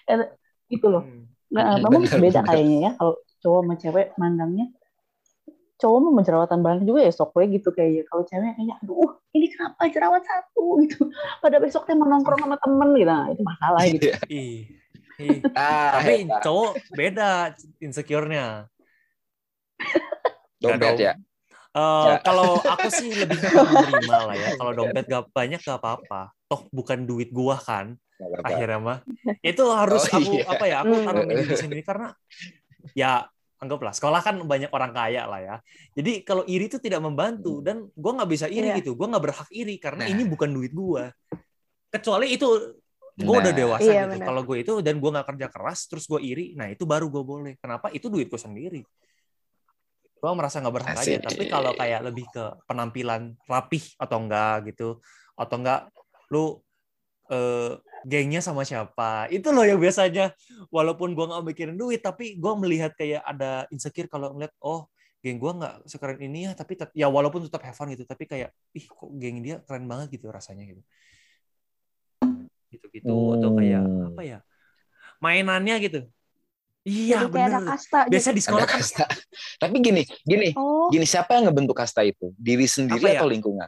Dan 0.03 0.29
gitu 0.67 0.87
loh. 0.87 1.01
Hmm. 1.01 1.25
Nah, 1.47 1.79
memang 1.79 2.03
benar, 2.03 2.19
beda 2.19 2.39
kayaknya 2.43 2.77
ya 2.77 2.91
kalau 2.93 3.15
cowok 3.39 3.61
sama 3.63 3.75
cewek 3.77 4.07
mandangnya. 4.13 4.67
Cowok 5.77 5.99
mau 6.09 6.25
jerawatan 6.25 6.59
banget 6.65 6.89
juga 6.89 7.05
ya 7.05 7.13
sok 7.13 7.37
gitu 7.45 7.69
kayaknya. 7.69 8.03
Kalau 8.09 8.23
cewek 8.25 8.51
kayaknya 8.57 8.75
aduh 8.81 9.11
ini 9.33 9.45
kenapa 9.53 9.81
jerawat 9.93 10.23
satu 10.25 10.65
gitu. 10.83 11.09
Pada 11.41 11.57
besoknya 11.61 11.93
mau 11.97 12.09
nongkrong 12.09 12.41
sama 12.41 12.57
temen 12.57 12.89
gitu. 12.97 13.09
Nah, 13.09 13.25
itu 13.29 13.41
masalah 13.45 13.81
gitu. 13.85 14.07
Iya. 15.17 15.49
Ah, 15.57 15.97
tapi 15.97 16.29
cowok 16.29 16.71
beda 16.93 17.29
insecure-nya 17.81 18.69
dompet 20.61 20.81
dong. 20.81 20.97
ya 20.97 21.13
Eh, 21.77 22.05
Ya. 22.09 22.17
kalau 22.25 22.57
aku 22.57 22.89
sih 22.89 23.13
lebih 23.13 23.37
menerima 23.37 24.17
lah 24.25 24.33
ya. 24.33 24.49
Kalau 24.57 24.71
dompet 24.73 25.05
gak 25.05 25.29
banyak 25.29 25.61
gak 25.61 25.77
apa-apa. 25.77 26.33
Toh 26.49 26.65
bukan 26.73 27.05
duit 27.05 27.29
gua 27.29 27.53
kan. 27.61 27.93
Akhirnya 28.41 28.81
mah. 28.81 28.99
Itu 29.45 29.69
harus 29.69 30.09
Oh, 30.09 30.17
aku 30.17 30.41
iya. 30.41 30.45
apa 30.49 30.65
ya? 30.65 30.77
Aku 30.81 30.93
Hmm. 30.97 31.05
taruh 31.05 31.23
di 31.29 31.53
sendiri 31.53 31.81
karena 31.85 32.17
ya 32.97 33.29
anggaplah 33.57 33.93
sekolah 33.93 34.21
kan 34.21 34.37
banyak 34.45 34.69
orang 34.69 34.91
kaya 34.93 35.25
lah 35.25 35.41
ya. 35.41 35.55
Jadi 35.97 36.21
kalau 36.21 36.45
iri 36.45 36.69
itu 36.69 36.77
tidak 36.77 37.01
membantu 37.01 37.59
dan 37.65 37.89
gua 37.97 38.21
nggak 38.21 38.29
bisa 38.29 38.45
iri 38.45 38.69
Iya. 38.69 38.79
gitu. 38.81 38.93
Gua 38.93 39.09
nggak 39.09 39.23
berhak 39.23 39.49
iri 39.49 39.75
karena 39.81 40.05
Nah. 40.05 40.13
ini 40.13 40.23
bukan 40.29 40.49
duit 40.53 40.71
gua. 40.73 41.09
Kecuali 41.89 42.37
itu 42.37 42.47
gue 43.17 43.33
udah 43.33 43.49
Nah. 43.49 43.57
dewasa 43.57 43.89
Iya, 43.89 44.05
gitu. 44.13 44.29
Kalau 44.29 44.41
gue 44.45 44.57
itu 44.61 44.73
dan 44.85 45.01
gue 45.01 45.09
nggak 45.09 45.27
kerja 45.33 45.47
keras, 45.49 45.89
terus 45.89 46.05
gue 46.05 46.21
iri, 46.21 46.53
nah 46.53 46.69
itu 46.69 46.85
baru 46.85 47.09
gue 47.09 47.23
boleh. 47.25 47.53
Kenapa? 47.57 47.89
Itu 47.89 48.13
duit 48.13 48.29
gue 48.29 48.37
sendiri. 48.37 48.85
Gue 50.21 50.31
merasa 50.37 50.61
nggak 50.61 50.75
berhak 50.77 50.93
aja. 50.93 51.01
Asik. 51.01 51.25
Tapi 51.25 51.43
kalau 51.49 51.73
kayak 51.73 52.05
lebih 52.05 52.29
ke 52.29 52.45
penampilan 52.69 53.33
rapih 53.49 53.81
atau 53.97 54.17
enggak 54.21 54.69
gitu, 54.69 55.01
atau 55.33 55.55
enggak 55.57 55.89
lu 56.29 56.61
eh, 57.27 57.73
gengnya 58.07 58.39
sama 58.39 58.63
siapa? 58.63 59.27
Itu 59.27 59.51
loh 59.51 59.67
yang 59.67 59.83
biasanya 59.83 60.31
walaupun 60.71 61.11
gue 61.11 61.25
nggak 61.27 61.43
mikirin 61.43 61.75
duit, 61.75 61.99
tapi 61.99 62.39
gue 62.39 62.53
melihat 62.55 62.95
kayak 62.95 63.19
ada 63.27 63.67
insecure 63.67 64.07
kalau 64.07 64.31
ngeliat 64.31 64.55
oh 64.63 64.87
geng 65.19 65.35
gue 65.43 65.51
nggak 65.51 65.83
sekeren 65.91 66.19
ini 66.23 66.47
ya, 66.47 66.51
tapi 66.55 66.79
ya 66.95 67.11
walaupun 67.11 67.43
tetap 67.43 67.59
have 67.67 67.75
fun 67.75 67.91
gitu, 67.91 68.07
tapi 68.07 68.23
kayak 68.23 68.55
ih 68.71 68.85
kok 68.87 69.11
geng 69.19 69.43
dia 69.43 69.59
keren 69.67 69.83
banget 69.83 70.15
gitu 70.15 70.31
rasanya 70.31 70.63
gitu 70.63 70.79
gitu-gitu 72.67 73.15
atau 73.39 73.49
kayak 73.55 73.79
Hmm. 73.79 74.07
apa 74.11 74.21
ya 74.23 74.39
mainannya 75.23 75.75
gitu 75.83 76.01
Iya 76.87 77.27
Jadi 77.27 77.35
bener. 77.35 77.67
kasta 77.67 77.99
Biasa 78.07 78.29
gitu. 78.31 78.37
di 78.39 78.41
sekolah 78.47 78.63
Ada 78.63 78.71
kan 78.71 78.79
kasta. 78.79 79.05
Tapi 79.59 79.75
gini, 79.83 80.07
gini, 80.23 80.55
Oh, 80.55 80.87
gini 80.87 81.03
siapa 81.03 81.35
yang 81.35 81.51
ngebentuk 81.51 81.75
kasta 81.75 81.99
itu? 82.07 82.31
Diri 82.39 82.63
sendiri 82.63 83.03
Apa 83.03 83.11
ya? 83.11 83.19
atau 83.19 83.27
lingkungan? 83.27 83.67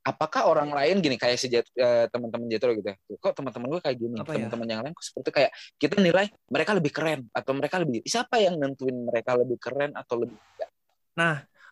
Apakah 0.00 0.48
orang 0.48 0.72
lain 0.72 1.04
gini 1.04 1.20
kayak 1.20 1.36
si 1.36 1.52
eh, 1.52 1.64
teman-teman 2.08 2.48
Jetro 2.48 2.72
gitu 2.72 2.88
ya? 2.88 2.96
Kok 3.20 3.36
teman-teman 3.36 3.68
gue 3.76 3.80
kayak 3.84 3.96
gini? 4.00 4.16
Ya? 4.16 4.24
Teman-teman 4.24 4.66
yang 4.68 4.80
lain 4.80 4.92
kok 4.96 5.04
seperti 5.04 5.28
kayak 5.28 5.50
kita 5.76 6.00
nilai 6.00 6.32
mereka 6.48 6.72
lebih 6.72 6.92
keren 6.92 7.28
atau 7.36 7.52
mereka 7.52 7.76
lebih 7.76 8.00
siapa 8.08 8.40
yang 8.40 8.56
nentuin 8.56 8.96
mereka 8.96 9.36
lebih 9.36 9.60
keren 9.60 9.92
atau 9.92 10.24
lebih 10.24 10.40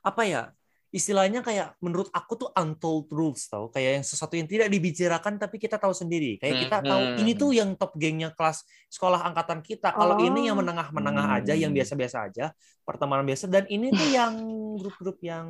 apa 0.04 0.22
ya? 0.28 0.52
Istilahnya 0.88 1.44
kayak 1.44 1.76
menurut 1.84 2.08
aku 2.16 2.32
tuh 2.36 2.48
untold 2.56 3.12
rules 3.12 3.44
tau, 3.44 3.68
kayak 3.68 4.00
yang 4.00 4.04
sesuatu 4.08 4.40
yang 4.40 4.48
tidak 4.48 4.72
dibicarakan 4.72 5.36
tapi 5.36 5.60
kita 5.60 5.76
tahu 5.76 5.92
sendiri. 5.92 6.40
Kayak 6.40 6.64
kita 6.64 6.78
tahu 6.80 7.02
Mhm. 7.12 7.20
ini 7.20 7.32
tuh 7.36 7.50
yang 7.52 7.70
top 7.76 7.92
gengnya 8.00 8.32
kelas 8.32 8.64
sekolah 8.88 9.20
angkatan 9.28 9.60
kita. 9.60 9.92
Kalau 9.92 10.16
ini 10.16 10.48
yang 10.48 10.56
Oh. 10.56 10.64
menengah-menengah 10.64 11.26
aja, 11.36 11.52
yang 11.52 11.76
Hmm. 11.76 11.80
biasa-biasa 11.80 12.32
aja, 12.32 12.56
pertemanan 12.88 13.28
biasa 13.28 13.52
dan 13.52 13.68
ini 13.68 13.92
tuh 13.92 14.08
yang 14.08 14.32
grup-grup 14.80 15.20
yang 15.20 15.48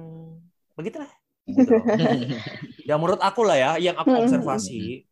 begitu 0.75 1.07
lah. 1.07 1.11
Gitu 1.49 1.73
ya 2.89 2.95
menurut 3.01 3.21
aku 3.23 3.41
lah 3.47 3.57
ya 3.59 3.71
yang 3.81 3.97
aku 3.99 4.13
observasi 4.21 5.05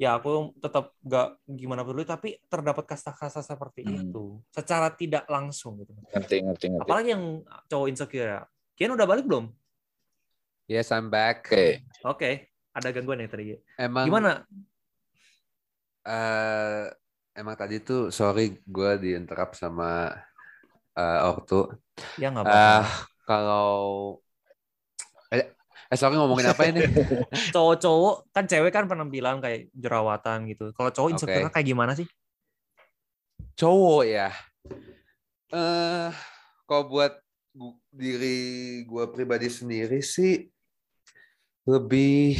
ya 0.00 0.16
aku 0.18 0.54
tetap 0.64 0.96
gak 1.04 1.38
gimana 1.46 1.84
peduli 1.86 2.06
tapi 2.08 2.38
terdapat 2.48 2.84
kasta-kasta 2.88 3.42
seperti 3.44 3.82
Hmm. 3.84 4.00
itu 4.00 4.40
secara 4.52 4.88
tidak 4.94 5.24
langsung 5.28 5.80
gitu 5.82 5.92
ngerti 6.12 6.36
ngerti 6.44 6.66
ngerti. 6.72 6.92
apalagi 6.92 7.08
yang 7.16 7.24
cowok 7.70 7.88
insecure 7.92 8.28
ya 8.28 8.40
Kian 8.78 8.94
udah 8.96 9.08
balik 9.08 9.26
belum 9.28 9.52
Yes, 10.68 10.90
I'm 10.92 11.10
back. 11.10 11.48
Oke. 11.52 11.82
oke 12.04 12.28
ada 12.76 12.88
gangguan 12.94 13.20
yang 13.22 13.30
tadi 13.32 13.44
Emang 13.78 14.10
gimana 14.10 14.46
eh, 16.06 16.84
emang 17.38 17.56
tadi 17.60 17.74
tuh 17.86 17.98
sorry 18.18 18.42
gue 18.74 18.90
diinterrupt 19.02 19.54
sama 19.62 19.84
eh, 20.98 21.18
ortu. 21.28 21.54
ya 22.20 22.26
nggak 22.32 22.46
Ah, 22.46 22.84
apa-apa 22.86 23.00
kalau 23.26 24.20
eh, 25.90 25.98
sorry 25.98 26.14
ngomongin 26.14 26.46
apa 26.48 26.62
ini? 26.70 26.80
cowok-cowok 27.54 28.30
kan 28.30 28.44
cewek 28.46 28.70
kan 28.70 28.86
penampilan 28.86 29.42
kayak 29.42 29.68
jerawatan 29.74 30.46
gitu 30.46 30.70
kalau 30.72 30.88
cowok 30.88 31.10
insecure 31.12 31.46
Oke. 31.46 31.54
kayak 31.54 31.66
gimana 31.66 31.92
sih 31.94 32.06
Cowok 33.56 34.02
ya. 34.08 34.32
Eh, 35.52 36.08
kalau 36.64 36.84
buat 36.88 37.12
diri 37.90 38.40
gue 38.86 39.04
pribadi 39.10 39.50
sendiri 39.50 40.00
sih 40.00 40.48
lebih 41.66 42.38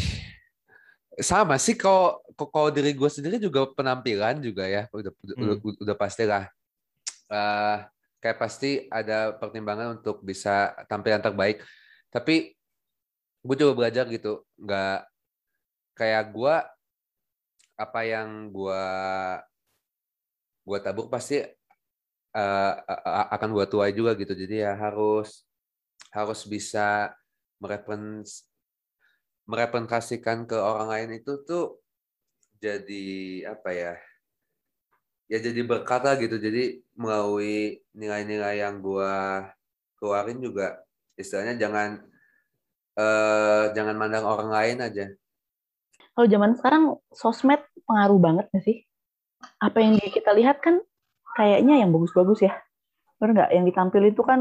sama 1.18 1.60
sih 1.60 1.76
kalau 1.76 2.22
kalau 2.48 2.70
diri 2.72 2.96
gue 2.96 3.10
sendiri 3.10 3.36
juga 3.36 3.68
penampilan 3.68 4.40
juga 4.40 4.64
ya 4.64 4.86
udah 4.94 5.12
udah, 5.12 5.34
Hmm. 5.36 5.44
udah, 5.44 5.56
udah 5.84 5.96
pasti 5.98 6.24
lah 6.24 6.46
Eh, 7.30 7.76
kayak 8.18 8.38
pasti 8.42 8.70
ada 8.90 9.38
pertimbangan 9.38 9.98
untuk 9.98 10.18
bisa 10.18 10.74
tampil 10.86 11.14
yang 11.14 11.22
terbaik 11.22 11.62
tapi 12.08 12.58
gue 13.40 13.56
coba 13.56 13.72
belajar 13.84 14.04
gitu 14.12 14.44
nggak 14.60 15.08
kayak 15.96 16.24
gue 16.32 16.54
apa 17.80 18.00
yang 18.04 18.52
gue 18.52 18.84
gue 20.68 20.78
tabur 20.84 21.08
pasti 21.08 21.40
a- 22.36 23.28
akan 23.34 23.50
gue 23.56 23.66
tuai 23.66 23.90
juga 23.96 24.14
gitu. 24.14 24.32
Jadi 24.36 24.62
ya 24.62 24.72
harus 24.78 25.44
harus 26.14 26.40
bisa 26.46 27.10
merepens 27.62 28.46
merepresentasikan 29.50 30.46
ke 30.46 30.54
orang 30.54 30.88
lain 30.92 31.10
itu 31.18 31.32
tuh 31.42 31.82
jadi 32.62 33.06
apa 33.50 33.70
ya 33.74 33.94
ya 35.30 35.38
jadi 35.42 35.60
berkata 35.62 36.14
gitu. 36.18 36.36
Jadi 36.38 36.82
melalui 36.94 37.80
nilai-nilai 37.94 38.62
yang 38.62 38.82
gua 38.82 39.46
keluarin 39.98 40.38
juga 40.42 40.80
istilahnya 41.14 41.54
jangan 41.60 42.09
eh 43.00 43.62
jangan 43.76 43.96
mandang 44.00 44.24
orang 44.32 44.48
lain 44.56 44.76
aja 44.86 45.02
Kalau 46.14 46.26
zaman 46.28 46.52
sekarang 46.58 46.82
sosmed 47.14 47.60
pengaruh 47.86 48.18
banget 48.20 48.44
nggak 48.52 48.64
sih? 48.66 48.76
Apa 49.62 49.78
yang 49.84 49.98
kita 50.00 50.32
lihat 50.36 50.60
kan 50.64 50.80
kayaknya 51.38 51.82
yang 51.84 51.90
bagus-bagus 51.94 52.40
ya. 52.46 52.52
Benar 53.20 53.30
nggak? 53.36 53.50
Yang 53.56 53.64
ditampilin 53.72 54.10
itu 54.14 54.24
kan 54.26 54.40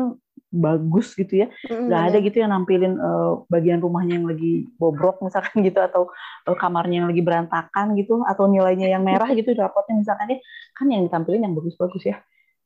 bagus 0.52 1.08
gitu 1.18 1.34
ya. 1.46 1.48
mm, 1.70 1.76
Nggak 1.88 2.02
ada 2.12 2.18
gitu 2.26 2.38
yang 2.44 2.52
nampilin 2.56 2.94
eh, 2.98 3.32
bagian 3.54 3.80
rumahnya 3.84 4.14
yang 4.22 4.28
lagi 4.32 4.68
bobrok 4.82 5.22
misalkan 5.26 5.62
gitu 5.68 5.80
atau 5.82 6.10
eh, 6.50 6.58
kamarnya 6.60 7.06
yang 7.06 7.10
lagi 7.12 7.24
berantakan 7.26 7.88
gitu 8.00 8.24
atau 8.26 8.46
nilainya 8.52 8.88
yang 8.94 9.04
merah 9.06 9.30
gitu 9.36 9.54
rapotnya 9.58 9.96
misalkan 10.02 10.28
ya 10.36 10.40
kan 10.78 10.88
yang 10.92 11.02
ditampilin 11.08 11.42
yang 11.48 11.56
bagus-bagus 11.58 12.04
ya. 12.12 12.18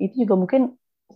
Itu 0.01 0.25
juga 0.27 0.35
mungkin 0.39 0.61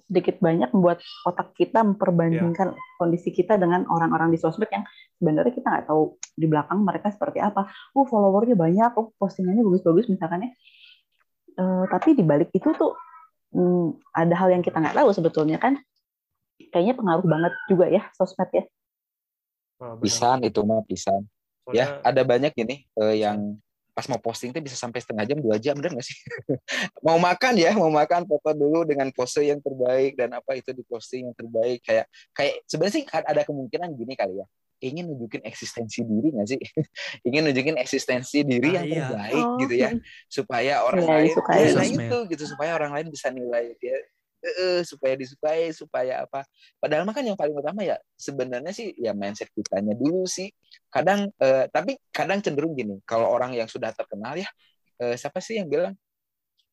sedikit 0.05 0.37
banyak 0.37 0.69
membuat 0.75 1.01
otak 1.25 1.57
kita 1.57 1.81
memperbandingkan 1.81 2.77
kondisi 3.01 3.33
kita 3.33 3.57
dengan 3.57 3.89
orang-orang 3.89 4.29
di 4.29 4.37
sosmed 4.37 4.69
yang 4.69 4.85
sebenarnya 5.17 5.53
kita 5.53 5.67
nggak 5.67 5.85
tahu 5.89 6.17
di 6.37 6.45
belakang 6.45 6.85
mereka 6.85 7.09
seperti 7.09 7.41
apa. 7.41 7.71
Uh, 7.97 8.05
followernya 8.05 8.53
banyak, 8.53 8.91
oh 8.99 9.15
postingannya 9.17 9.65
bagus-bagus 9.65 10.09
misalkan 10.11 10.47
ya. 10.47 10.51
Eh, 11.57 11.85
tapi 11.89 12.13
di 12.13 12.21
balik 12.21 12.53
itu 12.53 12.69
tuh 12.77 12.93
hmm, 13.57 14.13
ada 14.13 14.35
hal 14.37 14.53
yang 14.53 14.61
kita 14.61 14.77
nggak 14.77 14.93
tahu 14.93 15.09
sebetulnya 15.09 15.57
kan. 15.57 15.81
Kayaknya 16.69 16.93
pengaruh 16.93 17.25
banget 17.25 17.53
juga 17.65 17.85
ya 17.89 18.05
sosmed 18.13 18.49
ya. 18.53 18.63
Oh. 19.81 19.97
Pisan 19.97 20.45
itu 20.45 20.61
mah 20.61 20.85
pisan. 20.85 21.25
Ya, 21.75 21.99
ada 21.99 22.23
banyak 22.23 22.55
ini 22.63 22.87
eh, 22.95 23.15
yang 23.19 23.59
pas 23.97 24.05
mau 24.05 24.21
posting 24.21 24.53
tuh 24.53 24.61
bisa 24.61 24.77
sampai 24.77 25.01
setengah 25.01 25.25
jam 25.25 25.41
dua 25.41 25.57
jam 25.57 25.73
bener 25.73 25.97
nggak 25.97 26.05
sih? 26.05 26.13
Mau 27.05 27.17
makan 27.17 27.57
ya 27.57 27.73
mau 27.73 27.89
makan 27.89 28.29
foto 28.29 28.53
dulu 28.53 28.85
dengan 28.85 29.09
pose 29.09 29.41
yang 29.41 29.57
terbaik 29.57 30.13
dan 30.13 30.37
apa 30.37 30.53
itu 30.53 30.69
di 30.69 30.85
posting 30.85 31.25
yang 31.25 31.33
terbaik. 31.33 31.81
Kayak 31.81 32.05
kayak 32.29 32.61
sebenarnya 32.69 32.93
sih 33.01 33.03
ada 33.09 33.41
kemungkinan 33.41 33.89
gini 33.97 34.13
kali 34.13 34.37
ya. 34.37 34.45
Ingin 34.77 35.09
nunjukin 35.09 35.41
eksistensi 35.41 36.05
diri 36.05 36.29
nggak 36.29 36.45
sih? 36.45 36.61
Ingin 37.27 37.49
nunjukin 37.49 37.81
eksistensi 37.81 38.45
diri 38.45 38.69
Ah, 38.69 38.73
yang 38.77 38.85
iya. 38.85 38.93
terbaik 39.09 39.45
Oh, 39.49 39.57
gitu 39.65 39.73
ya. 39.73 39.89
Supaya 40.29 40.73
orang 40.85 41.01
Iya, 41.01 41.09
lain 41.09 41.25
disukai. 41.33 41.57
ya, 41.57 41.69
nah 41.73 41.85
itu 41.89 42.17
gitu 42.37 42.43
supaya 42.53 42.71
orang 42.77 42.91
lain 42.93 43.07
bisa 43.09 43.33
nilai 43.33 43.73
dia. 43.81 43.97
Eh, 44.37 44.85
supaya 44.85 45.17
disukai 45.17 45.73
supaya 45.73 46.21
apa. 46.21 46.45
Padahal 46.77 47.09
mah 47.09 47.17
kan 47.17 47.25
yang 47.25 47.33
paling 47.33 47.57
utama 47.57 47.81
ya 47.81 47.97
sebenarnya 48.13 48.69
sih 48.69 48.93
ya 48.93 49.17
mindset 49.17 49.49
kitanya 49.49 49.97
dulu 49.97 50.29
sih 50.29 50.53
kadang 50.88 51.29
eh, 51.39 51.65
tapi 51.69 51.99
kadang 52.09 52.39
cenderung 52.39 52.73
gini 52.73 52.99
kalau 53.03 53.27
orang 53.31 53.53
yang 53.55 53.67
sudah 53.67 53.91
terkenal 53.91 54.35
ya 54.39 54.47
eh, 55.03 55.15
siapa 55.19 55.39
sih 55.43 55.59
yang 55.59 55.67
bilang 55.67 55.93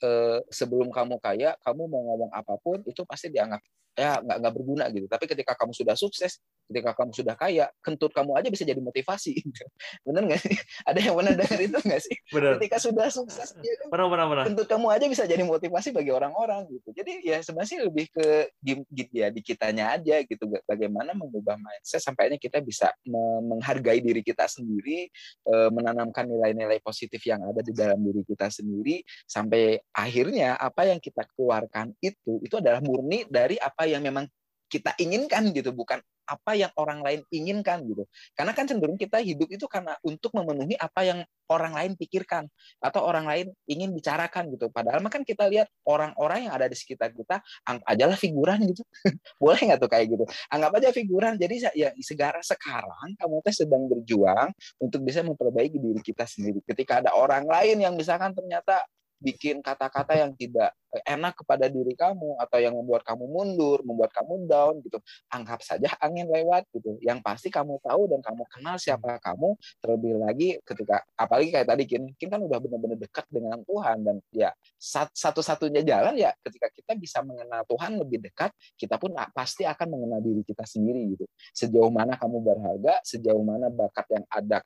eh, 0.03 0.39
sebelum 0.51 0.91
kamu 0.91 1.19
kaya 1.23 1.55
kamu 1.63 1.83
mau 1.91 2.03
ngomong 2.15 2.31
apa 2.35 2.55
pun 2.63 2.79
itu 2.87 3.03
pasti 3.07 3.31
dianggap 3.35 3.61
ya 3.95 4.19
nggak 4.21 4.37
nggak 4.43 4.55
berguna 4.55 4.85
gitu. 4.91 5.07
Tapi 5.07 5.25
ketika 5.31 5.55
kamu 5.55 5.73
sudah 5.73 5.95
sukses 5.95 6.43
ketika 6.69 6.93
kamu 6.93 7.11
sudah 7.17 7.35
kaya 7.35 7.67
kentut 7.81 8.13
kamu 8.13 8.37
aja 8.37 8.49
bisa 8.53 8.65
jadi 8.69 8.81
motivasi. 8.81 9.41
Bener 10.07 10.23
nggak 10.29 10.41
sih? 10.45 10.57
Ada 10.85 10.99
yang 11.01 11.15
pernah 11.17 11.33
dengar 11.33 11.61
itu 11.61 11.79
nggak 11.81 12.03
sih? 12.05 12.17
Benar 12.29 12.53
ketika 12.61 12.77
sudah 12.83 13.07
sukses 13.09 13.49
ya 13.65 13.75
kan? 13.81 13.89
Pernah 13.89 14.07
pernah 14.29 14.45
kentut 14.45 14.69
kamu 14.69 14.87
aja 14.93 15.07
bisa 15.09 15.25
jadi 15.25 15.43
motivasi 15.47 15.97
bagi 15.97 16.13
orang-orang 16.13 16.69
gitu. 16.69 16.93
Jadi 16.93 17.25
ya 17.25 17.41
sebenarnya 17.41 17.89
lebih 17.89 18.07
ke 18.13 18.53
gitu 18.93 19.13
ya 19.17 19.33
di 19.33 19.41
kitanya 19.41 19.97
aja 19.97 20.21
gitu. 20.21 20.45
Bagaimana 20.69 21.17
mengubah 21.17 21.57
mindset 21.57 22.05
sampai 22.05 22.29
akhirnya 22.29 22.41
kita 22.41 22.59
bisa 22.65 22.89
me- 23.07 23.43
menghargai 23.55 24.03
diri 24.03 24.21
kita 24.25 24.51
sendiri, 24.51 25.09
eh, 25.47 25.69
menanamkan 25.71 26.27
nilai-nilai 26.27 26.83
positif 26.83 27.23
yang 27.25 27.45
ada 27.47 27.63
di 27.63 27.71
dalam 27.71 28.03
diri 28.03 28.27
kita 28.27 28.51
sendiri 28.51 29.05
sampai 29.29 29.79
akhirnya 29.95 30.59
apa 30.59 30.91
yang 30.91 30.99
kita 30.99 31.23
keluarkan 31.37 31.95
itu 32.03 32.43
itu 32.43 32.55
adalah 32.59 32.83
murni 32.83 33.25
dari 33.31 33.55
apa 33.61 33.87
yang 33.87 34.03
memang 34.03 34.27
kita 34.75 34.91
inginkan 34.99 35.55
gitu 35.55 35.71
bukan 35.71 36.03
apa 36.27 36.57
yang 36.59 36.73
orang 36.81 37.05
lain 37.05 37.21
inginkan 37.31 37.85
gitu. 37.87 38.09
Karena 38.35 38.51
kan 38.57 38.67
cenderung 38.67 38.99
kita 38.99 39.21
hidup 39.21 39.47
itu 39.53 39.69
karena 39.71 39.95
untuk 40.03 40.35
memenuhi 40.35 40.75
apa 40.75 41.05
yang 41.07 41.21
orang 41.53 41.77
lain 41.77 41.93
pikirkan 41.95 42.49
atau 42.81 43.05
orang 43.05 43.29
lain 43.29 43.47
ingin 43.69 43.93
bicarakan 43.93 44.51
gitu. 44.51 44.73
Padahal 44.73 45.05
kan 45.13 45.23
kita 45.23 45.47
lihat 45.47 45.69
orang-orang 45.85 46.49
yang 46.49 46.53
ada 46.57 46.67
di 46.67 46.75
sekitar 46.75 47.13
kita, 47.13 47.45
anggap 47.69 47.87
aja 47.87 48.05
lah 48.11 48.19
figuran 48.19 48.59
gitu. 48.67 48.83
Boleh 49.43 49.61
nggak 49.63 49.79
tuh 49.79 49.91
kayak 49.93 50.07
gitu? 50.11 50.25
Anggap 50.51 50.73
aja 50.81 50.89
figuran. 50.91 51.33
Jadi 51.37 51.55
ya 51.77 51.93
segara 52.01 52.41
sekarang 52.41 53.15
kamu 53.21 53.45
teh 53.45 53.55
sedang 53.55 53.85
berjuang 53.87 54.51
untuk 54.81 55.05
bisa 55.05 55.21
memperbaiki 55.23 55.77
diri 55.77 56.01
kita 56.01 56.25
sendiri. 56.25 56.65
Ketika 56.65 57.05
ada 57.05 57.13
orang 57.15 57.45
lain 57.45 57.85
yang 57.85 57.95
misalkan 57.95 58.33
ternyata 58.33 58.81
bikin 59.25 59.65
kata-kata 59.65 60.21
yang 60.21 60.37
tidak 60.37 60.77
enak 61.03 61.35
kepada 61.35 61.67
diri 61.67 61.99
kamu 61.99 62.39
atau 62.39 62.59
yang 62.63 62.77
membuat 62.77 63.03
kamu 63.03 63.27
mundur, 63.27 63.83
membuat 63.83 64.15
kamu 64.15 64.47
down 64.47 64.79
gitu. 64.85 65.03
Anggap 65.33 65.65
saja 65.65 65.91
angin 65.99 66.31
lewat 66.31 66.71
gitu. 66.71 67.01
Yang 67.03 67.19
pasti 67.27 67.49
kamu 67.51 67.83
tahu 67.83 68.07
dan 68.07 68.21
kamu 68.23 68.45
kenal 68.47 68.77
siapa 68.79 69.19
kamu, 69.19 69.59
terlebih 69.83 70.15
lagi 70.23 70.49
ketika 70.63 71.03
apalagi 71.19 71.51
kayak 71.51 71.67
tadi 71.67 71.85
Kin, 71.89 72.05
Kin 72.15 72.29
kan 72.31 72.39
udah 72.39 72.59
benar-benar 72.63 72.99
dekat 73.01 73.27
dengan 73.33 73.59
Tuhan 73.67 73.97
dan 74.07 74.17
ya 74.31 74.55
sat- 74.79 75.15
satu-satunya 75.17 75.83
jalan 75.83 76.15
ya 76.15 76.31
ketika 76.45 76.71
kita 76.71 76.93
bisa 76.95 77.19
mengenal 77.27 77.67
Tuhan 77.67 77.99
lebih 77.99 78.23
dekat, 78.23 78.55
kita 78.79 79.01
pun 79.01 79.17
pasti 79.35 79.67
akan 79.67 79.89
mengenal 79.91 80.21
diri 80.23 80.47
kita 80.47 80.63
sendiri 80.63 81.17
gitu. 81.19 81.25
Sejauh 81.51 81.91
mana 81.91 82.15
kamu 82.15 82.39
berharga, 82.45 83.03
sejauh 83.03 83.43
mana 83.43 83.73
bakat 83.73 84.07
yang 84.15 84.25
ada 84.31 84.63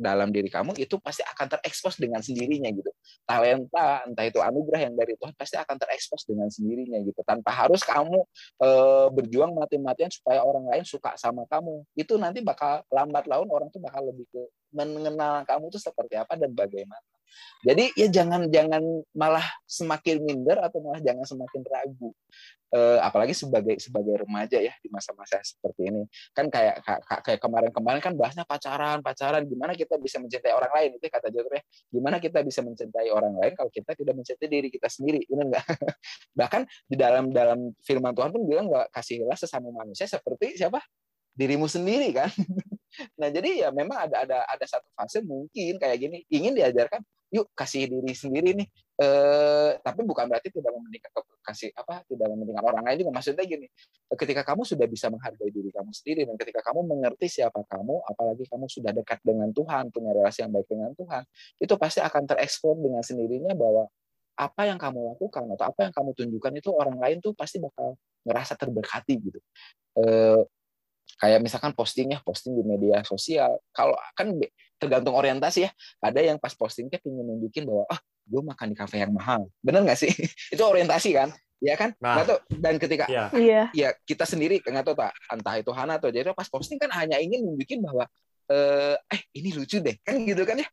dalam 0.00 0.32
diri 0.32 0.48
kamu 0.48 0.72
itu 0.80 0.96
pasti 0.96 1.20
akan 1.20 1.46
terekspos 1.60 2.00
dengan 2.00 2.24
sendirinya 2.24 2.72
gitu. 2.72 2.88
Talenta 3.28 4.00
entah 4.08 4.24
itu 4.24 4.40
anugerah 4.40 4.88
yang 4.88 4.94
dari 4.96 5.12
Tuhan 5.20 5.36
pasti 5.36 5.60
akan 5.60 5.76
terekspos 5.76 6.24
dengan 6.24 6.48
sendirinya 6.48 6.96
gitu. 7.04 7.20
Tanpa 7.20 7.52
harus 7.52 7.84
kamu 7.84 8.24
e, 8.56 8.68
berjuang 9.12 9.52
mati-matian 9.52 10.08
supaya 10.08 10.40
orang 10.40 10.64
lain 10.72 10.84
suka 10.88 11.12
sama 11.20 11.44
kamu. 11.44 11.84
Itu 11.92 12.16
nanti 12.16 12.40
bakal 12.40 12.80
lambat 12.88 13.28
laun 13.28 13.52
orang 13.52 13.68
tuh 13.68 13.84
bakal 13.84 14.08
lebih 14.08 14.24
ke 14.32 14.42
mengenal 14.72 15.44
kamu 15.44 15.68
tuh 15.68 15.82
seperti 15.82 16.16
apa 16.16 16.40
dan 16.40 16.56
bagaimana. 16.56 17.04
Jadi 17.60 17.92
ya 17.92 18.08
jangan 18.08 18.48
jangan 18.48 18.80
malah 19.12 19.44
semakin 19.68 20.24
minder 20.24 20.56
atau 20.64 20.80
malah 20.80 21.00
jangan 21.04 21.24
semakin 21.28 21.60
ragu. 21.68 22.10
Uh, 22.70 23.02
apalagi 23.02 23.34
sebagai 23.34 23.82
sebagai 23.82 24.22
remaja 24.22 24.62
ya 24.62 24.70
di 24.80 24.88
masa-masa 24.88 25.42
seperti 25.42 25.90
ini. 25.90 26.06
Kan 26.32 26.48
kayak 26.48 26.80
kayak 27.26 27.40
kemarin-kemarin 27.42 28.00
kan 28.00 28.14
bahasnya 28.16 28.46
pacaran 28.48 29.04
pacaran. 29.04 29.44
Gimana 29.44 29.76
kita 29.76 30.00
bisa 30.00 30.22
mencintai 30.22 30.54
orang 30.54 30.72
lain? 30.72 30.90
Itu 30.96 31.06
kata 31.10 31.28
Jotter 31.28 31.60
ya. 31.60 31.62
Gimana 31.92 32.16
kita 32.22 32.40
bisa 32.46 32.62
mencintai 32.64 33.10
orang 33.12 33.34
lain 33.36 33.52
kalau 33.58 33.68
kita 33.74 33.92
tidak 33.92 34.14
mencintai 34.16 34.48
diri 34.48 34.68
kita 34.70 34.88
sendiri? 34.88 35.20
Ini 35.26 35.42
enggak 35.50 35.66
bahkan 36.38 36.62
di 36.86 36.96
dalam 36.96 37.34
dalam 37.34 37.74
firman 37.84 38.14
Tuhan 38.16 38.30
pun 38.32 38.42
bilang 38.46 38.70
nggak 38.70 38.88
kasihlah 38.94 39.36
sesama 39.36 39.68
manusia 39.74 40.06
seperti 40.08 40.56
siapa? 40.56 40.80
Dirimu 41.36 41.68
sendiri 41.68 42.08
kan? 42.14 42.30
Nah 43.22 43.30
jadi 43.30 43.66
ya 43.66 43.68
memang 43.70 44.10
ada 44.10 44.26
ada 44.26 44.38
ada 44.50 44.66
satu 44.66 44.90
fase 44.98 45.22
mungkin 45.22 45.78
kayak 45.78 45.96
gini. 46.02 46.18
Ingin 46.26 46.58
diajarkan 46.58 47.00
yuk 47.30 47.46
kasih 47.54 47.86
diri 47.86 48.12
sendiri 48.12 48.50
nih. 48.58 48.68
Eh, 49.00 49.70
tapi 49.80 50.04
bukan 50.04 50.28
berarti 50.28 50.52
tidak 50.52 50.76
mementingkan 50.76 51.10
kasih 51.40 51.72
apa 51.72 52.04
tidak 52.04 52.26
mementingkan 52.28 52.64
orang 52.66 52.84
lain 52.84 53.06
juga. 53.06 53.12
Maksudnya 53.16 53.44
gini 53.46 53.66
ketika 54.10 54.42
kamu 54.42 54.66
sudah 54.66 54.86
bisa 54.90 55.06
menghargai 55.08 55.48
diri 55.54 55.70
kamu 55.70 55.90
sendiri 55.94 56.26
dan 56.26 56.34
ketika 56.34 56.60
kamu 56.66 56.82
mengerti 56.84 57.40
siapa 57.40 57.62
kamu 57.64 58.02
apalagi 58.10 58.44
kamu 58.50 58.66
sudah 58.66 58.90
dekat 58.90 59.22
dengan 59.22 59.54
Tuhan 59.54 59.94
punya 59.94 60.10
relasi 60.10 60.42
yang 60.42 60.52
baik 60.52 60.66
dengan 60.66 60.90
Tuhan 60.98 61.22
itu 61.62 61.74
pasti 61.78 62.02
akan 62.02 62.22
terekspor 62.26 62.74
dengan 62.76 63.00
sendirinya 63.06 63.54
bahwa 63.54 63.86
apa 64.40 64.62
yang 64.66 64.76
kamu 64.80 65.14
lakukan 65.14 65.44
atau 65.54 65.64
apa 65.68 65.80
yang 65.86 65.94
kamu 65.94 66.10
tunjukkan 66.16 66.52
itu 66.58 66.70
orang 66.74 66.96
lain 66.98 67.22
tuh 67.22 67.36
pasti 67.36 67.60
bakal 67.60 67.94
ngerasa 68.24 68.56
terberkati 68.56 69.14
gitu. 69.20 69.40
Eh, 70.00 70.42
kayak 71.20 71.40
misalkan 71.44 71.72
posting 71.76 72.16
ya 72.16 72.18
posting 72.24 72.56
di 72.56 72.64
media 72.64 73.04
sosial. 73.04 73.60
Kalau 73.70 73.94
kan 74.16 74.32
tergantung 74.80 75.12
orientasi 75.12 75.68
ya. 75.68 75.70
Ada 76.00 76.24
yang 76.24 76.40
pas 76.40 76.56
postingnya 76.56 76.96
ingin 77.04 77.24
nunjukin 77.28 77.68
bahwa 77.68 77.84
ah 77.92 77.94
oh, 77.94 78.00
gue 78.00 78.40
makan 78.40 78.66
di 78.72 78.76
kafe 78.76 78.96
yang 79.04 79.12
mahal. 79.12 79.44
Bener 79.60 79.84
nggak 79.84 80.00
sih? 80.00 80.08
Itu 80.54 80.64
orientasi 80.64 81.12
kan? 81.12 81.28
Ya 81.60 81.76
kan? 81.76 81.92
Nah, 82.00 82.24
tahu. 82.24 82.40
Dan 82.48 82.80
ketika 82.80 83.04
iya. 83.12 83.28
iya. 83.36 83.62
ya 83.76 83.88
kita 84.08 84.24
sendiri 84.24 84.64
nggak 84.64 84.80
tahu 84.80 84.96
tak 84.96 85.12
entah 85.28 85.60
itu 85.60 85.68
Hana 85.76 86.00
atau 86.00 86.08
jadi 86.08 86.32
pas 86.32 86.48
posting 86.48 86.80
kan 86.80 86.88
hanya 86.96 87.20
ingin 87.20 87.44
nunjukin 87.44 87.84
bahwa 87.84 88.08
eh, 88.48 88.96
eh 88.96 89.20
ini 89.36 89.52
lucu 89.52 89.76
deh. 89.76 90.00
Kan 90.00 90.24
gitu 90.24 90.40
kan 90.48 90.56
ya? 90.56 90.68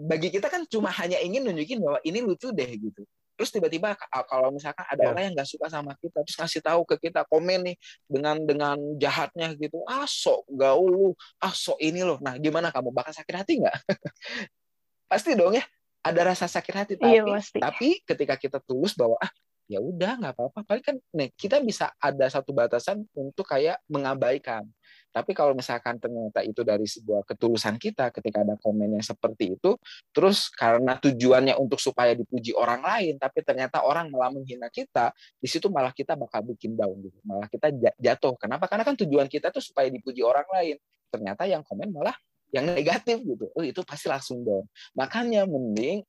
Bagi 0.00 0.32
kita 0.32 0.48
kan 0.48 0.64
cuma 0.64 0.88
hanya 0.96 1.20
ingin 1.20 1.44
nunjukin 1.44 1.84
bahwa 1.84 2.00
ini 2.08 2.24
lucu 2.24 2.48
deh 2.56 2.72
gitu 2.72 3.04
terus 3.40 3.56
tiba-tiba 3.56 3.96
kalau 4.28 4.52
misalkan 4.52 4.84
ada 4.84 5.00
ya. 5.00 5.08
orang 5.16 5.22
yang 5.24 5.34
nggak 5.40 5.48
suka 5.48 5.72
sama 5.72 5.96
kita 5.96 6.20
terus 6.20 6.36
ngasih 6.36 6.60
tahu 6.60 6.84
ke 6.84 7.08
kita 7.08 7.24
komen 7.24 7.72
nih 7.72 7.76
dengan 8.04 8.36
dengan 8.44 8.76
jahatnya 9.00 9.56
gitu 9.56 9.80
ah 9.88 10.04
sok 10.04 10.44
gaul 10.52 10.92
lu 10.92 11.08
ah 11.40 11.48
sok 11.48 11.80
ini 11.80 12.04
loh. 12.04 12.20
Nah 12.20 12.36
gimana 12.36 12.68
kamu 12.68 12.92
bakal 12.92 13.16
sakit 13.16 13.32
hati 13.40 13.64
nggak? 13.64 13.72
Pasti 15.10 15.32
dong 15.32 15.56
ya 15.56 15.64
ada 16.04 16.20
rasa 16.36 16.44
sakit 16.44 16.74
hati 16.76 16.92
iya, 17.00 17.24
tapi 17.24 17.32
iya, 17.32 17.40
tapi 17.56 17.88
ketika 18.04 18.36
kita 18.36 18.60
tulus 18.60 18.92
bahwa 18.92 19.16
ah 19.16 19.32
ya 19.72 19.80
udah 19.80 20.20
nggak 20.20 20.36
apa-apa. 20.36 20.60
Paling 20.68 20.84
kan 20.84 20.96
nih 21.16 21.32
kita 21.32 21.64
bisa 21.64 21.96
ada 21.96 22.28
satu 22.28 22.52
batasan 22.52 23.08
untuk 23.16 23.48
kayak 23.48 23.80
mengabaikan 23.88 24.68
tapi 25.10 25.34
kalau 25.34 25.58
misalkan 25.58 25.98
ternyata 25.98 26.40
itu 26.46 26.62
dari 26.62 26.86
sebuah 26.86 27.26
ketulusan 27.26 27.76
kita 27.82 28.14
ketika 28.14 28.46
ada 28.46 28.54
komennya 28.62 29.02
seperti 29.02 29.58
itu, 29.58 29.74
terus 30.14 30.46
karena 30.54 30.94
tujuannya 31.02 31.58
untuk 31.58 31.82
supaya 31.82 32.14
dipuji 32.14 32.54
orang 32.54 32.82
lain, 32.82 33.18
tapi 33.18 33.42
ternyata 33.42 33.82
orang 33.82 34.06
malah 34.08 34.30
menghina 34.30 34.70
kita, 34.70 35.10
di 35.42 35.48
situ 35.50 35.66
malah 35.66 35.90
kita 35.90 36.14
bakal 36.14 36.46
bikin 36.46 36.78
down 36.78 36.94
gitu. 37.02 37.18
Malah 37.26 37.50
kita 37.50 37.74
jatuh. 37.98 38.38
Kenapa? 38.38 38.70
Karena 38.70 38.86
kan 38.86 38.94
tujuan 38.94 39.26
kita 39.26 39.50
tuh 39.50 39.62
supaya 39.62 39.90
dipuji 39.90 40.22
orang 40.22 40.46
lain. 40.46 40.76
Ternyata 41.10 41.42
yang 41.50 41.66
komen 41.66 41.90
malah 41.90 42.14
yang 42.54 42.70
negatif 42.70 43.18
gitu. 43.22 43.50
Oh, 43.54 43.62
itu 43.66 43.82
pasti 43.82 44.06
langsung 44.06 44.46
down. 44.46 44.66
Makanya 44.94 45.46
mending 45.46 46.06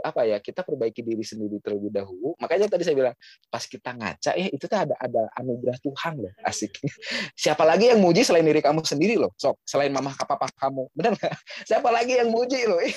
apa 0.00 0.24
ya 0.24 0.40
kita 0.40 0.64
perbaiki 0.64 1.04
diri 1.04 1.20
sendiri 1.20 1.60
terlebih 1.60 1.92
dahulu. 1.92 2.32
Makanya 2.40 2.72
tadi 2.72 2.88
saya 2.88 2.96
bilang 2.96 3.14
pas 3.52 3.60
kita 3.68 3.92
ngaca 3.92 4.32
ya 4.32 4.48
itu 4.48 4.64
tuh 4.64 4.78
ada 4.80 4.96
ada 4.96 5.28
anugerah 5.36 5.76
Tuhan 5.84 6.12
loh 6.24 6.32
asik. 6.48 6.72
Siapa 7.42 7.68
lagi 7.68 7.92
yang 7.92 8.00
muji 8.00 8.24
selain 8.24 8.44
diri 8.48 8.64
kamu 8.64 8.80
sendiri 8.84 9.20
loh 9.20 9.36
sok? 9.36 9.60
Selain 9.68 9.92
mama 9.92 10.16
papa 10.16 10.48
kamu 10.56 10.88
benar 10.96 11.12
nggak? 11.20 11.36
Siapa 11.68 11.88
lagi 11.92 12.16
yang 12.16 12.32
muji 12.32 12.64
loh? 12.64 12.80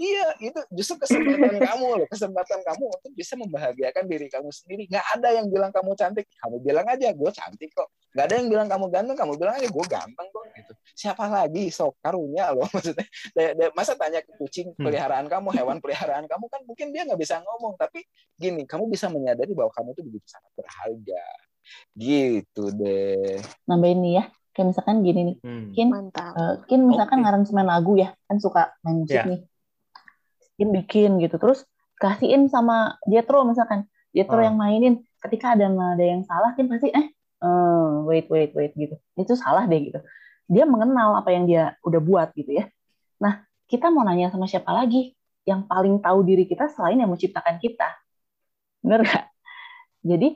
Iya 0.00 0.28
itu 0.40 0.60
justru 0.76 1.02
kesempatan 1.02 1.56
kamu 1.60 1.86
loh 2.04 2.08
kesempatan 2.08 2.60
kamu 2.64 2.84
untuk 2.88 3.12
bisa 3.16 3.34
membahagiakan 3.40 4.04
diri 4.04 4.26
kamu 4.28 4.48
sendiri. 4.52 4.84
Nggak 4.92 5.06
ada 5.16 5.28
yang 5.40 5.46
bilang 5.48 5.72
kamu 5.72 5.90
cantik 5.96 6.26
kamu 6.36 6.56
bilang 6.60 6.86
aja 6.88 7.08
gue 7.16 7.30
cantik 7.32 7.70
kok. 7.72 7.88
Nggak 8.12 8.24
ada 8.26 8.34
yang 8.36 8.48
bilang 8.50 8.68
kamu 8.68 8.84
ganteng 8.90 9.16
kamu 9.16 9.32
bilang 9.40 9.54
aja 9.56 9.68
gue 9.70 9.84
ganteng 9.88 10.28
kok 10.28 10.44
gitu. 10.52 10.72
Siapa 10.92 11.24
lagi 11.32 11.72
sok? 11.72 11.96
Karunya 12.04 12.52
loh 12.52 12.68
maksudnya. 12.68 13.06
Masa 13.72 13.96
tanya 13.96 14.20
ke 14.20 14.32
kucing 14.36 14.74
hmm. 14.74 14.84
peliharaan 14.84 15.26
kamu 15.30 15.48
hewan 15.54 15.78
peliharaan 15.78 16.09
peliharaan 16.10 16.26
kamu 16.26 16.46
kan 16.50 16.60
mungkin 16.66 16.86
dia 16.90 17.06
nggak 17.06 17.20
bisa 17.22 17.38
ngomong. 17.38 17.78
Tapi 17.78 18.02
gini 18.34 18.66
kamu 18.66 18.90
bisa 18.90 19.06
menyadari 19.06 19.54
bahwa 19.54 19.70
kamu 19.70 19.94
tuh 19.94 20.02
begitu 20.02 20.26
sangat 20.26 20.50
berharga. 20.58 21.24
Gitu 21.94 22.64
deh. 22.74 23.38
Nambahin 23.70 23.98
nih 24.02 24.12
ya 24.18 24.24
kayak 24.50 24.66
misalkan 24.74 25.06
gini 25.06 25.20
nih. 25.22 25.36
Hmm. 25.46 25.66
Kin 25.70 25.88
uh, 25.94 26.54
Kin 26.66 26.82
misalkan 26.82 27.22
okay. 27.22 27.24
ngaransemen 27.30 27.66
lagu 27.66 27.94
ya 27.94 28.10
kan 28.26 28.42
suka 28.42 28.74
main 28.82 29.06
musik 29.06 29.22
yeah. 29.22 29.26
nih. 29.30 29.40
Kin 30.58 30.68
bikin 30.74 31.10
gitu 31.22 31.38
terus 31.38 31.62
kasihin 32.02 32.50
sama 32.50 32.98
Jetro 33.06 33.46
misalkan. 33.46 33.86
Jetro 34.10 34.42
oh. 34.42 34.44
yang 34.44 34.58
mainin 34.58 35.06
ketika 35.22 35.54
ada 35.54 35.70
nada 35.70 36.02
yang 36.02 36.26
salah 36.26 36.58
Kin 36.58 36.66
pasti 36.66 36.90
eh 36.90 37.14
uh, 37.46 38.02
wait 38.02 38.26
wait 38.26 38.50
wait 38.58 38.74
gitu. 38.74 38.98
Itu 39.14 39.38
salah 39.38 39.70
deh 39.70 39.78
gitu. 39.78 40.02
Dia 40.50 40.66
mengenal 40.66 41.22
apa 41.22 41.30
yang 41.30 41.46
dia 41.46 41.78
udah 41.86 42.02
buat 42.02 42.34
gitu 42.34 42.58
ya. 42.58 42.66
Nah 43.22 43.46
kita 43.70 43.86
mau 43.94 44.02
nanya 44.02 44.34
sama 44.34 44.50
siapa 44.50 44.74
lagi 44.74 45.14
yang 45.50 45.66
paling 45.66 45.98
tahu 45.98 46.22
diri 46.22 46.46
kita 46.46 46.70
selain 46.70 47.02
yang 47.02 47.10
menciptakan 47.10 47.58
kita. 47.58 47.90
Benar 48.86 49.02
nggak? 49.02 49.26
Jadi 50.06 50.28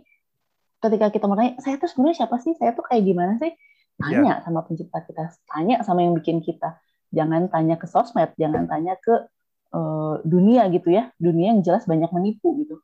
ketika 0.82 1.06
kita 1.14 1.24
mau 1.30 1.38
tanya, 1.38 1.54
saya 1.62 1.78
tuh 1.78 1.86
sebenarnya 1.86 2.26
siapa 2.26 2.36
sih? 2.42 2.52
Saya 2.58 2.74
tuh 2.74 2.82
kayak 2.82 3.02
gimana 3.06 3.38
sih? 3.38 3.54
Tanya 3.94 4.18
yeah. 4.26 4.38
sama 4.42 4.66
pencipta 4.66 4.98
kita, 5.06 5.30
tanya 5.46 5.86
sama 5.86 6.02
yang 6.02 6.18
bikin 6.18 6.42
kita. 6.42 6.82
Jangan 7.14 7.46
tanya 7.46 7.78
ke 7.78 7.86
sosmed, 7.86 8.34
jangan 8.34 8.66
tanya 8.66 8.98
ke 8.98 9.30
uh, 9.70 10.18
dunia 10.26 10.66
gitu 10.74 10.90
ya. 10.90 11.14
Dunia 11.14 11.54
yang 11.54 11.62
jelas 11.62 11.86
banyak 11.86 12.10
menipu 12.10 12.58
gitu. 12.58 12.82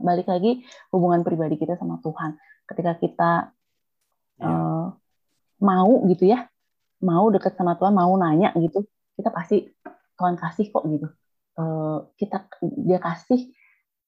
Balik 0.00 0.24
lagi 0.32 0.64
hubungan 0.88 1.20
pribadi 1.20 1.60
kita 1.60 1.76
sama 1.76 2.00
Tuhan. 2.00 2.40
Ketika 2.64 2.96
kita 2.96 3.30
yeah. 4.40 4.48
Iya. 4.48 4.56
uh, 4.56 4.86
mau 5.60 5.92
gitu 6.08 6.24
ya, 6.26 6.48
mau 7.04 7.28
deket 7.28 7.54
sama 7.60 7.76
Tuhan, 7.76 7.92
mau 7.92 8.10
nanya 8.16 8.56
gitu, 8.56 8.88
kita 9.20 9.28
pasti 9.30 9.68
Tuhan 10.16 10.34
kasih 10.40 10.72
kok 10.72 10.82
gitu 10.88 11.12
uh, 11.58 12.08
kita 12.16 12.48
dia 12.82 12.98
kasih 13.02 13.52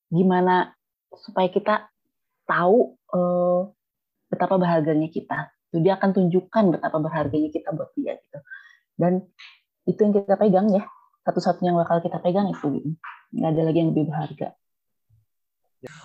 gimana 0.09 0.73
supaya 1.15 1.49
kita 1.51 1.89
tahu 2.45 2.97
uh, 3.13 3.71
betapa 4.29 4.59
berharganya 4.61 5.09
kita. 5.11 5.51
Itu 5.71 5.83
dia 5.83 5.99
akan 5.99 6.11
tunjukkan 6.15 6.65
betapa 6.79 6.99
berharganya 7.03 7.51
kita 7.51 7.75
buat 7.75 7.91
dia 7.99 8.19
gitu. 8.19 8.39
Dan 8.95 9.27
itu 9.89 9.99
yang 9.99 10.15
kita 10.15 10.37
pegang 10.39 10.69
ya. 10.71 10.85
Satu-satunya 11.25 11.73
yang 11.73 11.81
bakal 11.81 12.05
kita 12.05 12.21
pegang 12.21 12.53
itu. 12.53 12.95
Nggak 13.33 13.51
ada 13.51 13.63
lagi 13.65 13.79
yang 13.81 13.91
lebih 13.97 14.05
berharga. 14.13 14.49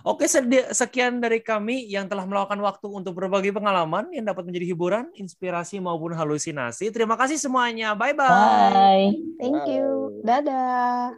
Oke, 0.03 0.25
sekian 0.71 1.19
dari 1.19 1.43
kami 1.43 1.88
yang 1.88 2.07
telah 2.07 2.23
meluangkan 2.23 2.59
waktu 2.59 2.88
untuk 2.88 3.15
berbagi 3.19 3.51
pengalaman 3.51 4.07
yang 4.15 4.27
dapat 4.27 4.47
menjadi 4.47 4.65
hiburan, 4.71 5.05
inspirasi 5.15 5.80
maupun 5.84 6.15
halusinasi. 6.15 6.91
Terima 6.93 7.19
kasih 7.19 7.36
semuanya. 7.36 7.95
Bye-bye. 7.95 8.71
Bye. 8.71 9.11
Thank 9.39 9.67
you. 9.69 10.19
Dadah. 10.23 11.15